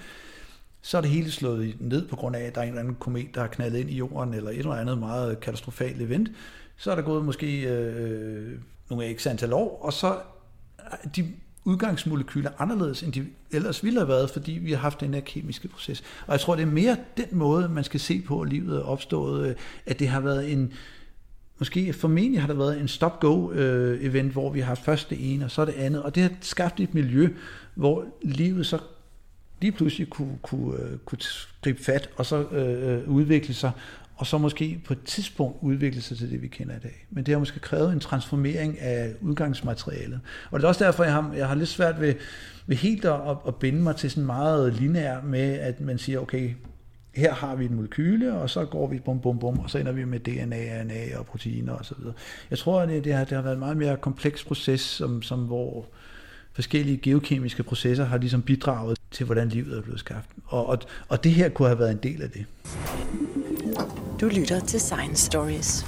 så 0.83 0.97
er 0.97 1.01
det 1.01 1.11
hele 1.11 1.31
slået 1.31 1.77
ned 1.81 2.09
på 2.09 2.17
grund 2.17 2.37
af, 2.37 2.41
at 2.41 2.55
der 2.55 2.61
er 2.61 2.65
en 2.65 2.69
eller 2.69 2.81
anden 2.81 2.95
komet, 2.95 3.35
der 3.35 3.41
har 3.41 3.49
knaldet 3.49 3.79
ind 3.79 3.91
i 3.91 3.97
jorden, 3.97 4.35
eller 4.35 4.51
et 4.51 4.59
eller 4.59 4.75
andet 4.75 4.99
meget 4.99 5.41
katastrofalt 5.41 6.03
event 6.03 6.29
så 6.77 6.91
er 6.91 6.95
der 6.95 7.03
gået 7.03 7.25
måske 7.25 7.63
øh, 7.63 8.11
øh, 8.11 8.59
nogle 8.91 9.15
x 9.19 9.27
antal 9.27 9.53
år, 9.53 9.83
og 9.83 9.93
så 9.93 10.19
er 10.79 11.09
de 11.17 11.33
udgangsmolekyler 11.65 12.51
anderledes, 12.59 13.03
end 13.03 13.13
de 13.13 13.27
ellers 13.51 13.85
ville 13.85 14.01
have 14.01 14.09
været, 14.09 14.31
fordi 14.31 14.53
vi 14.53 14.71
har 14.71 14.79
haft 14.79 15.01
den 15.01 15.15
her 15.15 15.21
kemiske 15.21 15.69
proces. 15.69 16.03
Og 16.27 16.33
jeg 16.33 16.41
tror, 16.41 16.55
det 16.55 16.63
er 16.63 16.67
mere 16.67 16.97
den 17.17 17.27
måde, 17.33 17.69
man 17.69 17.85
skal 17.85 18.01
se 18.01 18.23
på, 18.27 18.41
at 18.41 18.49
livet 18.49 18.77
er 18.77 18.83
opstået, 18.83 19.49
øh, 19.49 19.55
at 19.87 19.99
det 19.99 20.09
har 20.09 20.21
været 20.21 20.53
en, 20.53 20.73
måske 21.59 21.93
formentlig 21.93 22.41
har 22.41 22.47
der 22.49 22.55
været 22.55 22.81
en 22.81 22.89
stop-go-event, 22.89 24.27
øh, 24.27 24.33
hvor 24.33 24.51
vi 24.51 24.61
har 24.61 24.75
først 24.75 25.11
det 25.11 25.35
ene, 25.35 25.45
og 25.45 25.51
så 25.51 25.65
det 25.65 25.73
andet, 25.73 26.03
og 26.03 26.15
det 26.15 26.23
har 26.23 26.31
skabt 26.41 26.81
et 26.81 26.95
miljø, 26.95 27.29
hvor 27.75 28.05
livet 28.23 28.67
så 28.67 28.79
lige 29.61 29.73
pludselig 29.73 30.11
kunne, 30.11 30.39
kunne, 30.43 30.83
øh, 30.83 30.99
kunne 30.99 31.19
gribe 31.63 31.83
fat, 31.83 32.11
og 32.17 32.27
så 32.27 32.43
øh, 32.43 33.09
udvikle 33.09 33.55
sig, 33.55 33.71
og 34.17 34.27
så 34.27 34.39
måske 34.39 34.81
på 34.87 34.93
et 34.93 35.03
tidspunkt 35.05 35.59
udvikle 35.61 36.03
sig 36.03 36.17
til 36.19 36.31
det, 36.31 36.43
vi 36.43 36.49
kender 36.49 36.77
i 36.77 36.79
dag. 36.79 37.07
Men 37.11 37.27
det 37.27 37.35
har 37.35 37.39
måske 37.39 37.61
krævet 37.61 37.93
en 37.93 38.01
transformering 38.01 38.81
af 38.81 39.15
udgangsmaterialet. 39.21 40.21
Og 40.51 40.61
det 40.61 40.65
er 40.65 40.69
også 40.69 40.85
derfor, 40.85 41.05
jeg 41.05 41.13
har, 41.13 41.33
jeg 41.37 41.49
har 41.49 41.55
lidt 41.55 41.69
svært 41.69 42.01
ved, 42.01 42.15
ved 42.67 42.77
helt 42.77 43.05
at, 43.05 43.21
at 43.47 43.55
binde 43.55 43.83
mig 43.83 43.97
til 43.97 44.11
sådan 44.11 44.27
meget 44.27 44.75
lineær 44.75 45.23
med, 45.23 45.59
at 45.59 45.81
man 45.81 45.99
siger, 45.99 46.21
okay, 46.21 46.55
her 47.15 47.35
har 47.35 47.55
vi 47.55 47.65
et 47.65 47.71
molekyle, 47.71 48.35
og 48.35 48.51
så 48.51 48.65
går 48.65 48.87
vi 48.87 48.99
bum, 48.99 49.21
bum, 49.21 49.39
bum, 49.39 49.59
og 49.59 49.71
så 49.71 49.79
ender 49.79 49.93
vi 49.93 50.05
med 50.05 50.21
DNA, 50.21 50.83
RNA 50.83 51.19
og 51.19 51.27
proteiner 51.27 51.73
osv. 51.73 51.97
Jeg 52.51 52.59
tror, 52.59 52.81
at 52.81 52.89
det, 52.89 53.05
det, 53.05 53.15
har, 53.15 53.25
det 53.25 53.33
har 53.33 53.43
været 53.43 53.55
en 53.55 53.61
meget 53.61 53.77
mere 53.77 53.97
kompleks 53.97 54.45
proces, 54.45 54.81
som, 54.81 55.23
som 55.23 55.41
hvor 55.41 55.87
forskellige 56.53 56.97
geokemiske 56.97 57.63
processer 57.63 58.05
har 58.05 58.19
ligesom 58.19 58.43
bidraget 58.43 58.99
til, 59.11 59.27
hvordan 59.27 59.49
livet 59.49 59.79
er 59.79 59.83
blevet 59.83 60.01
skabt. 60.01 60.29
Og, 60.45 60.67
og, 60.67 60.79
og 61.09 61.25
det 61.25 61.33
her 61.33 61.49
kunne 61.49 61.69
have 61.69 61.79
været 61.79 61.91
en 61.91 62.01
del 62.03 62.23
af 62.23 62.31
det. 62.31 62.47
Du 64.21 64.27
lytter 64.27 64.61
til 64.61 64.81
Science 64.81 65.27
Stories. 65.27 65.87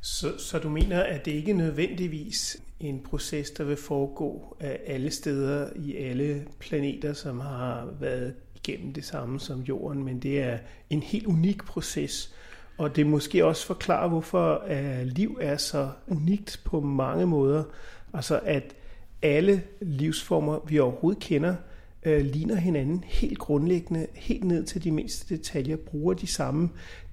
Så, 0.00 0.38
så 0.38 0.58
du 0.62 0.68
mener, 0.68 1.02
at 1.02 1.24
det 1.24 1.32
ikke 1.32 1.52
nødvendigvis 1.52 2.62
en 2.80 3.02
proces, 3.02 3.50
der 3.50 3.64
vil 3.64 3.76
foregå 3.76 4.56
af 4.60 4.80
alle 4.86 5.10
steder 5.10 5.70
i 5.76 5.96
alle 5.96 6.46
planeter, 6.58 7.12
som 7.12 7.40
har 7.40 7.88
været 8.00 8.34
igennem 8.54 8.92
det 8.92 9.04
samme 9.04 9.40
som 9.40 9.60
jorden, 9.60 10.04
men 10.04 10.18
det 10.18 10.40
er 10.40 10.58
en 10.90 11.02
helt 11.02 11.26
unik 11.26 11.64
proces, 11.64 12.34
og 12.80 12.96
det 12.96 13.06
måske 13.06 13.44
også 13.44 13.66
forklarer, 13.66 14.08
hvorfor 14.08 14.62
uh, 14.70 15.06
liv 15.06 15.38
er 15.40 15.56
så 15.56 15.88
unikt 16.08 16.60
på 16.64 16.80
mange 16.80 17.26
måder. 17.26 17.64
Altså 18.12 18.40
at 18.44 18.74
alle 19.22 19.62
livsformer, 19.80 20.58
vi 20.68 20.78
overhovedet 20.78 21.22
kender, 21.22 21.54
uh, 22.06 22.12
ligner 22.12 22.54
hinanden 22.54 23.04
helt 23.06 23.38
grundlæggende, 23.38 24.06
helt 24.14 24.44
ned 24.44 24.64
til 24.64 24.84
de 24.84 24.90
mindste 24.90 25.36
detaljer, 25.36 25.76
bruger 25.76 26.14
de 26.14 26.26
samme, 26.26 26.68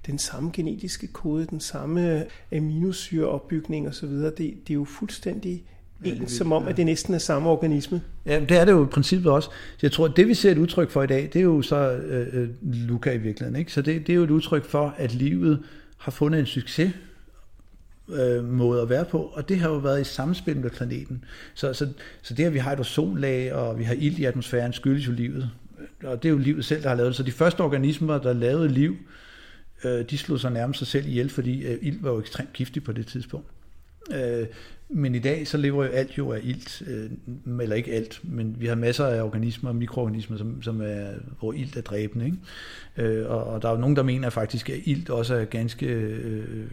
den 0.06 0.18
samme 0.18 0.50
genetiske 0.52 1.06
kode, 1.06 1.46
den 1.46 1.60
samme 1.60 2.20
øh, 2.20 2.58
aminosyreopbygning 2.58 3.88
osv. 3.88 4.08
Det, 4.08 4.38
det 4.38 4.70
er 4.70 4.74
jo 4.74 4.84
fuldstændig 4.84 5.64
ja, 6.04 6.10
ens, 6.10 6.32
som 6.32 6.52
om, 6.52 6.68
at 6.68 6.76
det 6.76 6.86
næsten 6.86 7.14
er 7.14 7.18
samme 7.18 7.48
organisme. 7.48 8.02
Ja, 8.26 8.40
det 8.40 8.50
er 8.50 8.64
det 8.64 8.72
jo 8.72 8.84
i 8.84 8.88
princippet 8.88 9.32
også. 9.32 9.48
Så 9.48 9.78
jeg 9.82 9.92
tror, 9.92 10.04
at 10.04 10.12
det 10.16 10.28
vi 10.28 10.34
ser 10.34 10.52
et 10.52 10.58
udtryk 10.58 10.90
for 10.90 11.02
i 11.02 11.06
dag, 11.06 11.22
det 11.32 11.36
er 11.36 11.44
jo 11.44 11.62
så 11.62 11.92
øh, 11.92 12.26
øh, 12.32 12.48
Luca 12.62 13.12
i 13.12 13.18
virkeligheden. 13.18 13.60
Ikke? 13.60 13.72
Så 13.72 13.82
det, 13.82 14.06
det 14.06 14.12
er 14.12 14.16
jo 14.16 14.24
et 14.24 14.30
udtryk 14.30 14.64
for, 14.64 14.94
at 14.96 15.14
livet 15.14 15.62
har 15.98 16.12
fundet 16.12 16.40
en 16.40 16.46
succes 16.46 16.92
øh, 18.08 18.44
måde 18.44 18.82
at 18.82 18.88
være 18.88 19.04
på, 19.04 19.18
og 19.18 19.48
det 19.48 19.58
har 19.58 19.68
jo 19.68 19.76
været 19.76 20.00
i 20.00 20.04
samspil 20.04 20.56
med 20.56 20.70
planeten. 20.70 21.24
Så, 21.54 21.72
så, 21.72 21.88
så 22.22 22.34
det, 22.34 22.44
at 22.44 22.54
vi 22.54 22.58
har 22.58 22.72
et 22.72 22.80
ozonlag, 22.80 23.52
og 23.54 23.78
vi 23.78 23.84
har 23.84 23.94
ild 23.94 24.18
i 24.18 24.24
atmosfæren, 24.24 24.72
skyldes 24.72 25.06
jo 25.06 25.12
livet. 25.12 25.50
Og 26.04 26.22
det 26.22 26.28
er 26.28 26.32
jo 26.32 26.38
livet 26.38 26.64
selv, 26.64 26.82
der 26.82 26.88
har 26.88 26.96
lavet 26.96 27.08
det. 27.08 27.16
Så 27.16 27.22
de 27.22 27.32
første 27.32 27.60
organismer, 27.60 28.18
der 28.18 28.32
lavede 28.32 28.68
liv, 28.68 28.96
øh, 29.84 30.10
de 30.10 30.18
slog 30.18 30.40
sig 30.40 30.50
nærmest 30.52 30.78
sig 30.78 30.86
selv 30.86 31.06
ihjel, 31.06 31.30
fordi 31.30 31.62
øh, 31.62 31.78
ild 31.82 32.02
var 32.02 32.10
jo 32.10 32.20
ekstremt 32.20 32.52
giftig 32.52 32.84
på 32.84 32.92
det 32.92 33.06
tidspunkt. 33.06 33.46
Øh, 34.14 34.46
men 34.90 35.14
i 35.14 35.18
dag, 35.18 35.48
så 35.48 35.56
lever 35.56 35.84
jo 35.84 35.90
alt 35.90 36.18
jo 36.18 36.32
af 36.32 36.40
ilt, 36.42 36.82
øh, 36.86 37.10
eller 37.62 37.76
ikke 37.76 37.92
alt, 37.92 38.20
men 38.22 38.56
vi 38.58 38.66
har 38.66 38.74
masser 38.74 39.06
af 39.06 39.22
organismer, 39.22 39.72
mikroorganismer, 39.72 40.36
som, 40.36 40.62
som 40.62 40.80
er, 40.80 41.06
hvor 41.38 41.52
ilt 41.52 41.76
er 41.76 41.80
dræbende. 41.80 42.24
Ikke? 42.24 43.12
Øh, 43.12 43.30
og, 43.30 43.44
og 43.44 43.62
der 43.62 43.68
er 43.68 43.72
jo 43.72 43.78
nogen, 43.78 43.96
der 43.96 44.02
mener 44.02 44.30
faktisk, 44.30 44.70
at 44.70 44.78
ilt 44.84 45.10
også 45.10 45.34
er 45.34 45.44
ganske 45.44 45.86
øh, 45.86 46.70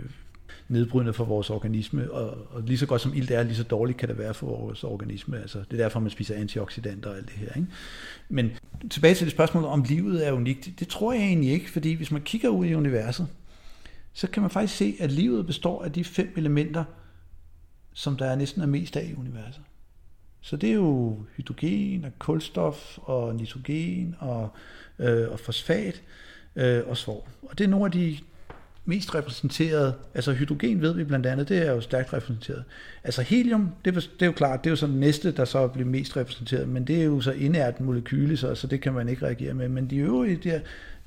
nedbrydende 0.68 1.14
for 1.14 1.26
vores 1.26 1.50
organisme, 1.50 2.12
og, 2.12 2.38
og 2.52 2.62
lige 2.62 2.78
så 2.78 2.86
godt 2.86 3.02
som 3.02 3.14
ilt 3.16 3.32
er, 3.32 3.44
lige 3.44 3.56
så 3.56 3.64
dårligt 3.64 3.98
kan 3.98 4.10
det 4.10 4.18
være 4.18 4.34
for 4.34 4.48
vores 4.48 4.84
organisme. 4.84 5.42
Altså, 5.42 5.60
det 5.72 5.80
er 5.80 5.84
derfor, 5.84 6.00
man 6.00 6.10
spiser 6.10 6.36
antioxidanter 6.36 7.10
og 7.10 7.18
alt 7.18 7.26
det 7.26 7.36
her. 7.36 7.54
Ikke? 7.56 7.68
Men 8.30 8.52
tilbage 8.90 9.16
til 9.16 9.26
det 9.26 9.32
spørgsmål, 9.32 9.64
om 9.64 9.84
livet 9.90 10.28
er 10.28 10.32
unikt, 10.32 10.70
det 10.80 10.88
tror 10.88 11.14
jeg 11.14 11.22
egentlig 11.22 11.52
ikke, 11.52 11.72
fordi 11.72 11.94
hvis 11.94 12.12
man 12.12 12.22
kigger 12.22 12.50
ud 12.50 12.66
i 12.66 12.76
universet, 12.76 13.28
så 14.14 14.28
kan 14.28 14.42
man 14.42 14.52
faktisk 14.52 14.78
se, 14.78 14.96
at 15.00 15.12
livet 15.12 15.48
består 15.48 15.84
af 15.84 15.92
de 15.92 16.04
fem 16.04 16.34
elementer, 16.38 16.84
som 17.96 18.18
der 18.18 18.26
er 18.26 18.36
næsten 18.36 18.62
er 18.62 18.66
mest 18.66 18.98
af 18.98 19.06
i 19.06 19.14
universet. 19.14 19.62
Så 20.42 20.58
det 20.58 20.70
er 20.70 20.74
jo 20.74 21.20
hydrogen 21.38 22.06
og 22.06 22.12
kulstof 22.20 22.98
og 22.98 23.36
nitrogen 23.36 24.16
og, 24.20 24.50
øh, 25.00 25.32
og 25.32 25.40
fosfat 25.40 26.04
øh, 26.56 26.88
og 26.88 26.98
svovl. 26.98 27.30
Og 27.42 27.58
det 27.58 27.64
er 27.64 27.68
nogle 27.68 27.86
af 27.86 27.92
de 27.92 28.18
mest 28.86 29.16
repræsenteret, 29.16 29.94
altså 30.14 30.34
hydrogen 30.34 30.82
ved 30.82 30.94
vi 30.94 31.04
blandt 31.04 31.26
andet, 31.26 31.50
det 31.50 31.68
er 31.68 31.72
jo 31.72 31.82
stærkt 31.82 32.14
repræsenteret. 32.14 32.64
Altså 33.04 33.22
helium, 33.22 33.70
det 33.86 33.96
er, 33.98 34.00
det 34.00 34.22
er 34.22 34.26
jo 34.26 34.32
klart, 34.32 34.64
det 34.64 34.70
er 34.70 34.72
jo 34.72 34.76
så 34.76 34.88
den 34.88 35.00
næste, 35.00 35.32
der 35.32 35.46
så 35.46 35.68
bliver 35.68 35.88
mest 35.88 36.18
repræsenteret, 36.18 36.70
men 36.70 36.88
det 36.88 37.00
er 37.00 37.04
jo 37.04 37.22
så 37.22 37.32
inert 37.32 37.82
molekyle, 37.82 38.38
så, 38.38 38.56
så 38.56 38.68
det 38.68 38.82
kan 38.82 38.94
man 38.94 39.10
ikke 39.10 39.26
reagere 39.26 39.54
med. 39.54 39.70
Men 39.70 39.90
de 39.90 39.98
øvrige 39.98 40.40
der, 40.44 40.60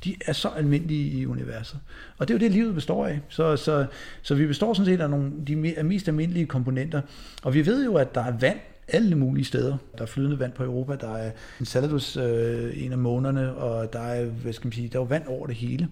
de 0.04 0.16
er 0.26 0.32
så 0.32 0.48
almindelige 0.48 1.10
i 1.10 1.26
universet. 1.26 1.78
Og 2.18 2.28
det 2.28 2.34
er 2.34 2.38
jo 2.38 2.44
det, 2.44 2.52
livet 2.52 2.74
består 2.74 3.06
af. 3.06 3.20
Så, 3.28 3.56
så, 3.56 3.86
så 4.22 4.34
vi 4.34 4.46
består 4.46 4.74
sådan 4.74 4.86
set 4.86 5.00
af 5.00 5.10
nogle, 5.10 5.32
de 5.46 5.56
mest 5.82 6.08
almindelige 6.08 6.46
komponenter. 6.46 7.00
Og 7.42 7.54
vi 7.54 7.66
ved 7.66 7.84
jo, 7.84 7.94
at 7.94 8.14
der 8.14 8.24
er 8.24 8.38
vand 8.38 8.58
alle 8.88 9.14
mulige 9.14 9.44
steder. 9.44 9.76
Der 9.98 10.02
er 10.02 10.06
flydende 10.06 10.38
vand 10.38 10.52
på 10.52 10.64
Europa, 10.64 10.96
der 10.96 11.16
er 11.16 11.30
en 11.60 11.66
Saladus 11.66 12.16
øh, 12.16 12.84
en 12.84 12.92
af 12.92 12.98
månederne, 12.98 13.54
og 13.54 13.92
der 13.92 14.00
er, 14.00 14.24
hvad 14.24 14.52
skal 14.52 14.66
man 14.66 14.72
sige, 14.72 14.88
der 14.88 15.00
er 15.00 15.04
vand 15.04 15.26
over 15.26 15.46
det 15.46 15.56
hele. 15.56 15.88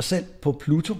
Og 0.00 0.04
selv 0.04 0.24
på 0.42 0.52
Pluto, 0.52 0.96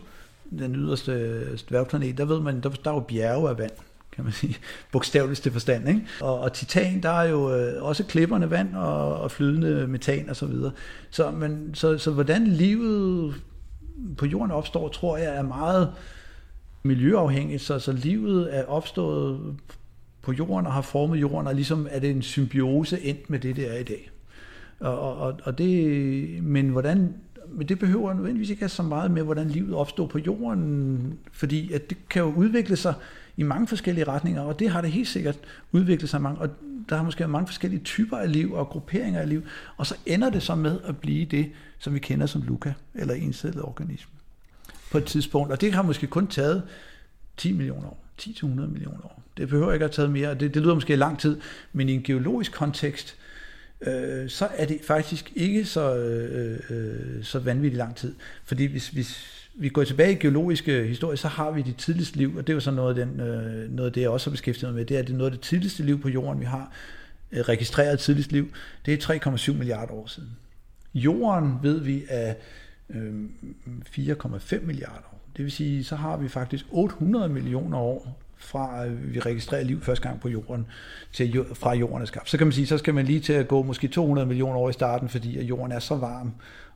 den 0.58 0.76
yderste 0.76 1.40
dværgplanet, 1.68 2.18
der 2.18 2.24
ved 2.24 2.40
man, 2.40 2.60
der, 2.60 2.68
der 2.68 2.90
er 2.90 2.94
jo 2.94 3.00
bjerge 3.00 3.48
af 3.48 3.58
vand 3.58 3.70
kan 4.12 4.24
man 4.24 4.32
sige, 4.32 4.56
bogstaveligste 4.92 5.50
forstand. 5.50 5.88
Ikke? 5.88 6.00
Og, 6.20 6.40
og 6.40 6.52
titan, 6.52 7.02
der 7.02 7.10
er 7.10 7.28
jo 7.28 7.54
øh, 7.54 7.82
også 7.82 8.04
klipperne 8.04 8.50
vand 8.50 8.74
og, 8.74 9.16
og 9.20 9.30
flydende 9.30 9.86
metan 9.86 10.28
og 10.30 10.36
så 10.36 10.46
videre. 10.46 10.72
Så, 11.10 11.30
men, 11.30 11.74
så, 11.74 11.98
så 11.98 12.10
hvordan 12.10 12.46
livet 12.46 13.34
på 14.18 14.26
jorden 14.26 14.50
opstår, 14.50 14.88
tror 14.88 15.16
jeg 15.16 15.36
er 15.36 15.42
meget 15.42 15.92
miljøafhængigt. 16.82 17.62
Så, 17.62 17.78
så 17.78 17.92
livet 17.92 18.56
er 18.56 18.64
opstået 18.64 19.56
på 20.22 20.32
jorden 20.32 20.66
og 20.66 20.72
har 20.72 20.82
formet 20.82 21.20
jorden, 21.20 21.46
og 21.46 21.54
ligesom 21.54 21.88
er 21.90 21.98
det 21.98 22.10
en 22.10 22.22
symbiose 22.22 23.00
endt 23.00 23.30
med 23.30 23.38
det, 23.38 23.56
det 23.56 23.74
er 23.74 23.78
i 23.78 23.84
dag. 23.84 24.10
Og, 24.80 25.18
og, 25.18 25.38
og 25.44 25.58
det, 25.58 26.44
men 26.44 26.68
hvordan 26.68 27.14
men 27.52 27.68
det 27.68 27.78
behøver 27.78 28.14
nødvendigvis 28.14 28.50
ikke 28.50 28.62
have 28.62 28.68
så 28.68 28.82
meget 28.82 29.10
med, 29.10 29.22
hvordan 29.22 29.48
livet 29.48 29.74
opstår 29.74 30.06
på 30.06 30.18
jorden, 30.18 31.18
fordi 31.32 31.72
at 31.72 31.90
det 31.90 32.08
kan 32.08 32.22
jo 32.22 32.32
udvikle 32.32 32.76
sig 32.76 32.94
i 33.36 33.42
mange 33.42 33.66
forskellige 33.66 34.04
retninger, 34.04 34.42
og 34.42 34.58
det 34.58 34.70
har 34.70 34.80
det 34.80 34.90
helt 34.90 35.08
sikkert 35.08 35.38
udviklet 35.72 36.10
sig 36.10 36.22
mange, 36.22 36.40
og 36.40 36.48
der 36.88 36.96
har 36.96 37.04
måske 37.04 37.28
mange 37.28 37.46
forskellige 37.46 37.80
typer 37.80 38.16
af 38.16 38.32
liv 38.32 38.52
og 38.52 38.68
grupperinger 38.68 39.20
af 39.20 39.28
liv, 39.28 39.42
og 39.76 39.86
så 39.86 39.94
ender 40.06 40.30
det 40.30 40.42
så 40.42 40.54
med 40.54 40.80
at 40.84 40.96
blive 40.96 41.24
det, 41.24 41.50
som 41.78 41.94
vi 41.94 41.98
kender 41.98 42.26
som 42.26 42.42
Luca, 42.42 42.72
eller 42.94 43.14
encellet 43.14 43.62
organisme, 43.62 44.12
på 44.92 44.98
et 44.98 45.04
tidspunkt. 45.04 45.52
Og 45.52 45.60
det 45.60 45.72
har 45.72 45.82
måske 45.82 46.06
kun 46.06 46.26
taget 46.26 46.62
10 47.36 47.52
millioner 47.52 47.88
år, 47.88 48.04
10-100 48.20 48.46
millioner 48.46 49.04
år. 49.04 49.22
Det 49.36 49.48
behøver 49.48 49.72
ikke 49.72 49.84
at 49.84 49.90
have 49.90 49.94
taget 49.94 50.10
mere, 50.10 50.34
det, 50.34 50.54
det 50.54 50.62
lyder 50.62 50.74
måske 50.74 50.96
lang 50.96 51.18
tid, 51.18 51.40
men 51.72 51.88
i 51.88 51.92
en 51.92 52.02
geologisk 52.02 52.52
kontekst, 52.52 53.16
øh, 53.80 54.28
så 54.28 54.48
er 54.56 54.66
det 54.66 54.80
faktisk 54.84 55.32
ikke 55.34 55.64
så, 55.64 55.96
øh, 55.96 56.60
øh, 56.70 57.24
så 57.24 57.38
vanvittigt 57.38 57.78
lang 57.78 57.96
tid. 57.96 58.14
Fordi 58.44 58.66
hvis, 58.66 58.88
hvis 58.88 59.40
vi 59.54 59.68
går 59.68 59.84
tilbage 59.84 60.12
i 60.12 60.14
geologiske 60.14 60.84
historie, 60.84 61.16
så 61.16 61.28
har 61.28 61.50
vi 61.50 61.62
det 61.62 61.76
tidligste 61.76 62.16
liv, 62.16 62.36
og 62.36 62.46
det 62.46 62.52
er 62.52 62.54
jo 62.54 62.60
så 62.60 62.70
noget 62.70 62.98
af, 62.98 63.06
den, 63.06 63.20
øh, 63.20 63.70
noget 63.70 63.86
af 63.86 63.92
det, 63.92 64.00
jeg 64.00 64.10
også 64.10 64.30
har 64.30 64.32
beskæftiget 64.32 64.72
mig 64.72 64.78
med, 64.78 64.86
det 64.86 64.94
er, 64.94 64.98
at 64.98 65.06
det 65.06 65.12
er 65.12 65.16
noget 65.16 65.30
af 65.30 65.38
det 65.38 65.46
tidligste 65.46 65.82
liv 65.82 66.00
på 66.00 66.08
jorden, 66.08 66.40
vi 66.40 66.46
har 66.46 66.72
øh, 67.32 67.40
registreret 67.40 67.98
tidligst 67.98 68.32
liv, 68.32 68.52
det 68.86 69.10
er 69.10 69.14
3,7 69.36 69.52
milliarder 69.52 69.92
år 69.92 70.06
siden. 70.06 70.28
Jorden 70.94 71.54
ved 71.62 71.80
vi 71.80 72.04
er 72.08 72.34
øh, 72.90 73.24
4,5 73.96 74.60
milliarder 74.60 75.08
år. 75.12 75.20
Det 75.36 75.44
vil 75.44 75.52
sige, 75.52 75.84
så 75.84 75.96
har 75.96 76.16
vi 76.16 76.28
faktisk 76.28 76.66
800 76.70 77.28
millioner 77.28 77.78
år 77.78 78.20
fra 78.40 78.86
vi 78.86 79.20
registrerer 79.20 79.64
liv 79.64 79.82
første 79.82 80.08
gang 80.08 80.20
på 80.20 80.28
jorden, 80.28 80.66
til 81.12 81.44
fra 81.54 81.74
jorden 81.74 82.02
er 82.02 82.06
skabt. 82.06 82.30
Så 82.30 82.38
kan 82.38 82.46
man 82.46 82.52
sige, 82.52 82.66
så 82.66 82.78
skal 82.78 82.94
man 82.94 83.04
lige 83.04 83.20
til 83.20 83.32
at 83.32 83.48
gå 83.48 83.62
måske 83.62 83.88
200 83.88 84.26
millioner 84.26 84.58
år 84.58 84.70
i 84.70 84.72
starten, 84.72 85.08
fordi 85.08 85.38
at 85.38 85.44
jorden 85.44 85.72
er 85.72 85.78
så 85.78 85.96
varm, 85.96 86.32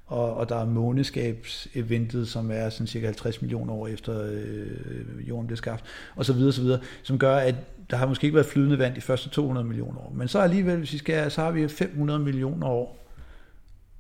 og, 0.06 0.34
og 0.34 0.48
der 0.48 0.56
er 0.56 0.64
måneskabseventet, 0.64 2.28
som 2.28 2.50
er 2.50 2.68
sådan 2.68 2.86
cirka 2.86 3.06
50 3.06 3.42
millioner 3.42 3.74
år 3.74 3.86
efter 3.86 4.26
øh, 4.30 5.28
jorden 5.28 5.46
blev 5.46 5.56
skabt, 5.56 5.84
og 6.16 6.24
så 6.24 6.32
videre, 6.32 6.52
så 6.52 6.62
videre, 6.62 6.80
som 7.02 7.18
gør, 7.18 7.36
at 7.36 7.54
der 7.90 7.96
har 7.96 8.06
måske 8.06 8.24
ikke 8.24 8.34
været 8.34 8.46
flydende 8.46 8.78
vand 8.78 8.94
de 8.94 9.00
første 9.00 9.28
200 9.28 9.66
millioner 9.66 9.98
år. 10.00 10.12
Men 10.14 10.28
så 10.28 10.38
alligevel, 10.38 10.78
hvis 10.78 10.92
vi 10.92 10.98
skal, 10.98 11.30
så 11.30 11.40
har 11.40 11.50
vi 11.50 11.68
500 11.68 12.18
millioner 12.18 12.66
år 12.66 12.98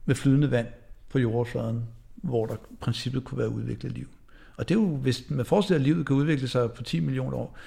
med 0.04 0.14
flydende 0.14 0.50
vand 0.50 0.66
på 1.08 1.18
jordfladen, 1.18 1.84
hvor 2.16 2.46
der 2.46 2.56
princippet 2.80 3.24
kunne 3.24 3.38
være 3.38 3.48
udviklet 3.48 3.92
liv. 3.92 4.08
Og 4.56 4.68
det 4.68 4.74
er 4.74 4.80
jo, 4.80 4.96
hvis 4.96 5.30
man 5.30 5.46
forestiller, 5.46 5.78
at 5.78 5.84
livet 5.84 6.06
kan 6.06 6.16
udvikle 6.16 6.48
sig 6.48 6.72
på 6.72 6.82
10 6.82 7.00
millioner 7.00 7.36
år, 7.36 7.58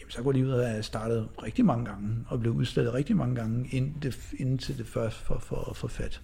jamen 0.00 0.10
så 0.10 0.22
går 0.22 0.32
livet 0.32 0.60
af 0.60 0.84
startet 0.84 1.28
rigtig 1.42 1.64
mange 1.64 1.84
gange, 1.84 2.24
og 2.28 2.40
blev 2.40 2.52
udstillet 2.52 2.94
rigtig 2.94 3.16
mange 3.16 3.34
gange, 3.34 3.68
inden, 3.70 3.96
det, 4.02 4.18
inden 4.38 4.58
til 4.58 4.78
det 4.78 4.86
først 4.86 5.16
for, 5.16 5.38
for, 5.38 5.72
for 5.74 5.88
fat. 5.88 6.20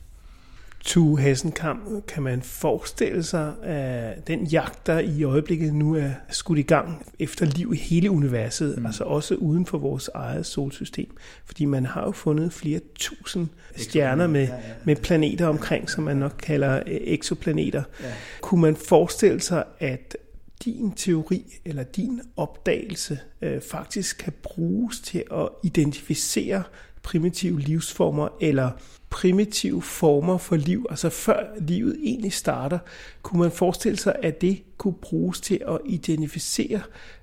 Tu 0.87 1.17
Hessenkamp, 1.17 2.07
kan 2.07 2.23
man 2.23 2.43
forestille 2.43 3.23
sig, 3.23 3.55
at 3.63 4.27
den 4.29 4.45
jagt, 4.45 4.87
der 4.87 4.99
i 4.99 5.23
øjeblikket 5.23 5.75
nu 5.75 5.95
er 5.95 6.11
skudt 6.31 6.59
i 6.59 6.63
gang 6.63 7.07
efter 7.19 7.47
liv 7.47 7.73
i 7.75 7.77
hele 7.77 8.11
universet, 8.11 8.79
mm. 8.79 8.87
altså 8.87 9.05
også 9.05 9.35
uden 9.35 9.67
for 9.67 9.79
vores 9.79 10.11
eget 10.15 10.47
solsystem. 10.47 11.17
Fordi 11.47 11.65
man 11.65 11.87
har 11.87 12.05
jo 12.05 12.11
fundet 12.11 12.53
flere 12.53 12.81
tusind 12.95 13.49
stjerner 13.77 14.27
med, 14.27 14.49
med 14.85 14.97
planeter 14.97 15.47
omkring, 15.47 15.91
som 15.91 16.05
man 16.05 16.17
nok 16.17 16.35
kalder 16.43 16.77
øh, 16.77 16.83
eksoplaneter. 16.87 17.83
Ja. 18.03 18.13
Kunne 18.41 18.61
man 18.61 18.77
forestille 18.77 19.41
sig, 19.41 19.65
at 19.79 20.17
din 20.65 20.93
teori 20.93 21.61
eller 21.65 21.83
din 21.83 22.21
opdagelse 22.37 23.19
øh, 23.43 23.61
faktisk 23.71 24.19
kan 24.19 24.33
bruges 24.43 25.01
til 25.01 25.23
at 25.33 25.49
identificere 25.63 26.63
primitive 27.03 27.61
livsformer 27.61 28.29
eller 28.41 28.71
primitive 29.17 29.83
former 29.83 30.39
for 30.39 30.57
liv, 30.57 30.87
altså 30.91 31.11
før 31.11 31.47
livet 31.59 31.97
egentlig 32.03 32.33
starter, 32.33 32.79
kunne 33.23 33.41
man 33.43 33.51
forestille 33.51 33.99
sig, 33.99 34.17
at 34.23 34.41
det 34.41 34.63
kunne 34.77 34.95
bruges 34.95 35.41
til 35.41 35.61
at 35.69 35.79
identificere 35.85 36.81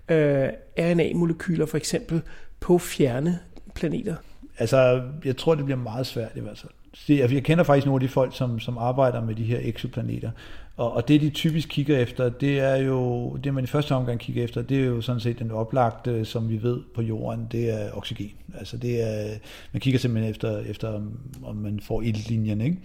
øh, 0.09 0.49
RNA-molekyler 0.79 1.65
for 1.65 1.77
eksempel 1.77 2.21
på 2.59 2.77
fjerne 2.77 3.39
planeter? 3.75 4.15
Altså, 4.57 5.03
jeg 5.25 5.37
tror, 5.37 5.55
det 5.55 5.65
bliver 5.65 5.77
meget 5.77 6.07
svært 6.07 6.31
i 6.35 6.39
hvert 6.39 6.59
fald. 6.59 6.71
Altså, 7.09 7.35
jeg 7.35 7.43
kender 7.43 7.63
faktisk 7.63 7.85
nogle 7.85 8.03
af 8.03 8.07
de 8.07 8.13
folk, 8.13 8.35
som, 8.35 8.59
som 8.59 8.77
arbejder 8.77 9.21
med 9.21 9.35
de 9.35 9.43
her 9.43 9.59
exoplaneter, 9.61 10.31
og, 10.77 10.93
og 10.93 11.07
det 11.07 11.21
de 11.21 11.29
typisk 11.29 11.69
kigger 11.69 11.97
efter, 11.97 12.29
det 12.29 12.59
er 12.59 12.75
jo, 12.75 13.35
det 13.35 13.53
man 13.53 13.63
i 13.63 13.67
første 13.67 13.95
omgang 13.95 14.19
kigger 14.19 14.43
efter, 14.43 14.61
det 14.61 14.79
er 14.79 14.85
jo 14.85 15.01
sådan 15.01 15.19
set 15.19 15.39
den 15.39 15.51
oplagte, 15.51 16.25
som 16.25 16.49
vi 16.49 16.63
ved 16.63 16.81
på 16.95 17.01
jorden, 17.01 17.47
det 17.51 17.73
er 17.73 17.91
oxygen. 17.93 18.31
Altså 18.57 18.77
det 18.77 19.01
er, 19.01 19.37
man 19.71 19.79
kigger 19.79 19.99
simpelthen 19.99 20.31
efter, 20.31 20.59
efter 20.59 21.01
om 21.43 21.55
man 21.55 21.79
får 21.79 22.01
ildlinjen, 22.01 22.61
ikke? 22.61 22.77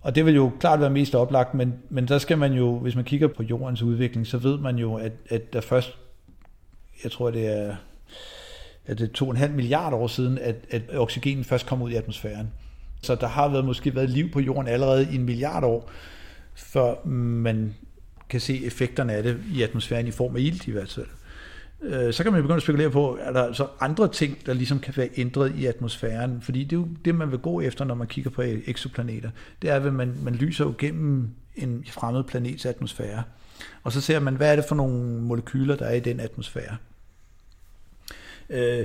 Og 0.00 0.14
det 0.14 0.26
vil 0.26 0.34
jo 0.34 0.52
klart 0.60 0.80
være 0.80 0.90
mest 0.90 1.14
oplagt, 1.14 1.54
men, 1.54 1.74
men 1.88 2.08
der 2.08 2.18
skal 2.18 2.38
man 2.38 2.52
jo, 2.52 2.78
hvis 2.78 2.94
man 2.96 3.04
kigger 3.04 3.28
på 3.28 3.42
jordens 3.42 3.82
udvikling, 3.82 4.26
så 4.26 4.38
ved 4.38 4.58
man 4.58 4.76
jo, 4.76 4.94
at, 4.94 5.12
at 5.28 5.52
der 5.52 5.60
først, 5.60 5.98
jeg 7.04 7.12
tror 7.12 7.30
det 7.30 7.46
er, 7.46 7.76
at 8.86 8.98
det 8.98 9.20
er 9.20 9.24
2,5 9.24 9.48
milliarder 9.48 9.96
år 9.96 10.06
siden, 10.06 10.38
at, 10.38 10.56
at 10.70 10.82
oxygenen 10.96 11.44
først 11.44 11.66
kom 11.66 11.82
ud 11.82 11.90
i 11.90 11.94
atmosfæren. 11.94 12.48
Så 13.04 13.14
der 13.14 13.26
har 13.26 13.48
været, 13.48 13.64
måske 13.64 13.94
været 13.94 14.10
liv 14.10 14.30
på 14.30 14.40
jorden 14.40 14.68
allerede 14.68 15.08
i 15.12 15.14
en 15.14 15.24
milliard 15.24 15.64
år 15.64 15.90
før 16.54 17.06
man 17.08 17.74
kan 18.28 18.40
se 18.40 18.64
effekterne 18.64 19.12
af 19.12 19.22
det 19.22 19.40
i 19.52 19.62
atmosfæren 19.62 20.06
i 20.06 20.10
form 20.10 20.36
af 20.36 20.40
ilt 20.40 20.68
i 20.68 20.70
hvert 20.70 20.92
fald. 20.92 21.06
Øh, 21.82 22.12
så 22.12 22.22
kan 22.22 22.32
man 22.32 22.42
begynde 22.42 22.56
at 22.56 22.62
spekulere 22.62 22.90
på, 22.90 23.18
er 23.20 23.32
der 23.32 23.52
så 23.52 23.66
andre 23.80 24.08
ting, 24.08 24.46
der 24.46 24.52
ligesom 24.52 24.78
kan 24.78 24.96
være 24.96 25.08
ændret 25.16 25.54
i 25.56 25.66
atmosfæren? 25.66 26.42
Fordi 26.42 26.64
det 26.64 26.76
er 26.76 26.80
jo 26.80 26.88
det, 27.04 27.14
man 27.14 27.30
vil 27.30 27.38
gå 27.38 27.60
efter, 27.60 27.84
når 27.84 27.94
man 27.94 28.06
kigger 28.06 28.30
på 28.30 28.42
eksoplaneter. 28.42 29.30
Det 29.62 29.70
er, 29.70 29.76
at 29.76 29.94
man, 29.94 30.14
man 30.22 30.34
lyser 30.34 30.64
jo 30.64 30.74
gennem 30.78 31.30
en 31.56 31.84
fremmed 31.90 32.24
planets 32.24 32.66
atmosfære. 32.66 33.22
Og 33.82 33.92
så 33.92 34.00
ser 34.00 34.20
man, 34.20 34.36
hvad 34.36 34.52
er 34.52 34.56
det 34.56 34.64
for 34.68 34.74
nogle 34.74 35.20
molekyler, 35.20 35.76
der 35.76 35.84
er 35.84 35.94
i 35.94 36.00
den 36.00 36.20
atmosfære. 36.20 36.76
Øh, 38.50 38.84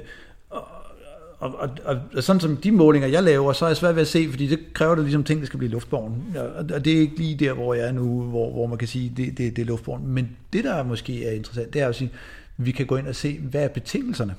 og, 1.40 1.56
og, 1.60 1.70
og, 1.86 2.00
og 2.16 2.24
sådan 2.24 2.40
som 2.40 2.58
de 2.58 2.72
målinger, 2.72 3.08
jeg 3.08 3.24
laver, 3.24 3.54
så 3.54 3.66
er 3.66 3.70
jeg 3.70 3.78
svært 3.78 3.96
ved 3.96 4.02
at 4.02 4.08
se, 4.08 4.28
fordi 4.30 4.48
det 4.48 4.60
kræver 4.74 4.96
det 4.96 5.04
ligesom 5.04 5.24
ting, 5.24 5.40
der 5.40 5.46
skal 5.46 5.58
blive 5.58 5.72
luftborgen. 5.72 6.38
Og 6.74 6.86
det 6.86 6.94
er 6.94 7.00
ikke 7.00 7.18
lige 7.18 7.36
der, 7.36 7.54
hvor 7.54 7.74
jeg 7.74 7.88
er 7.88 7.92
nu, 7.92 8.22
hvor, 8.22 8.52
hvor 8.52 8.68
man 8.68 8.78
kan 8.78 8.88
sige, 8.88 9.14
det, 9.18 9.38
det, 9.38 9.56
det 9.56 9.62
er 9.62 9.66
luftborgen. 9.66 10.08
Men 10.08 10.30
det, 10.54 10.64
der 10.64 10.84
måske 10.84 11.26
er 11.26 11.32
interessant, 11.32 11.74
det 11.74 11.82
er 11.82 11.88
at 11.88 11.96
sige, 11.96 12.12
vi 12.58 12.72
kan 12.72 12.86
gå 12.86 12.96
ind 12.96 13.08
og 13.08 13.16
se, 13.16 13.40
hvad 13.40 13.64
er 13.64 13.68
betingelserne? 13.68 14.36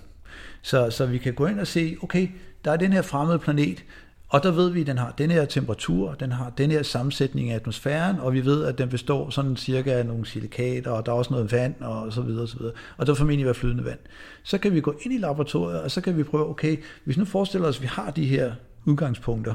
Så, 0.63 0.91
så 0.91 1.07
vi 1.07 1.19
kan 1.19 1.35
gå 1.35 1.47
ind 1.47 1.61
og 1.61 1.67
se, 1.67 1.97
okay, 2.03 2.29
der 2.65 2.73
er 2.73 2.77
den 2.77 2.93
her 2.93 3.03
fremmede 3.03 3.39
planet, 3.39 3.85
og 4.31 4.43
der 4.43 4.51
ved 4.51 4.71
vi, 4.71 4.81
at 4.81 4.87
den 4.87 4.99
har 4.99 5.15
den 5.19 5.31
her 5.31 5.45
temperatur, 5.45 6.15
den 6.15 6.33
har 6.33 6.51
den 6.51 6.71
her 6.71 6.83
sammensætning 6.83 7.51
af 7.51 7.55
atmosfæren, 7.55 8.19
og 8.21 8.33
vi 8.33 8.45
ved, 8.45 8.65
at 8.65 8.79
den 8.79 8.89
består 8.89 9.31
sådan 9.31 9.57
cirka 9.57 9.93
af 9.93 10.07
nogle 10.07 10.27
silikater, 10.27 10.91
og 10.91 11.07
der 11.07 11.13
er 11.13 11.17
også 11.17 11.31
noget 11.31 11.53
vand, 11.53 11.75
og 11.81 12.13
så 12.13 12.23
videre, 12.23 12.43
og 12.43 12.49
så 12.49 12.59
videre. 12.59 12.73
Og 12.97 13.07
der 13.07 13.15
formentlig 13.15 13.47
være 13.47 13.55
flydende 13.55 13.85
vand. 13.85 13.99
Så 14.43 14.59
kan 14.59 14.75
vi 14.75 14.81
gå 14.81 14.95
ind 15.03 15.15
i 15.15 15.19
laboratoriet, 15.19 15.81
og 15.81 15.91
så 15.91 16.01
kan 16.01 16.17
vi 16.17 16.23
prøve, 16.23 16.49
okay, 16.49 16.77
hvis 17.05 17.17
nu 17.17 17.25
forestiller 17.25 17.69
os, 17.69 17.77
at 17.77 17.83
vi 17.83 17.87
har 17.87 18.11
de 18.11 18.27
her 18.27 18.53
udgangspunkter, 18.85 19.55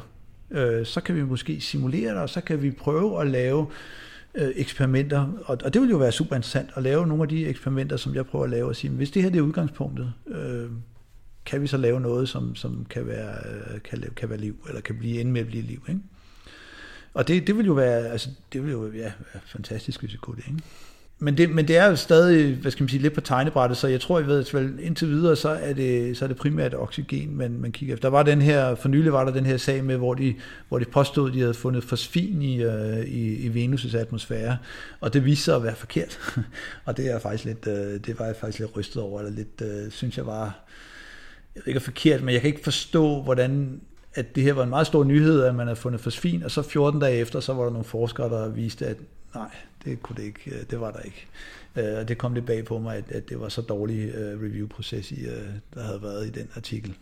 øh, 0.52 0.86
så 0.86 1.02
kan 1.02 1.16
vi 1.16 1.24
måske 1.24 1.62
simulere 1.62 2.12
det, 2.12 2.22
og 2.22 2.30
så 2.30 2.42
kan 2.42 2.62
vi 2.62 2.72
prøve 2.72 3.22
at 3.22 3.28
lave 3.28 3.68
øh, 4.36 4.52
eksperimenter, 4.56 5.28
og, 5.46 5.58
og 5.66 5.74
det 5.74 5.82
vil 5.82 5.90
jo 5.90 5.98
være 5.98 6.12
super 6.12 6.36
interessant 6.36 6.70
at 6.76 6.84
lave 6.84 7.08
nogle 7.08 7.24
af 7.24 7.30
de 7.30 7.46
eksperimenter, 7.46 7.98
som 7.98 8.16
jeg 8.16 8.26
prøver 8.26 8.46
at 8.46 8.52
lave, 8.52 8.68
og 8.68 8.76
sige, 8.76 8.92
hvis 8.92 9.12
det 9.12 9.24
her 9.24 9.30
det 9.30 9.38
er 9.38 9.44
udgangspunktet, 9.44 10.14
øh, 10.28 10.70
kan 11.46 11.62
vi 11.62 11.68
så 11.68 11.78
lave 11.78 12.00
noget, 12.00 12.30
som, 12.30 12.56
som 12.56 12.86
kan, 12.90 13.08
være, 13.08 13.34
øh, 13.50 13.82
kan, 13.82 14.02
kan, 14.02 14.12
kan 14.16 14.30
være 14.30 14.40
liv, 14.40 14.66
eller 14.68 14.82
kan 14.82 14.98
blive 14.98 15.22
ende 15.22 15.32
med 15.32 15.42
at 15.42 15.48
blive 15.48 15.64
liv. 15.64 15.86
Ikke? 15.90 16.02
Og 17.14 17.28
det, 17.28 17.48
det 17.48 17.58
vil 17.58 17.66
jo 17.66 17.74
være, 17.74 18.08
altså, 18.08 18.30
det 18.54 18.64
vil 18.64 18.72
jo 18.72 18.92
ja, 18.92 19.12
være 19.34 19.42
fantastisk, 19.46 20.00
hvis 20.00 20.14
vi 20.14 20.18
kunne 20.18 20.36
det. 20.36 20.48
Ikke? 20.48 20.64
Men 21.20 21.38
det, 21.38 21.50
men 21.50 21.68
det 21.68 21.78
er 21.78 21.86
jo 21.86 21.96
stadig, 21.96 22.56
hvad 22.56 22.72
skal 22.72 22.84
man 22.84 22.90
sige, 22.90 23.02
lidt 23.02 23.14
på 23.14 23.22
tegnebrættet, 23.22 23.78
så 23.78 23.88
jeg 23.88 24.02
tror, 24.02 24.20
jeg 24.20 24.28
ved, 24.28 24.54
at 24.54 24.80
indtil 24.80 25.10
videre, 25.10 25.36
så 25.36 25.50
er 25.50 25.74
det, 25.74 26.18
så 26.18 26.26
er 26.26 26.28
det 26.28 26.38
primært 26.38 26.74
oxygen, 26.74 27.38
man, 27.38 27.52
man 27.60 27.72
kigger 27.72 27.96
efter. 27.96 28.10
Der 28.10 28.18
var 28.18 28.24
den 28.24 28.42
her, 28.42 28.76
for 28.76 28.90
nylig 28.90 29.14
var 29.14 29.26
der 29.26 29.34
den 29.34 29.46
her 29.46 29.58
sag 29.58 29.84
med, 29.84 29.98
hvor 29.98 30.14
de, 30.14 30.36
hvor 30.70 30.80
de 30.80 30.86
påstod, 30.86 31.30
at 31.30 31.34
de 31.34 31.40
havde 31.40 31.54
fundet 31.54 31.84
fosfin 31.84 32.42
i, 32.42 32.64
øh, 32.64 33.06
i, 33.06 33.36
i 33.36 33.66
Venus' 33.66 33.98
atmosfære, 33.98 34.58
og 35.00 35.14
det 35.14 35.26
viste 35.26 35.44
sig 35.44 35.56
at 35.56 35.64
være 35.64 35.76
forkert. 35.76 36.20
og 36.86 36.98
det 36.98 37.12
er 37.12 37.20
faktisk 37.20 37.46
lidt, 37.46 37.68
øh, 37.68 38.00
det 38.06 38.20
var 38.20 38.26
jeg 38.26 38.36
faktisk 38.36 38.60
lidt 38.60 38.76
rystet 38.76 39.02
over, 39.02 39.20
eller 39.20 39.32
lidt, 39.32 39.94
synes 39.94 40.18
jeg 40.18 40.26
var, 40.26 40.66
jeg 41.56 41.62
ved 41.62 41.68
ikke 41.68 41.78
er 41.78 41.82
forkert, 41.82 42.24
men 42.24 42.34
jeg 42.34 42.42
kan 42.42 42.48
ikke 42.48 42.64
forstå, 42.64 43.22
hvordan 43.22 43.82
at 44.14 44.36
det 44.36 44.44
her 44.44 44.54
var 44.54 44.64
en 44.64 44.70
meget 44.70 44.88
stor 44.88 45.04
nyhed, 45.04 45.44
at 45.44 45.56
man 45.56 45.68
havde 45.68 45.76
fundet 45.76 46.02
fosfin, 46.02 46.44
og 46.44 46.52
så 46.52 46.62
14 46.62 47.00
dage 47.00 47.18
efter, 47.18 47.40
så 47.40 47.54
var 47.54 47.64
der 47.64 47.70
nogle 47.70 47.86
forskere, 47.86 48.30
der 48.30 48.50
viste, 48.50 48.86
at 48.86 48.98
nej, 49.36 49.50
det 49.86 50.04
kunne 50.04 50.16
det 50.16 50.24
ikke, 50.24 50.52
øh, 50.52 50.64
det 50.70 50.80
var 50.80 50.92
der 50.92 51.00
ikke. 51.00 51.28
Øh, 51.76 51.98
og 52.00 52.08
det 52.08 52.18
kom 52.18 52.34
lidt 52.34 52.46
bag 52.46 52.66
på 52.66 52.80
mig, 52.80 52.98
at, 52.98 53.12
at 53.12 53.30
det 53.30 53.40
var 53.40 53.50
så 53.50 53.62
dårlig 53.62 54.16
øh, 54.16 54.42
review-proces, 54.42 55.12
i, 55.12 55.26
der 55.74 55.84
havde 55.84 56.02
været 56.02 56.28
i 56.28 56.30
den 56.30 56.50
artikel. 56.56 56.96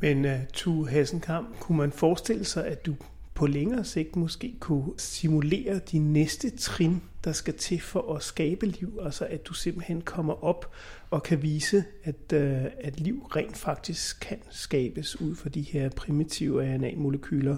Men 0.00 0.24
uh, 0.24 0.30
Tu 0.52 0.84
Hessenkamp, 0.84 1.60
kunne 1.60 1.78
man 1.78 1.92
forestille 1.92 2.44
sig, 2.44 2.66
at 2.66 2.86
du 2.86 2.94
på 3.34 3.46
længere 3.46 3.84
sigt 3.84 4.16
måske 4.16 4.54
kunne 4.60 4.86
simulere 4.96 5.80
de 5.92 5.98
næste 5.98 6.56
trin, 6.56 7.02
der 7.24 7.32
skal 7.32 7.54
til 7.54 7.80
for 7.80 8.14
at 8.14 8.22
skabe 8.22 8.66
liv, 8.66 8.98
altså 9.04 9.24
at 9.24 9.46
du 9.46 9.54
simpelthen 9.54 10.00
kommer 10.00 10.44
op 10.44 10.72
og 11.12 11.22
kan 11.22 11.42
vise, 11.42 11.84
at, 12.04 12.32
øh, 12.34 12.62
at 12.80 13.00
liv 13.00 13.22
rent 13.36 13.56
faktisk 13.56 14.20
kan 14.20 14.38
skabes 14.50 15.20
ud 15.20 15.36
fra 15.36 15.48
de 15.48 15.62
her 15.62 15.90
primitive 15.90 16.74
RNA-molekyler. 16.74 17.56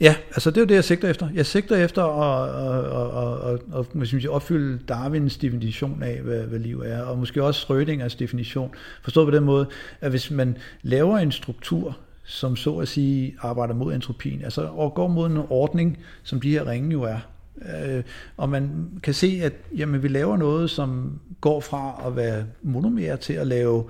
Ja, 0.00 0.16
altså 0.28 0.50
det 0.50 0.56
er 0.56 0.60
jo 0.60 0.66
det, 0.66 0.74
jeg 0.74 0.84
sigter 0.84 1.10
efter. 1.10 1.28
Jeg 1.34 1.46
sigter 1.46 1.76
efter 1.76 2.04
at, 2.04 2.48
at, 2.48 2.84
at, 2.84 3.54
at, 3.74 4.02
at, 4.02 4.24
at 4.24 4.28
opfylde 4.28 4.78
Darwins 4.88 5.36
definition 5.36 6.02
af, 6.02 6.20
hvad, 6.20 6.42
hvad 6.42 6.58
liv 6.58 6.80
er, 6.80 7.02
og 7.02 7.18
måske 7.18 7.44
også 7.44 7.66
Schrödingers 7.66 8.18
definition. 8.18 8.70
Forstået 9.02 9.26
på 9.26 9.36
den 9.36 9.44
måde, 9.44 9.66
at 10.00 10.10
hvis 10.10 10.30
man 10.30 10.56
laver 10.82 11.18
en 11.18 11.32
struktur, 11.32 11.98
som 12.24 12.56
så 12.56 12.76
at 12.76 12.88
sige 12.88 13.36
arbejder 13.40 13.74
mod 13.74 13.94
entropien, 13.94 14.44
altså 14.44 14.62
og 14.62 14.94
går 14.94 15.08
mod 15.08 15.26
en 15.26 15.38
ordning, 15.48 15.98
som 16.22 16.40
de 16.40 16.50
her 16.50 16.66
ringe 16.66 16.92
jo 16.92 17.02
er. 17.02 17.18
Øh, 17.62 18.02
og 18.36 18.48
man 18.48 18.90
kan 19.02 19.14
se, 19.14 19.40
at 19.42 19.52
jamen, 19.76 20.02
vi 20.02 20.08
laver 20.08 20.36
noget, 20.36 20.70
som 20.70 21.20
går 21.40 21.60
fra 21.60 22.02
at 22.06 22.16
være 22.16 22.44
monomer 22.62 23.16
til 23.16 23.32
at 23.32 23.46
lave 23.46 23.84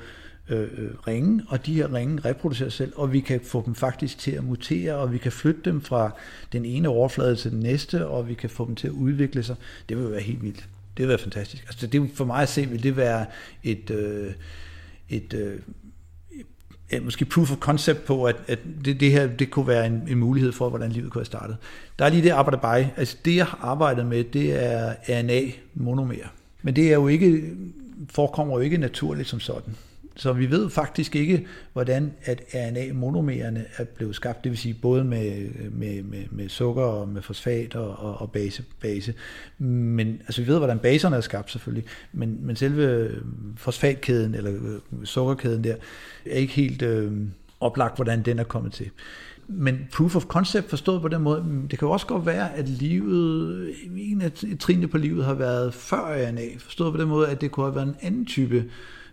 øh, 0.49 0.61
øh 0.61 0.91
ringe, 1.07 1.43
og 1.49 1.67
de 1.67 1.75
her 1.75 1.95
ringe 1.95 2.21
reproducerer 2.25 2.69
sig 2.69 2.77
selv, 2.77 2.93
og 2.97 3.13
vi 3.13 3.21
kan 3.21 3.41
få 3.45 3.63
dem 3.67 3.75
faktisk 3.75 4.19
til 4.19 4.31
at 4.31 4.45
mutere, 4.45 4.95
og 4.95 5.13
vi 5.13 5.19
kan 5.19 5.33
flytte 5.33 5.61
dem 5.65 5.81
fra 5.81 6.11
den 6.53 6.65
ene 6.65 6.89
overflade 6.89 7.37
til 7.37 7.51
den 7.51 7.61
næste, 7.61 8.07
og 8.07 8.29
vi 8.29 8.35
kan 8.35 8.51
få 8.51 8.67
dem 8.67 8.75
til 8.75 8.87
at 8.87 8.93
udvikle 8.93 9.43
sig. 9.43 9.57
Det 9.89 9.97
vil 9.97 10.11
være 10.11 10.21
helt 10.21 10.43
vildt. 10.43 10.69
Det 10.97 11.03
vil 11.03 11.09
være 11.09 11.19
fantastisk. 11.19 11.65
Altså, 11.67 11.87
det, 11.87 12.11
for 12.15 12.25
mig 12.25 12.43
at 12.43 12.49
se, 12.49 12.67
vil 12.67 12.83
det 12.83 12.97
være 12.97 13.27
et, 13.63 13.91
øh, 13.91 14.33
et 15.09 15.35
øh, 15.35 15.61
ja, 16.93 17.01
måske 17.01 17.25
proof 17.25 17.53
of 17.53 17.59
concept 17.59 18.05
på, 18.05 18.25
at, 18.25 18.37
at 18.49 18.59
det, 18.85 19.01
det 19.01 19.11
her 19.11 19.27
det 19.27 19.51
kunne 19.51 19.67
være 19.67 19.87
en, 19.87 20.03
en 20.09 20.19
mulighed 20.19 20.53
for, 20.53 20.69
hvordan 20.69 20.93
livet 20.93 21.13
kunne 21.13 21.21
have 21.21 21.27
startet. 21.27 21.57
Der 21.99 22.05
er 22.05 22.09
lige 22.09 22.23
det 22.23 22.31
arbejde 22.31 22.59
bare. 22.59 22.89
Altså 22.97 23.17
det, 23.25 23.37
jeg 23.37 23.47
har 23.47 23.59
arbejdet 23.63 24.07
med, 24.07 24.25
det 24.25 24.65
er 24.65 24.95
RNA-monomer. 25.09 26.15
Men 26.63 26.77
det 26.77 26.89
er 26.89 26.95
jo 26.95 27.09
ikke, 27.09 27.53
forekommer 28.11 28.55
jo 28.55 28.61
ikke 28.61 28.77
naturligt 28.79 29.29
som 29.29 29.41
sådan. 29.41 29.77
Så 30.17 30.33
vi 30.33 30.51
ved 30.51 30.71
faktisk 30.71 31.17
ikke, 31.17 31.47
hvordan 31.73 32.13
at 32.25 32.43
RNA-monomererne 32.55 33.65
er 33.77 33.85
blevet 33.85 34.15
skabt, 34.15 34.45
det 34.45 34.51
vil 34.51 34.59
sige 34.59 34.75
både 34.75 35.05
med, 35.05 35.49
med, 35.71 36.03
med, 36.03 36.25
med 36.31 36.49
sukker 36.49 36.83
og 36.83 37.09
med 37.09 37.23
fosfat 37.23 37.75
og, 37.75 37.97
og, 37.97 38.21
og 38.21 38.33
base, 38.33 38.65
base. 38.81 39.15
Men, 39.59 40.23
altså 40.27 40.43
vi 40.43 40.49
ved, 40.49 40.59
hvordan 40.59 40.79
baserne 40.79 41.17
er 41.17 41.21
skabt 41.21 41.51
selvfølgelig, 41.51 41.85
men, 42.13 42.39
men 42.43 42.57
selve 42.57 43.11
fosfatkæden 43.57 44.35
eller 44.35 44.53
øh, 44.53 45.05
sukkerkæden 45.05 45.65
der 45.65 45.75
er 46.27 46.37
ikke 46.37 46.53
helt 46.53 46.83
øh, 46.83 47.13
oplagt, 47.61 47.97
hvordan 47.97 48.23
den 48.23 48.39
er 48.39 48.45
kommet 48.45 48.73
til. 48.73 48.91
Men 49.49 49.89
proof 49.93 50.17
of 50.17 50.25
concept 50.25 50.71
forstået 50.71 51.03
på 51.03 51.09
den 51.09 51.23
måde, 51.23 51.45
det 51.71 51.79
kan 51.79 51.89
jo 51.89 51.93
også 51.93 52.07
godt 52.07 52.27
være, 52.27 52.55
at 52.55 52.69
livet, 52.69 53.75
en 53.97 54.23
af 54.23 54.33
trinene 54.61 54.89
på 54.89 54.99
livet 54.99 55.25
har 55.25 55.35
været 55.35 55.75
før 55.75 56.29
RNA, 56.29 56.43
forstået 56.59 56.93
på 56.93 57.01
den 57.01 57.09
måde, 57.09 57.29
at 57.29 57.41
det 57.41 57.51
kunne 57.51 57.67
have 57.67 57.75
været 57.75 57.87
en 57.87 57.97
anden 58.03 58.27
type 58.27 58.57
øh, 58.57 58.65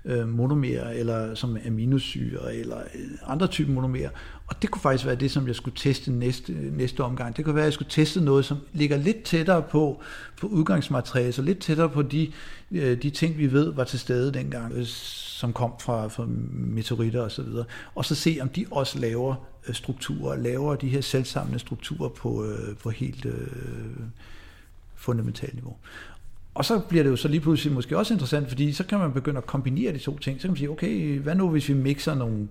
Øh, 0.06 0.28
monomerer, 0.28 0.89
eller 0.89 1.36
som 1.36 1.58
aminosyre, 1.68 2.56
eller 2.56 2.78
øh, 2.78 3.01
andre 3.26 3.47
typer 3.47 3.74
monomerer. 3.74 4.10
Og 4.47 4.62
det 4.62 4.72
kunne 4.72 4.82
faktisk 4.82 5.06
være 5.06 5.16
det, 5.16 5.32
som 5.32 5.47
jeg 5.47 5.56
skulle 5.56 5.78
teste 5.78 6.12
næste, 6.12 6.54
næste 6.54 7.04
omgang. 7.04 7.38
Det 7.38 7.45
kunne 7.45 7.56
være, 7.56 7.64
at 7.64 7.66
jeg 7.66 7.74
skulle 7.74 7.91
teste 7.91 8.22
noget, 8.22 8.45
som 8.45 8.58
ligger 8.74 8.97
lidt 8.97 9.24
tættere 9.24 9.62
på, 9.62 10.01
på 10.41 10.47
udgangsmateriale, 10.47 11.32
så 11.32 11.41
lidt 11.41 11.60
tættere 11.60 11.89
på 11.89 12.01
de, 12.01 12.32
øh, 12.72 13.01
de 13.01 13.10
ting, 13.10 13.38
vi 13.38 13.51
ved 13.51 13.74
var 13.74 13.84
til 13.84 13.99
stede 13.99 14.34
dengang, 14.34 14.86
som 14.86 15.54
kom 15.54 15.74
fra, 15.80 16.08
fra 16.08 16.26
meteoritter 16.51 17.22
osv. 17.22 17.26
Og, 17.26 17.32
så 17.32 17.41
videre. 17.41 17.66
og 17.95 18.06
så 18.06 18.16
se, 18.16 18.38
om 18.41 18.49
de 18.49 18.66
også 18.72 18.99
laver 18.99 19.36
strukturer, 19.72 20.38
laver 20.38 20.76
de 20.76 20.89
her 20.89 21.01
selvsamlende 21.01 21.60
strukturer 21.60 22.10
på, 22.10 22.45
på 22.84 22.89
helt 22.89 23.26
øh, 23.26 23.47
fundamentalt 24.95 25.54
niveau. 25.54 25.76
Og 26.56 26.66
så 26.66 26.80
bliver 26.80 27.04
det 27.04 27.10
jo 27.10 27.16
så 27.16 27.28
lige 27.28 27.41
pludselig 27.41 27.74
måske 27.74 27.97
også 27.97 28.14
interessant, 28.14 28.47
fordi 28.49 28.74
så 28.74 28.84
kan 28.84 28.99
man 28.99 29.14
begynde 29.14 29.38
at 29.38 29.45
kombinere 29.45 29.93
de 29.93 29.97
to 29.97 30.18
ting. 30.18 30.41
Så 30.41 30.47
kan 30.47 30.51
man 30.51 30.58
sige, 30.58 30.70
okay, 30.70 31.20
hvad 31.20 31.36
nu 31.36 31.49
hvis 31.49 31.70
vi 31.70 31.74
mixer 31.74 32.16
nogle 32.16 32.47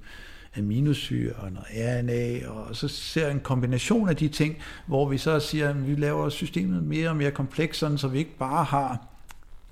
aminosyre 0.59 1.33
og 1.33 1.53
noget 1.53 1.67
RNA, 1.77 2.49
og 2.49 2.77
så 2.77 2.89
ser 2.89 3.31
en 3.31 3.41
kombination 3.41 4.09
af 4.09 4.17
de 4.17 4.29
ting, 4.29 4.57
hvor 4.87 5.09
vi 5.09 5.19
så 5.19 5.41
siger, 5.41 5.69
at 5.69 5.89
vi 5.89 5.95
laver 5.95 6.29
systemet 6.29 6.83
mere 6.83 7.09
og 7.09 7.17
mere 7.17 7.31
komplekst, 7.31 7.81
sådan, 7.81 7.99
så 7.99 8.09
vi 8.09 8.19
ikke 8.19 8.39
bare 8.39 8.65
har 8.65 9.07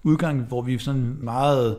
udgang, 0.03 0.41
hvor 0.41 0.63
vi 0.63 0.79
sådan 0.79 1.17
meget 1.21 1.77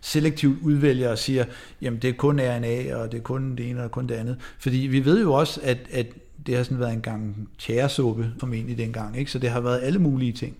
selektivt 0.00 0.62
udvælger 0.62 1.10
og 1.10 1.18
siger, 1.18 1.44
jamen 1.80 2.00
det 2.02 2.10
er 2.10 2.14
kun 2.14 2.40
RNA, 2.40 2.96
og 2.96 3.12
det 3.12 3.18
er 3.18 3.22
kun 3.22 3.56
det 3.56 3.70
ene 3.70 3.84
og 3.84 3.90
kun 3.90 4.06
det 4.06 4.14
andet. 4.14 4.36
Fordi 4.58 4.76
vi 4.78 5.04
ved 5.04 5.22
jo 5.22 5.32
også, 5.32 5.60
at, 5.62 5.78
at 5.92 6.06
det 6.46 6.56
har 6.56 6.62
sådan 6.62 6.80
været 6.80 6.92
en 6.92 7.00
gang 7.00 7.48
tjæresuppe 7.58 8.32
formentlig 8.38 8.78
dengang, 8.78 9.18
ikke? 9.18 9.30
så 9.30 9.38
det 9.38 9.50
har 9.50 9.60
været 9.60 9.80
alle 9.82 9.98
mulige 9.98 10.32
ting. 10.32 10.56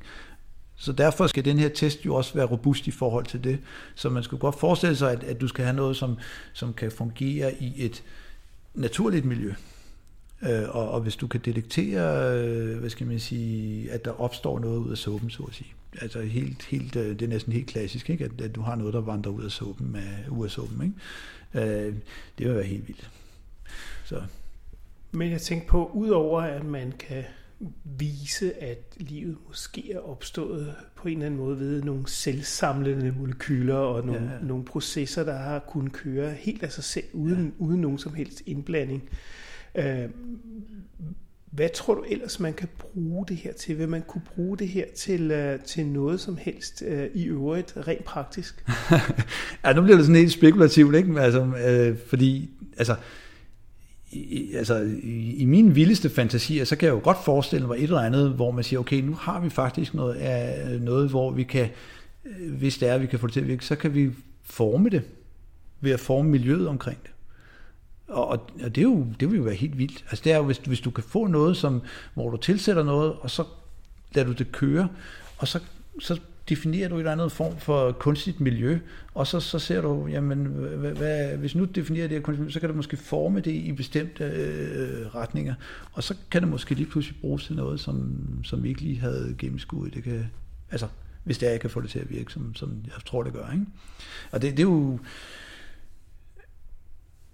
Så 0.81 0.93
derfor 0.93 1.26
skal 1.26 1.45
den 1.45 1.59
her 1.59 1.68
test 1.68 2.07
jo 2.07 2.14
også 2.14 2.35
være 2.35 2.47
robust 2.47 2.87
i 2.87 2.91
forhold 2.91 3.26
til 3.26 3.45
det. 3.45 3.59
Så 3.95 4.09
man 4.09 4.22
skulle 4.22 4.41
godt 4.41 4.61
forestille 4.61 4.97
sig, 4.97 5.12
at, 5.12 5.24
at 5.24 5.41
du 5.41 5.49
skal 5.49 5.64
have 5.64 5.76
noget, 5.76 5.97
som, 5.97 6.18
som 6.53 6.72
kan 6.72 6.91
fungere 6.91 7.55
i 7.55 7.72
et 7.76 8.03
naturligt 8.74 9.24
miljø. 9.24 9.55
Øh, 10.43 10.68
og, 10.68 10.91
og 10.91 11.01
hvis 11.01 11.16
du 11.16 11.26
kan 11.26 11.41
detektere, 11.45 12.35
øh, 12.39 12.78
hvad 12.78 12.91
skal 12.91 13.07
man 13.07 13.20
sige, 13.20 13.91
at 13.91 14.05
der 14.05 14.20
opstår 14.20 14.59
noget 14.59 14.78
ud 14.78 14.91
af 14.91 14.99
såben, 14.99 15.31
så 15.31 15.43
at 15.43 15.55
sige. 15.55 15.72
Altså 16.01 16.20
helt, 16.20 16.62
helt, 16.62 16.97
øh, 16.97 17.11
det 17.11 17.22
er 17.22 17.28
næsten 17.28 17.53
helt 17.53 17.66
klassisk, 17.66 18.11
ikke? 18.11 18.24
At, 18.24 18.41
at 18.41 18.55
du 18.55 18.61
har 18.61 18.74
noget, 18.74 18.95
der 18.95 19.01
vandrer 19.01 19.33
ud 19.33 19.45
af 19.45 19.51
såben. 19.51 19.97
af, 19.97 20.31
ud 20.31 20.45
af 20.45 20.57
ikke? 20.83 21.87
Øh, 21.89 21.95
det 22.39 22.47
vil 22.47 22.55
være 22.55 22.64
helt 22.64 22.89
vildt. 22.89 23.11
Så. 24.05 24.22
Men 25.12 25.31
jeg 25.31 25.41
tænker 25.41 25.66
på, 25.66 25.91
udover 25.95 26.41
at 26.43 26.64
man 26.64 26.93
kan 26.99 27.24
vise, 27.84 28.62
at 28.62 28.96
livet 28.96 29.36
måske 29.48 29.92
er 29.92 29.98
opstået 29.98 30.74
på 30.96 31.08
en 31.08 31.14
eller 31.14 31.26
anden 31.26 31.40
måde 31.40 31.61
ved 31.61 31.82
nogle 31.82 32.08
selvsamlende 32.08 33.14
molekyler 33.18 33.74
og 33.74 34.06
nogle, 34.06 34.22
ja, 34.24 34.32
ja. 34.32 34.40
nogle 34.42 34.64
processer, 34.64 35.24
der 35.24 35.36
har 35.36 35.58
kunnet 35.58 35.92
køre 35.92 36.30
helt 36.30 36.62
af 36.62 36.72
sig 36.72 36.84
selv, 36.84 37.04
uden, 37.12 37.44
ja. 37.44 37.64
uden 37.64 37.80
nogen 37.80 37.98
som 37.98 38.14
helst 38.14 38.42
indblanding. 38.46 39.08
Øh, 39.74 40.08
hvad 41.50 41.68
tror 41.74 41.94
du 41.94 42.04
ellers, 42.08 42.40
man 42.40 42.54
kan 42.54 42.68
bruge 42.78 43.26
det 43.26 43.36
her 43.36 43.52
til? 43.52 43.78
Vil 43.78 43.88
man 43.88 44.02
kunne 44.02 44.22
bruge 44.34 44.58
det 44.58 44.68
her 44.68 44.84
til, 44.96 45.32
uh, 45.32 45.64
til 45.64 45.86
noget 45.86 46.20
som 46.20 46.36
helst 46.36 46.82
uh, 46.86 47.04
i 47.14 47.24
øvrigt, 47.24 47.74
rent 47.76 48.04
praktisk? 48.04 48.64
ja, 49.64 49.72
nu 49.72 49.82
bliver 49.82 49.96
det 49.96 50.06
sådan 50.06 50.20
helt 50.20 50.32
spekulativt, 50.32 50.94
ikke? 50.94 51.20
Altså, 51.20 51.44
øh, 51.66 51.98
fordi 52.06 52.50
altså, 52.78 52.96
i, 54.11 54.54
altså, 54.54 54.76
i, 55.02 55.34
i 55.36 55.44
mine 55.44 55.74
vildeste 55.74 56.11
fantasier, 56.11 56.64
så 56.64 56.76
kan 56.76 56.86
jeg 56.86 56.92
jo 56.92 57.00
godt 57.02 57.24
forestille 57.24 57.66
mig 57.66 57.76
et 57.76 57.82
eller 57.82 58.00
andet, 58.00 58.30
hvor 58.30 58.50
man 58.50 58.64
siger, 58.64 58.80
okay, 58.80 59.00
nu 59.00 59.14
har 59.14 59.40
vi 59.40 59.50
faktisk 59.50 59.94
noget, 59.94 60.14
af, 60.14 60.80
noget 60.80 61.11
hvor 61.11 61.30
vi 61.30 61.42
kan, 61.42 61.68
øh, 62.24 62.54
hvis 62.54 62.78
det 62.78 62.88
er, 62.88 62.98
vi 62.98 63.06
kan 63.06 63.18
få 63.18 63.26
det 63.26 63.32
til 63.32 63.40
at 63.40 63.48
virke, 63.48 63.64
så 63.64 63.76
kan 63.76 63.94
vi 63.94 64.11
forme 64.44 64.88
det 64.88 65.02
ved 65.80 65.92
at 65.92 66.00
forme 66.00 66.30
miljøet 66.30 66.68
omkring 66.68 66.98
det. 67.02 67.11
Og, 68.08 68.28
og 68.28 68.40
det, 68.62 68.78
er 68.78 68.82
jo, 68.82 69.06
det 69.20 69.30
vil 69.30 69.36
jo 69.36 69.42
være 69.42 69.54
helt 69.54 69.78
vildt. 69.78 70.04
Altså 70.11 70.24
det 70.24 70.32
er 70.32 70.36
jo, 70.36 70.42
hvis, 70.42 70.58
hvis 70.58 70.80
du 70.80 70.90
kan 70.90 71.04
få 71.04 71.26
noget, 71.26 71.56
som, 71.56 71.82
hvor 72.14 72.30
du 72.30 72.36
tilsætter 72.36 72.82
noget, 72.82 73.12
og 73.20 73.30
så 73.30 73.44
lader 74.14 74.28
du 74.28 74.32
det 74.32 74.52
køre, 74.52 74.88
og 75.38 75.48
så, 75.48 75.61
så 76.00 76.20
definerer 76.51 76.88
du 76.88 76.94
et 76.94 76.98
eller 76.98 77.12
andet 77.12 77.32
form 77.32 77.59
for 77.59 77.92
kunstigt 77.92 78.40
miljø, 78.40 78.78
og 79.14 79.26
så, 79.26 79.40
så 79.40 79.59
ser 79.59 79.80
du, 79.80 80.07
jamen, 80.07 80.38
hvad, 80.46 80.92
hvad, 80.92 81.36
hvis 81.36 81.55
nu 81.55 81.64
definerer 81.64 82.09
det 82.09 82.16
her 82.16 82.22
kunstigt 82.22 82.40
miljø, 82.40 82.53
så 82.53 82.61
kan 82.61 82.68
du 82.68 82.74
måske 82.74 82.96
forme 82.96 83.40
det 83.40 83.53
i 83.53 83.72
bestemte 83.72 84.24
øh, 84.24 85.14
retninger, 85.14 85.55
og 85.92 86.03
så 86.03 86.14
kan 86.30 86.42
det 86.42 86.51
måske 86.51 86.74
lige 86.74 86.90
pludselig 86.90 87.20
bruges 87.20 87.44
til 87.44 87.57
noget, 87.57 87.80
som, 87.80 88.18
som 88.44 88.62
vi 88.62 88.68
ikke 88.68 88.80
lige 88.80 89.01
havde 89.01 89.34
gennemskuet. 89.38 89.94
Det 89.94 90.03
kan, 90.03 90.30
altså, 90.70 90.86
hvis 91.24 91.38
det 91.38 91.46
er, 91.46 91.51
jeg 91.51 91.61
kan 91.61 91.70
få 91.70 91.80
det 91.80 91.90
til 91.90 91.98
at 91.98 92.11
virke, 92.11 92.32
som, 92.32 92.55
som 92.55 92.76
jeg 92.84 93.05
tror, 93.07 93.22
det 93.22 93.32
gør. 93.32 93.53
Ikke? 93.53 93.66
Og 94.30 94.42
det, 94.42 94.51
det 94.51 94.59
er 94.59 94.62
jo 94.62 94.98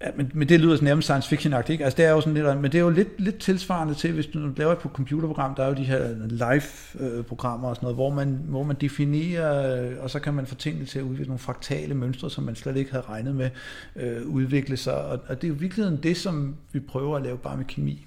Ja, 0.01 0.07
men, 0.15 0.31
men 0.33 0.49
det 0.49 0.59
lyder 0.59 0.75
sådan 0.75 0.85
nærmest 0.85 1.05
science 1.05 1.29
fiction 1.29 1.53
ikke? 1.69 1.83
Altså 1.83 1.97
det 1.97 2.05
er 2.05 2.11
jo 2.11 2.21
sådan 2.21 2.33
lidt, 2.33 2.61
men 2.61 2.71
det 2.71 2.75
er 2.75 2.79
jo 2.79 2.89
lidt, 2.89 3.19
lidt 3.19 3.39
tilsvarende 3.39 3.93
til, 3.93 4.11
hvis 4.11 4.25
du 4.25 4.51
laver 4.57 4.71
et 4.71 4.79
computerprogram, 4.79 5.55
der 5.55 5.63
er 5.63 5.67
jo 5.67 5.73
de 5.73 5.83
her 5.83 6.09
live-programmer 6.27 7.65
øh, 7.65 7.69
og 7.69 7.75
sådan 7.75 7.85
noget, 7.85 7.95
hvor 7.95 8.09
man, 8.09 8.39
hvor 8.45 8.63
man 8.63 8.75
definerer, 8.81 9.81
øh, 9.81 10.03
og 10.03 10.09
så 10.09 10.19
kan 10.19 10.33
man 10.33 10.45
få 10.45 10.55
tingene 10.55 10.85
til 10.85 10.99
at 10.99 11.03
udvikle 11.03 11.25
nogle 11.25 11.39
fraktale 11.39 11.93
mønstre, 11.93 12.29
som 12.29 12.43
man 12.43 12.55
slet 12.55 12.77
ikke 12.77 12.91
havde 12.91 13.05
regnet 13.09 13.35
med 13.35 13.49
øh, 13.95 14.27
udvikle 14.27 14.77
sig, 14.77 14.95
og, 14.95 15.19
og 15.27 15.41
det 15.41 15.43
er 15.43 15.49
jo 15.49 15.55
virkelig 15.59 16.03
det, 16.03 16.17
som 16.17 16.55
vi 16.71 16.79
prøver 16.79 17.17
at 17.17 17.23
lave 17.23 17.37
bare 17.37 17.57
med 17.57 17.65
kemi. 17.65 18.05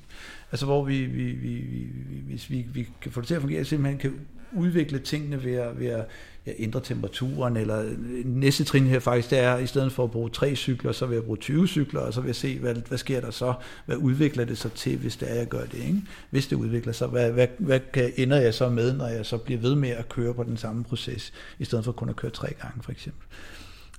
Altså 0.52 0.66
hvor 0.66 0.84
vi, 0.84 1.04
vi, 1.04 1.24
vi, 1.24 1.54
vi 1.54 1.86
hvis 2.28 2.50
vi, 2.50 2.66
vi 2.72 2.88
kan 3.00 3.12
få 3.12 3.20
det 3.20 3.28
til 3.28 3.34
at 3.34 3.40
fungere, 3.40 3.64
simpelthen 3.64 3.98
kan 3.98 4.12
udvikle 4.52 4.98
tingene 4.98 5.44
ved 5.44 5.54
at, 5.54 5.80
ved 5.80 5.86
at 5.86 6.06
ja, 6.46 6.52
ændre 6.58 6.80
temperaturen, 6.80 7.56
eller 7.56 7.82
øh, 7.82 8.24
næste 8.24 8.64
trin 8.64 8.86
her 8.86 8.98
faktisk, 8.98 9.30
det 9.30 9.38
er, 9.38 9.58
i 9.58 9.66
stedet 9.66 9.92
for 9.92 10.04
at 10.04 10.10
bruge 10.10 10.30
tre 10.30 10.56
cykler, 10.56 10.92
så 10.92 11.06
vil 11.06 11.14
jeg 11.14 11.24
bruge 11.24 11.38
20 11.38 11.68
cykler, 11.68 12.00
og 12.00 12.14
så 12.14 12.20
vil 12.20 12.28
jeg 12.28 12.34
se, 12.34 12.58
hvad, 12.58 12.74
hvad 12.74 12.98
sker 12.98 13.20
der 13.20 13.30
så? 13.30 13.54
Hvad 13.86 13.96
udvikler 13.96 14.44
det 14.44 14.58
sig 14.58 14.72
til, 14.72 14.98
hvis 14.98 15.16
det 15.16 15.30
er, 15.30 15.34
jeg 15.34 15.48
gør 15.48 15.64
det? 15.64 15.74
Ikke? 15.74 16.02
Hvis 16.30 16.46
det 16.46 16.56
udvikler 16.56 16.92
sig, 16.92 17.08
hvad, 17.08 17.32
hvad, 17.32 17.46
hvad 17.58 17.80
kan, 17.92 18.12
ender 18.16 18.40
jeg 18.40 18.54
så 18.54 18.68
med, 18.68 18.92
når 18.92 19.06
jeg 19.06 19.26
så 19.26 19.38
bliver 19.38 19.60
ved 19.60 19.74
med 19.74 19.90
at 19.90 20.08
køre 20.08 20.34
på 20.34 20.42
den 20.42 20.56
samme 20.56 20.84
proces, 20.84 21.32
i 21.58 21.64
stedet 21.64 21.84
for 21.84 21.92
kun 21.92 22.08
at 22.08 22.16
køre 22.16 22.30
tre 22.30 22.54
gange, 22.62 22.82
for 22.82 22.92
eksempel? 22.92 23.26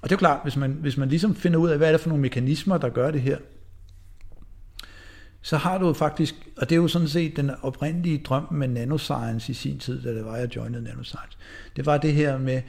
Og 0.01 0.09
det 0.09 0.11
er 0.11 0.15
jo 0.15 0.19
klart, 0.19 0.39
hvis 0.43 0.57
man, 0.57 0.71
hvis 0.71 0.97
man 0.97 1.09
ligesom 1.09 1.35
finder 1.35 1.59
ud 1.59 1.69
af, 1.69 1.77
hvad 1.77 1.87
er 1.87 1.91
det 1.91 2.01
for 2.01 2.09
nogle 2.09 2.21
mekanismer, 2.21 2.77
der 2.77 2.89
gør 2.89 3.11
det 3.11 3.21
her, 3.21 3.37
så 5.41 5.57
har 5.57 5.77
du 5.77 5.93
faktisk, 5.93 6.35
og 6.57 6.69
det 6.69 6.75
er 6.75 6.81
jo 6.81 6.87
sådan 6.87 7.07
set 7.07 7.35
den 7.35 7.51
oprindelige 7.61 8.17
drøm 8.17 8.47
med 8.51 8.67
nanoscience 8.67 9.51
i 9.51 9.53
sin 9.53 9.79
tid, 9.79 10.01
da 10.01 10.13
det 10.13 10.25
var, 10.25 10.37
jeg 10.37 10.55
joinede 10.55 10.83
nanoscience, 10.83 11.37
det 11.75 11.85
var 11.85 11.97
det 11.97 12.13
her 12.13 12.37
med, 12.37 12.61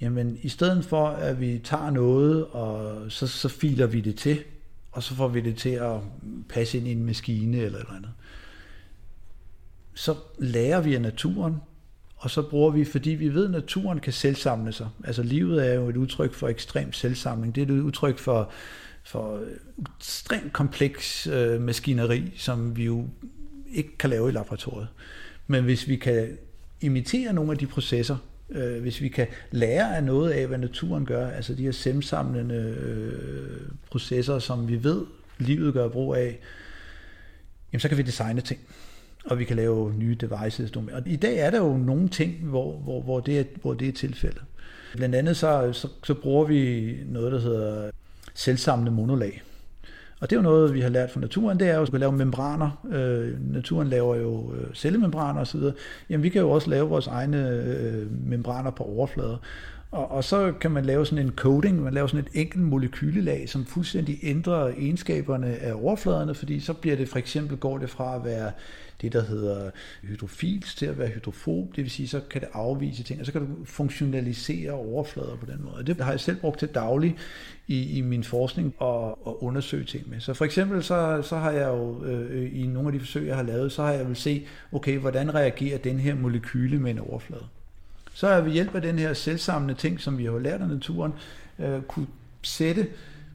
jamen 0.00 0.38
i 0.42 0.48
stedet 0.48 0.84
for, 0.84 1.08
at 1.08 1.40
vi 1.40 1.60
tager 1.64 1.90
noget, 1.90 2.46
og 2.46 3.02
så, 3.12 3.26
så 3.26 3.48
filer 3.48 3.86
vi 3.86 4.00
det 4.00 4.16
til, 4.16 4.44
og 4.92 5.02
så 5.02 5.14
får 5.14 5.28
vi 5.28 5.40
det 5.40 5.56
til 5.56 5.70
at 5.70 6.00
passe 6.48 6.78
ind 6.78 6.88
i 6.88 6.92
en 6.92 7.04
maskine 7.04 7.56
eller 7.56 7.78
eller 7.78 7.92
andet, 7.92 8.10
så 9.94 10.14
lærer 10.38 10.80
vi 10.80 10.94
af 10.94 11.02
naturen, 11.02 11.56
og 12.16 12.30
så 12.30 12.42
bruger 12.42 12.70
vi, 12.70 12.84
fordi 12.84 13.10
vi 13.10 13.34
ved, 13.34 13.44
at 13.44 13.50
naturen 13.50 14.00
kan 14.00 14.12
selvsamle 14.12 14.72
sig. 14.72 14.88
Altså 15.04 15.22
livet 15.22 15.68
er 15.68 15.74
jo 15.74 15.88
et 15.88 15.96
udtryk 15.96 16.34
for 16.34 16.48
ekstrem 16.48 16.92
selvsamling. 16.92 17.54
Det 17.54 17.70
er 17.70 17.74
et 17.74 17.80
udtryk 17.80 18.18
for 18.18 18.50
for 19.08 19.36
øh, 19.36 19.46
ekstremt 19.98 20.52
kompleks 20.52 21.26
øh, 21.26 21.60
maskineri, 21.60 22.32
som 22.36 22.76
vi 22.76 22.84
jo 22.84 23.08
ikke 23.72 23.98
kan 23.98 24.10
lave 24.10 24.28
i 24.28 24.32
laboratoriet. 24.32 24.88
Men 25.46 25.64
hvis 25.64 25.88
vi 25.88 25.96
kan 25.96 26.38
imitere 26.80 27.32
nogle 27.32 27.52
af 27.52 27.58
de 27.58 27.66
processer, 27.66 28.16
øh, 28.50 28.80
hvis 28.80 29.00
vi 29.00 29.08
kan 29.08 29.26
lære 29.50 29.96
af 29.96 30.04
noget 30.04 30.30
af, 30.30 30.46
hvad 30.46 30.58
naturen 30.58 31.06
gør, 31.06 31.30
altså 31.30 31.54
de 31.54 31.62
her 31.62 31.72
semsamlende 31.72 32.54
øh, 32.54 33.60
processer, 33.90 34.38
som 34.38 34.68
vi 34.68 34.84
ved, 34.84 35.06
livet 35.38 35.72
gør 35.72 35.88
brug 35.88 36.14
af, 36.14 36.38
jamen 37.72 37.80
så 37.80 37.88
kan 37.88 37.98
vi 37.98 38.02
designe 38.02 38.40
ting, 38.40 38.60
og 39.24 39.38
vi 39.38 39.44
kan 39.44 39.56
lave 39.56 39.94
nye 39.94 40.14
devices. 40.20 40.70
Og 40.70 41.02
i 41.06 41.16
dag 41.16 41.38
er 41.38 41.50
der 41.50 41.58
jo 41.58 41.76
nogle 41.76 42.08
ting, 42.08 42.44
hvor, 42.44 42.76
hvor, 42.76 43.02
hvor, 43.02 43.20
det, 43.20 43.38
er, 43.38 43.44
hvor 43.62 43.74
det 43.74 43.88
er 43.88 43.92
tilfældet. 43.92 44.42
Blandt 44.96 45.14
andet 45.14 45.36
så, 45.36 45.72
så, 45.72 45.88
så 46.04 46.14
bruger 46.14 46.44
vi 46.44 46.92
noget, 47.06 47.32
der 47.32 47.40
hedder 47.40 47.90
selvsamlende 48.38 48.92
monolag. 48.92 49.42
Og 50.20 50.30
det 50.30 50.36
er 50.36 50.40
jo 50.40 50.42
noget, 50.42 50.74
vi 50.74 50.80
har 50.80 50.88
lært 50.88 51.10
fra 51.10 51.20
naturen, 51.20 51.60
det 51.60 51.68
er 51.68 51.76
jo 51.76 51.82
at 51.82 51.92
lave 51.92 52.12
membraner. 52.12 52.86
Øh, 52.92 53.52
naturen 53.52 53.88
laver 53.88 54.16
jo 54.16 54.54
øh, 54.54 54.74
cellemembraner 54.74 55.40
osv. 55.40 55.60
Jamen 56.10 56.22
vi 56.22 56.28
kan 56.28 56.40
jo 56.40 56.50
også 56.50 56.70
lave 56.70 56.88
vores 56.88 57.06
egne 57.06 57.48
øh, 57.48 58.00
øh 58.00 58.06
membraner 58.26 58.70
på 58.70 58.84
overflader. 58.84 59.36
Og, 59.90 60.10
og 60.10 60.24
så 60.24 60.52
kan 60.60 60.70
man 60.70 60.84
lave 60.84 61.06
sådan 61.06 61.26
en 61.26 61.32
coding, 61.36 61.82
man 61.82 61.94
laver 61.94 62.06
sådan 62.06 62.24
et 62.24 62.40
enkelt 62.40 62.62
molekylelag, 62.62 63.48
som 63.48 63.66
fuldstændig 63.66 64.18
ændrer 64.22 64.66
egenskaberne 64.66 65.46
af 65.46 65.72
overfladerne, 65.74 66.34
fordi 66.34 66.60
så 66.60 66.72
bliver 66.72 66.96
det 66.96 67.08
for 67.08 67.18
eksempel, 67.18 67.56
går 67.56 67.78
det 67.78 67.90
fra 67.90 68.16
at 68.16 68.24
være 68.24 68.52
det, 69.02 69.12
der 69.12 69.22
hedder 69.22 69.70
hydrofils 70.02 70.74
til 70.74 70.86
at 70.86 70.98
være 70.98 71.08
hydrofob, 71.08 71.76
det 71.76 71.84
vil 71.84 71.90
sige, 71.90 72.08
så 72.08 72.20
kan 72.30 72.40
det 72.40 72.48
afvise 72.52 73.02
ting, 73.02 73.20
og 73.20 73.26
så 73.26 73.32
kan 73.32 73.40
du 73.40 73.64
funktionalisere 73.64 74.72
overflader 74.72 75.36
på 75.36 75.46
den 75.46 75.64
måde. 75.64 75.84
Det 75.86 76.04
har 76.04 76.10
jeg 76.10 76.20
selv 76.20 76.36
brugt 76.36 76.58
til 76.58 76.68
daglig 76.68 77.16
i, 77.66 77.98
i 77.98 78.00
min 78.00 78.24
forskning 78.24 78.74
og, 78.78 79.26
og 79.26 79.44
undersøge 79.44 79.84
ting 79.84 80.10
med. 80.10 80.20
Så 80.20 80.34
for 80.34 80.44
eksempel 80.44 80.82
så, 80.82 81.22
så 81.22 81.36
har 81.36 81.50
jeg 81.50 81.68
jo 81.68 82.04
øh, 82.04 82.60
i 82.62 82.66
nogle 82.66 82.88
af 82.88 82.92
de 82.92 83.00
forsøg, 83.00 83.26
jeg 83.26 83.36
har 83.36 83.42
lavet, 83.42 83.72
så 83.72 83.82
har 83.82 83.92
jeg 83.92 84.08
vil 84.08 84.16
se, 84.16 84.46
okay, 84.72 84.98
hvordan 84.98 85.34
reagerer 85.34 85.78
den 85.78 85.98
her 85.98 86.14
molekyle 86.14 86.78
med 86.78 86.90
en 86.90 86.98
overflade. 86.98 87.44
Så 88.18 88.26
er 88.26 88.40
vi 88.40 88.46
ved 88.46 88.52
hjælp 88.52 88.74
af 88.74 88.82
den 88.82 88.98
her 88.98 89.14
selvsamlende 89.14 89.74
ting, 89.74 90.00
som 90.00 90.18
vi 90.18 90.24
har 90.24 90.38
lært 90.38 90.60
af 90.60 90.68
naturen, 90.68 91.12
øh, 91.58 91.82
kunne 91.82 92.06
sætte 92.42 92.86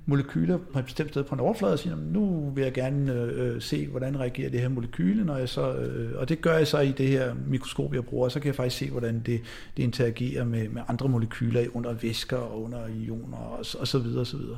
molekyler 0.06 0.58
på 0.58 0.80
et 0.80 0.86
bestemt 0.86 1.10
sted 1.10 1.24
på 1.24 1.36
en 1.36 1.42
overflade 1.42 1.74
og 1.74 1.80
sige, 1.80 1.96
nu 1.96 2.52
vil 2.56 2.64
jeg 2.64 2.74
gerne 2.74 3.14
øh, 3.14 3.56
øh, 3.56 3.62
se, 3.62 3.88
hvordan 3.88 4.20
reagerer 4.20 4.50
det 4.50 4.60
her 4.60 4.70
molekyle, 4.70 5.26
når 5.26 5.38
jeg 5.38 5.50
så, 5.50 5.74
øh, 5.74 6.20
og 6.20 6.30
det 6.30 6.42
gør 6.42 6.58
jeg 6.58 6.68
så 6.68 6.80
i 6.80 6.92
det 6.92 7.08
her 7.08 7.34
mikroskop, 7.48 7.94
jeg 7.94 8.06
bruger, 8.06 8.30
så 8.30 8.40
kan 8.40 8.48
jeg 8.48 8.56
faktisk 8.56 8.78
se, 8.78 8.90
hvordan 8.90 9.22
det, 9.26 9.42
det 9.78 9.84
interagerer 9.84 10.44
med, 10.44 10.70
med 10.70 10.82
andre 10.88 11.10
molekyler 11.10 11.66
under 11.74 11.94
væsker 11.94 12.38
og 12.38 12.64
under 12.64 12.88
ioner 12.88 13.38
og, 13.38 13.66
og 13.80 13.88
så 13.88 14.00
videre 14.00 14.20
og 14.20 14.28
så 14.28 14.38
videre. 14.38 14.58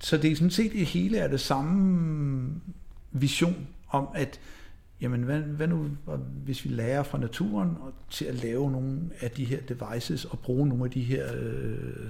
Så 0.00 0.16
det 0.16 0.32
er 0.32 0.36
sådan 0.36 0.50
set 0.50 0.72
det 0.72 0.86
hele 0.86 1.18
er 1.18 1.28
det 1.28 1.40
samme 1.40 2.50
vision 3.12 3.66
om, 3.90 4.08
at 4.14 4.40
jamen 5.00 5.22
hvad, 5.22 5.40
hvad 5.40 5.66
nu, 5.66 5.90
hvis 6.44 6.64
vi 6.64 6.70
lærer 6.70 7.02
fra 7.02 7.18
naturen 7.18 7.76
og 7.80 7.92
til 8.10 8.24
at 8.24 8.34
lave 8.34 8.70
nogle 8.70 9.00
af 9.20 9.30
de 9.30 9.44
her 9.44 9.60
devices 9.60 10.24
og 10.24 10.38
bruge 10.38 10.68
nogle 10.68 10.84
af 10.84 10.90
de 10.90 11.02
her 11.02 11.32
øh, 11.36 12.06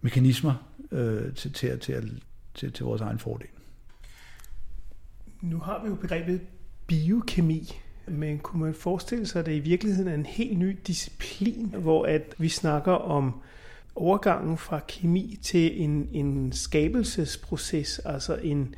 mekanismer 0.00 0.54
øh, 0.92 1.34
til, 1.34 1.52
til, 1.52 1.78
til, 1.78 2.22
til, 2.54 2.72
til 2.72 2.84
vores 2.84 3.00
egen 3.00 3.18
fordel. 3.18 3.48
Nu 5.40 5.58
har 5.58 5.82
vi 5.82 5.88
jo 5.88 5.94
begrebet 5.94 6.40
biokemi, 6.86 7.72
men 8.08 8.38
kunne 8.38 8.62
man 8.62 8.74
forestille 8.74 9.26
sig, 9.26 9.40
at 9.40 9.46
det 9.46 9.52
i 9.52 9.60
virkeligheden 9.60 10.08
er 10.08 10.14
en 10.14 10.26
helt 10.26 10.58
ny 10.58 10.78
disciplin, 10.86 11.74
hvor 11.78 12.06
at 12.06 12.34
vi 12.38 12.48
snakker 12.48 12.92
om 12.92 13.40
overgangen 13.94 14.58
fra 14.58 14.80
kemi 14.88 15.38
til 15.42 15.82
en, 15.82 16.08
en 16.12 16.52
skabelsesproces, 16.52 17.98
altså 17.98 18.34
en, 18.36 18.74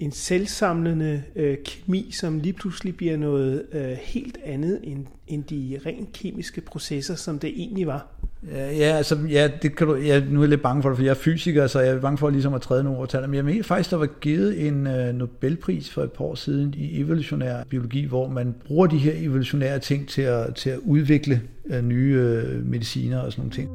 en 0.00 0.12
selvsamlende 0.12 1.22
øh, 1.36 1.56
kemi, 1.64 2.10
som 2.12 2.38
lige 2.38 2.52
pludselig 2.52 2.96
bliver 2.96 3.16
noget 3.16 3.62
øh, 3.72 3.82
helt 4.00 4.38
andet 4.44 4.80
end, 4.82 5.06
end 5.26 5.44
de 5.44 5.80
rent 5.86 6.12
kemiske 6.12 6.60
processer, 6.60 7.14
som 7.14 7.38
det 7.38 7.52
egentlig 7.56 7.86
var. 7.86 8.06
Ja, 8.50 8.70
ja, 8.70 8.96
altså, 8.96 9.18
ja, 9.30 9.50
det 9.62 9.76
kan 9.76 9.86
du, 9.86 9.96
ja, 9.96 10.20
nu 10.30 10.38
er 10.38 10.42
jeg 10.42 10.48
lidt 10.48 10.62
bange 10.62 10.82
for 10.82 10.88
det, 10.88 10.96
for 10.98 11.04
jeg 11.04 11.10
er 11.10 11.14
fysiker, 11.14 11.66
så 11.66 11.80
jeg 11.80 11.94
er 11.94 12.00
bange 12.00 12.18
for 12.18 12.30
ligesom 12.30 12.54
at 12.54 12.60
træde 12.60 12.84
nogle 12.84 12.98
overtal. 12.98 13.28
Men 13.28 13.34
jeg 13.34 13.44
mener 13.44 13.62
faktisk, 13.62 13.90
der 13.90 13.96
var 13.96 14.08
givet 14.20 14.66
en 14.66 14.86
øh, 14.86 15.14
Nobelpris 15.14 15.90
for 15.90 16.02
et 16.02 16.12
par 16.12 16.24
år 16.24 16.34
siden 16.34 16.74
i 16.76 17.00
evolutionær 17.00 17.64
biologi, 17.68 18.04
hvor 18.04 18.28
man 18.28 18.54
bruger 18.66 18.86
de 18.86 18.98
her 18.98 19.12
evolutionære 19.16 19.78
ting 19.78 20.08
til 20.08 20.22
at, 20.22 20.54
til 20.54 20.70
at 20.70 20.78
udvikle 20.78 21.42
øh, 21.66 21.84
nye 21.84 22.14
øh, 22.14 22.66
mediciner 22.66 23.18
og 23.18 23.32
sådan 23.32 23.42
nogle 23.42 23.54
ting. 23.54 23.70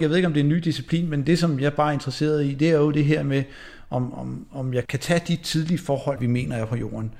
Jeg 0.00 0.08
ved 0.08 0.16
ikke, 0.16 0.26
om 0.26 0.32
det 0.32 0.40
er 0.40 0.44
en 0.44 0.50
ny 0.50 0.58
disciplin, 0.58 1.10
men 1.10 1.26
det, 1.26 1.38
som 1.38 1.60
jeg 1.60 1.74
bare 1.74 1.88
er 1.88 1.92
interesseret 1.92 2.46
i, 2.46 2.54
det 2.54 2.70
er 2.70 2.76
jo 2.76 2.90
det 2.90 3.04
her 3.04 3.22
med, 3.22 3.42
om, 3.90 4.14
om, 4.14 4.46
om 4.52 4.74
jeg 4.74 4.86
kan 4.86 4.98
tage 4.98 5.22
de 5.28 5.36
tidlige 5.36 5.78
forhold, 5.78 6.20
vi 6.20 6.26
mener 6.26 6.56
er 6.56 6.64
på 6.64 6.76
jorden, 6.76 7.14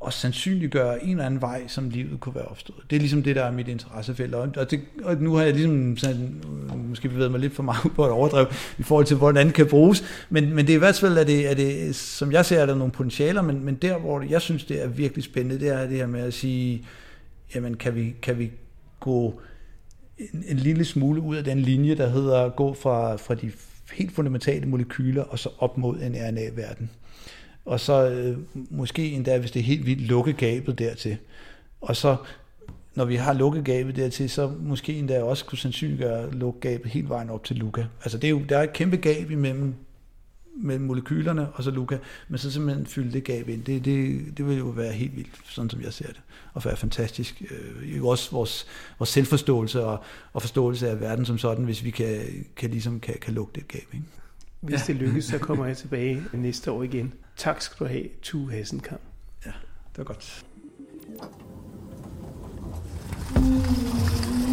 og 0.00 0.12
sandsynliggøre 0.12 1.04
en 1.04 1.10
eller 1.10 1.26
anden 1.26 1.40
vej, 1.40 1.62
som 1.68 1.88
livet 1.90 2.20
kunne 2.20 2.34
være 2.34 2.44
opstået. 2.44 2.78
Det 2.90 2.96
er 2.96 3.00
ligesom 3.00 3.22
det, 3.22 3.36
der 3.36 3.44
er 3.44 3.50
mit 3.50 3.68
interessefelt. 3.68 4.34
Og, 4.34 4.70
det, 4.70 4.80
og 5.04 5.16
nu 5.16 5.34
har 5.34 5.42
jeg 5.42 5.52
ligesom 5.52 5.96
sådan, 5.96 6.44
øh, 6.70 6.88
måske 6.88 7.08
bevæget 7.08 7.30
mig 7.30 7.40
lidt 7.40 7.54
for 7.54 7.62
meget 7.62 7.92
på 7.96 8.04
et 8.04 8.10
overdrev 8.10 8.46
i 8.78 8.82
forhold 8.82 9.06
til, 9.06 9.16
hvordan 9.16 9.46
det 9.46 9.54
kan 9.54 9.66
bruges. 9.66 10.04
Men, 10.30 10.54
men 10.54 10.66
det 10.66 10.72
er 10.72 10.76
i 10.76 10.78
hvert 10.78 10.98
fald, 10.98 11.18
at 11.18 11.26
det, 11.26 11.50
er 11.50 11.54
det, 11.54 11.96
som 11.96 12.32
jeg 12.32 12.46
ser, 12.46 12.60
er 12.60 12.66
der 12.66 12.74
nogle 12.74 12.92
potentialer, 12.92 13.42
men, 13.42 13.64
men 13.64 13.74
der, 13.74 13.98
hvor 13.98 14.22
jeg 14.22 14.40
synes, 14.40 14.64
det 14.64 14.82
er 14.82 14.88
virkelig 14.88 15.24
spændende, 15.24 15.60
det 15.60 15.68
er 15.68 15.86
det 15.86 15.96
her 15.96 16.06
med 16.06 16.20
at 16.20 16.34
sige, 16.34 16.86
jamen 17.54 17.76
kan 17.76 17.94
vi, 17.94 18.14
kan 18.22 18.38
vi 18.38 18.50
gå 19.00 19.40
en, 20.18 20.44
en 20.48 20.56
lille 20.56 20.84
smule 20.84 21.20
ud 21.20 21.36
af 21.36 21.44
den 21.44 21.60
linje, 21.60 21.94
der 21.94 22.08
hedder 22.08 22.48
gå 22.48 22.74
fra, 22.74 23.16
fra 23.16 23.34
de 23.34 23.52
helt 23.92 24.12
fundamentale 24.12 24.66
molekyler 24.66 25.22
og 25.22 25.38
så 25.38 25.48
op 25.58 25.78
mod 25.78 26.00
en 26.00 26.14
RNA-verden. 26.14 26.90
Og 27.64 27.80
så 27.80 28.10
øh, 28.10 28.38
måske 28.70 29.10
endda, 29.10 29.38
hvis 29.38 29.50
det 29.50 29.60
er 29.60 29.64
helt 29.64 29.86
vildt, 29.86 30.02
lukke 30.02 30.32
gabet 30.32 30.78
dertil. 30.78 31.16
Og 31.80 31.96
så, 31.96 32.16
når 32.94 33.04
vi 33.04 33.16
har 33.16 33.32
lukket 33.32 33.64
gabet 33.64 33.96
dertil, 33.96 34.30
så 34.30 34.52
måske 34.60 34.98
endda 34.98 35.22
også 35.22 35.44
kunne 35.44 35.58
sandsynliggøre 35.58 36.30
lukke 36.30 36.60
gabet 36.60 36.90
helt 36.90 37.08
vejen 37.08 37.30
op 37.30 37.44
til 37.44 37.56
Luca. 37.56 37.86
Altså 38.04 38.18
det 38.18 38.24
er 38.26 38.30
jo, 38.30 38.42
der 38.48 38.58
er 38.58 38.62
et 38.62 38.72
kæmpe 38.72 38.96
gab 38.96 39.30
imellem 39.30 39.74
mellem 40.56 40.86
molekylerne 40.86 41.52
og 41.52 41.64
så 41.64 41.70
Luca, 41.70 41.98
men 42.28 42.38
så 42.38 42.50
simpelthen 42.50 42.86
fylde 42.86 43.12
det 43.12 43.24
gab 43.24 43.48
ind. 43.48 43.64
Det, 43.64 43.84
det, 43.84 44.24
det 44.38 44.46
vil 44.46 44.58
jo 44.58 44.64
være 44.64 44.92
helt 44.92 45.16
vildt, 45.16 45.40
sådan 45.44 45.70
som 45.70 45.80
jeg 45.80 45.92
ser 45.92 46.06
det, 46.06 46.20
og 46.52 46.64
være 46.64 46.76
fantastisk. 46.76 47.42
Øh, 47.50 47.96
jo 47.98 48.08
også 48.08 48.30
vores, 48.30 48.66
vores 48.98 49.10
selvforståelse 49.10 49.84
og, 49.84 50.02
og 50.32 50.42
forståelse 50.42 50.88
af 50.88 51.00
verden 51.00 51.24
som 51.24 51.38
sådan, 51.38 51.64
hvis 51.64 51.84
vi 51.84 51.90
kan, 51.90 52.20
kan, 52.56 52.70
ligesom, 52.70 53.00
kan, 53.00 53.14
kan 53.20 53.34
lukke 53.34 53.52
det 53.54 53.68
gab. 53.68 53.94
Ikke? 53.94 54.06
Hvis 54.60 54.82
det 54.82 54.96
lykkes, 54.96 55.24
så 55.24 55.38
kommer 55.38 55.66
jeg 55.66 55.76
tilbage 55.76 56.22
næste 56.32 56.70
år 56.70 56.82
igen. 56.82 57.14
Tak 57.36 57.60
skal 57.60 57.86
du 57.86 57.92
have, 57.92 58.08
Tue 58.22 58.52
Hassenkamp. 58.52 59.00
Ja, 59.46 59.52
det 59.92 59.98
var 59.98 60.04
godt. 60.04 60.44
you 63.36 64.43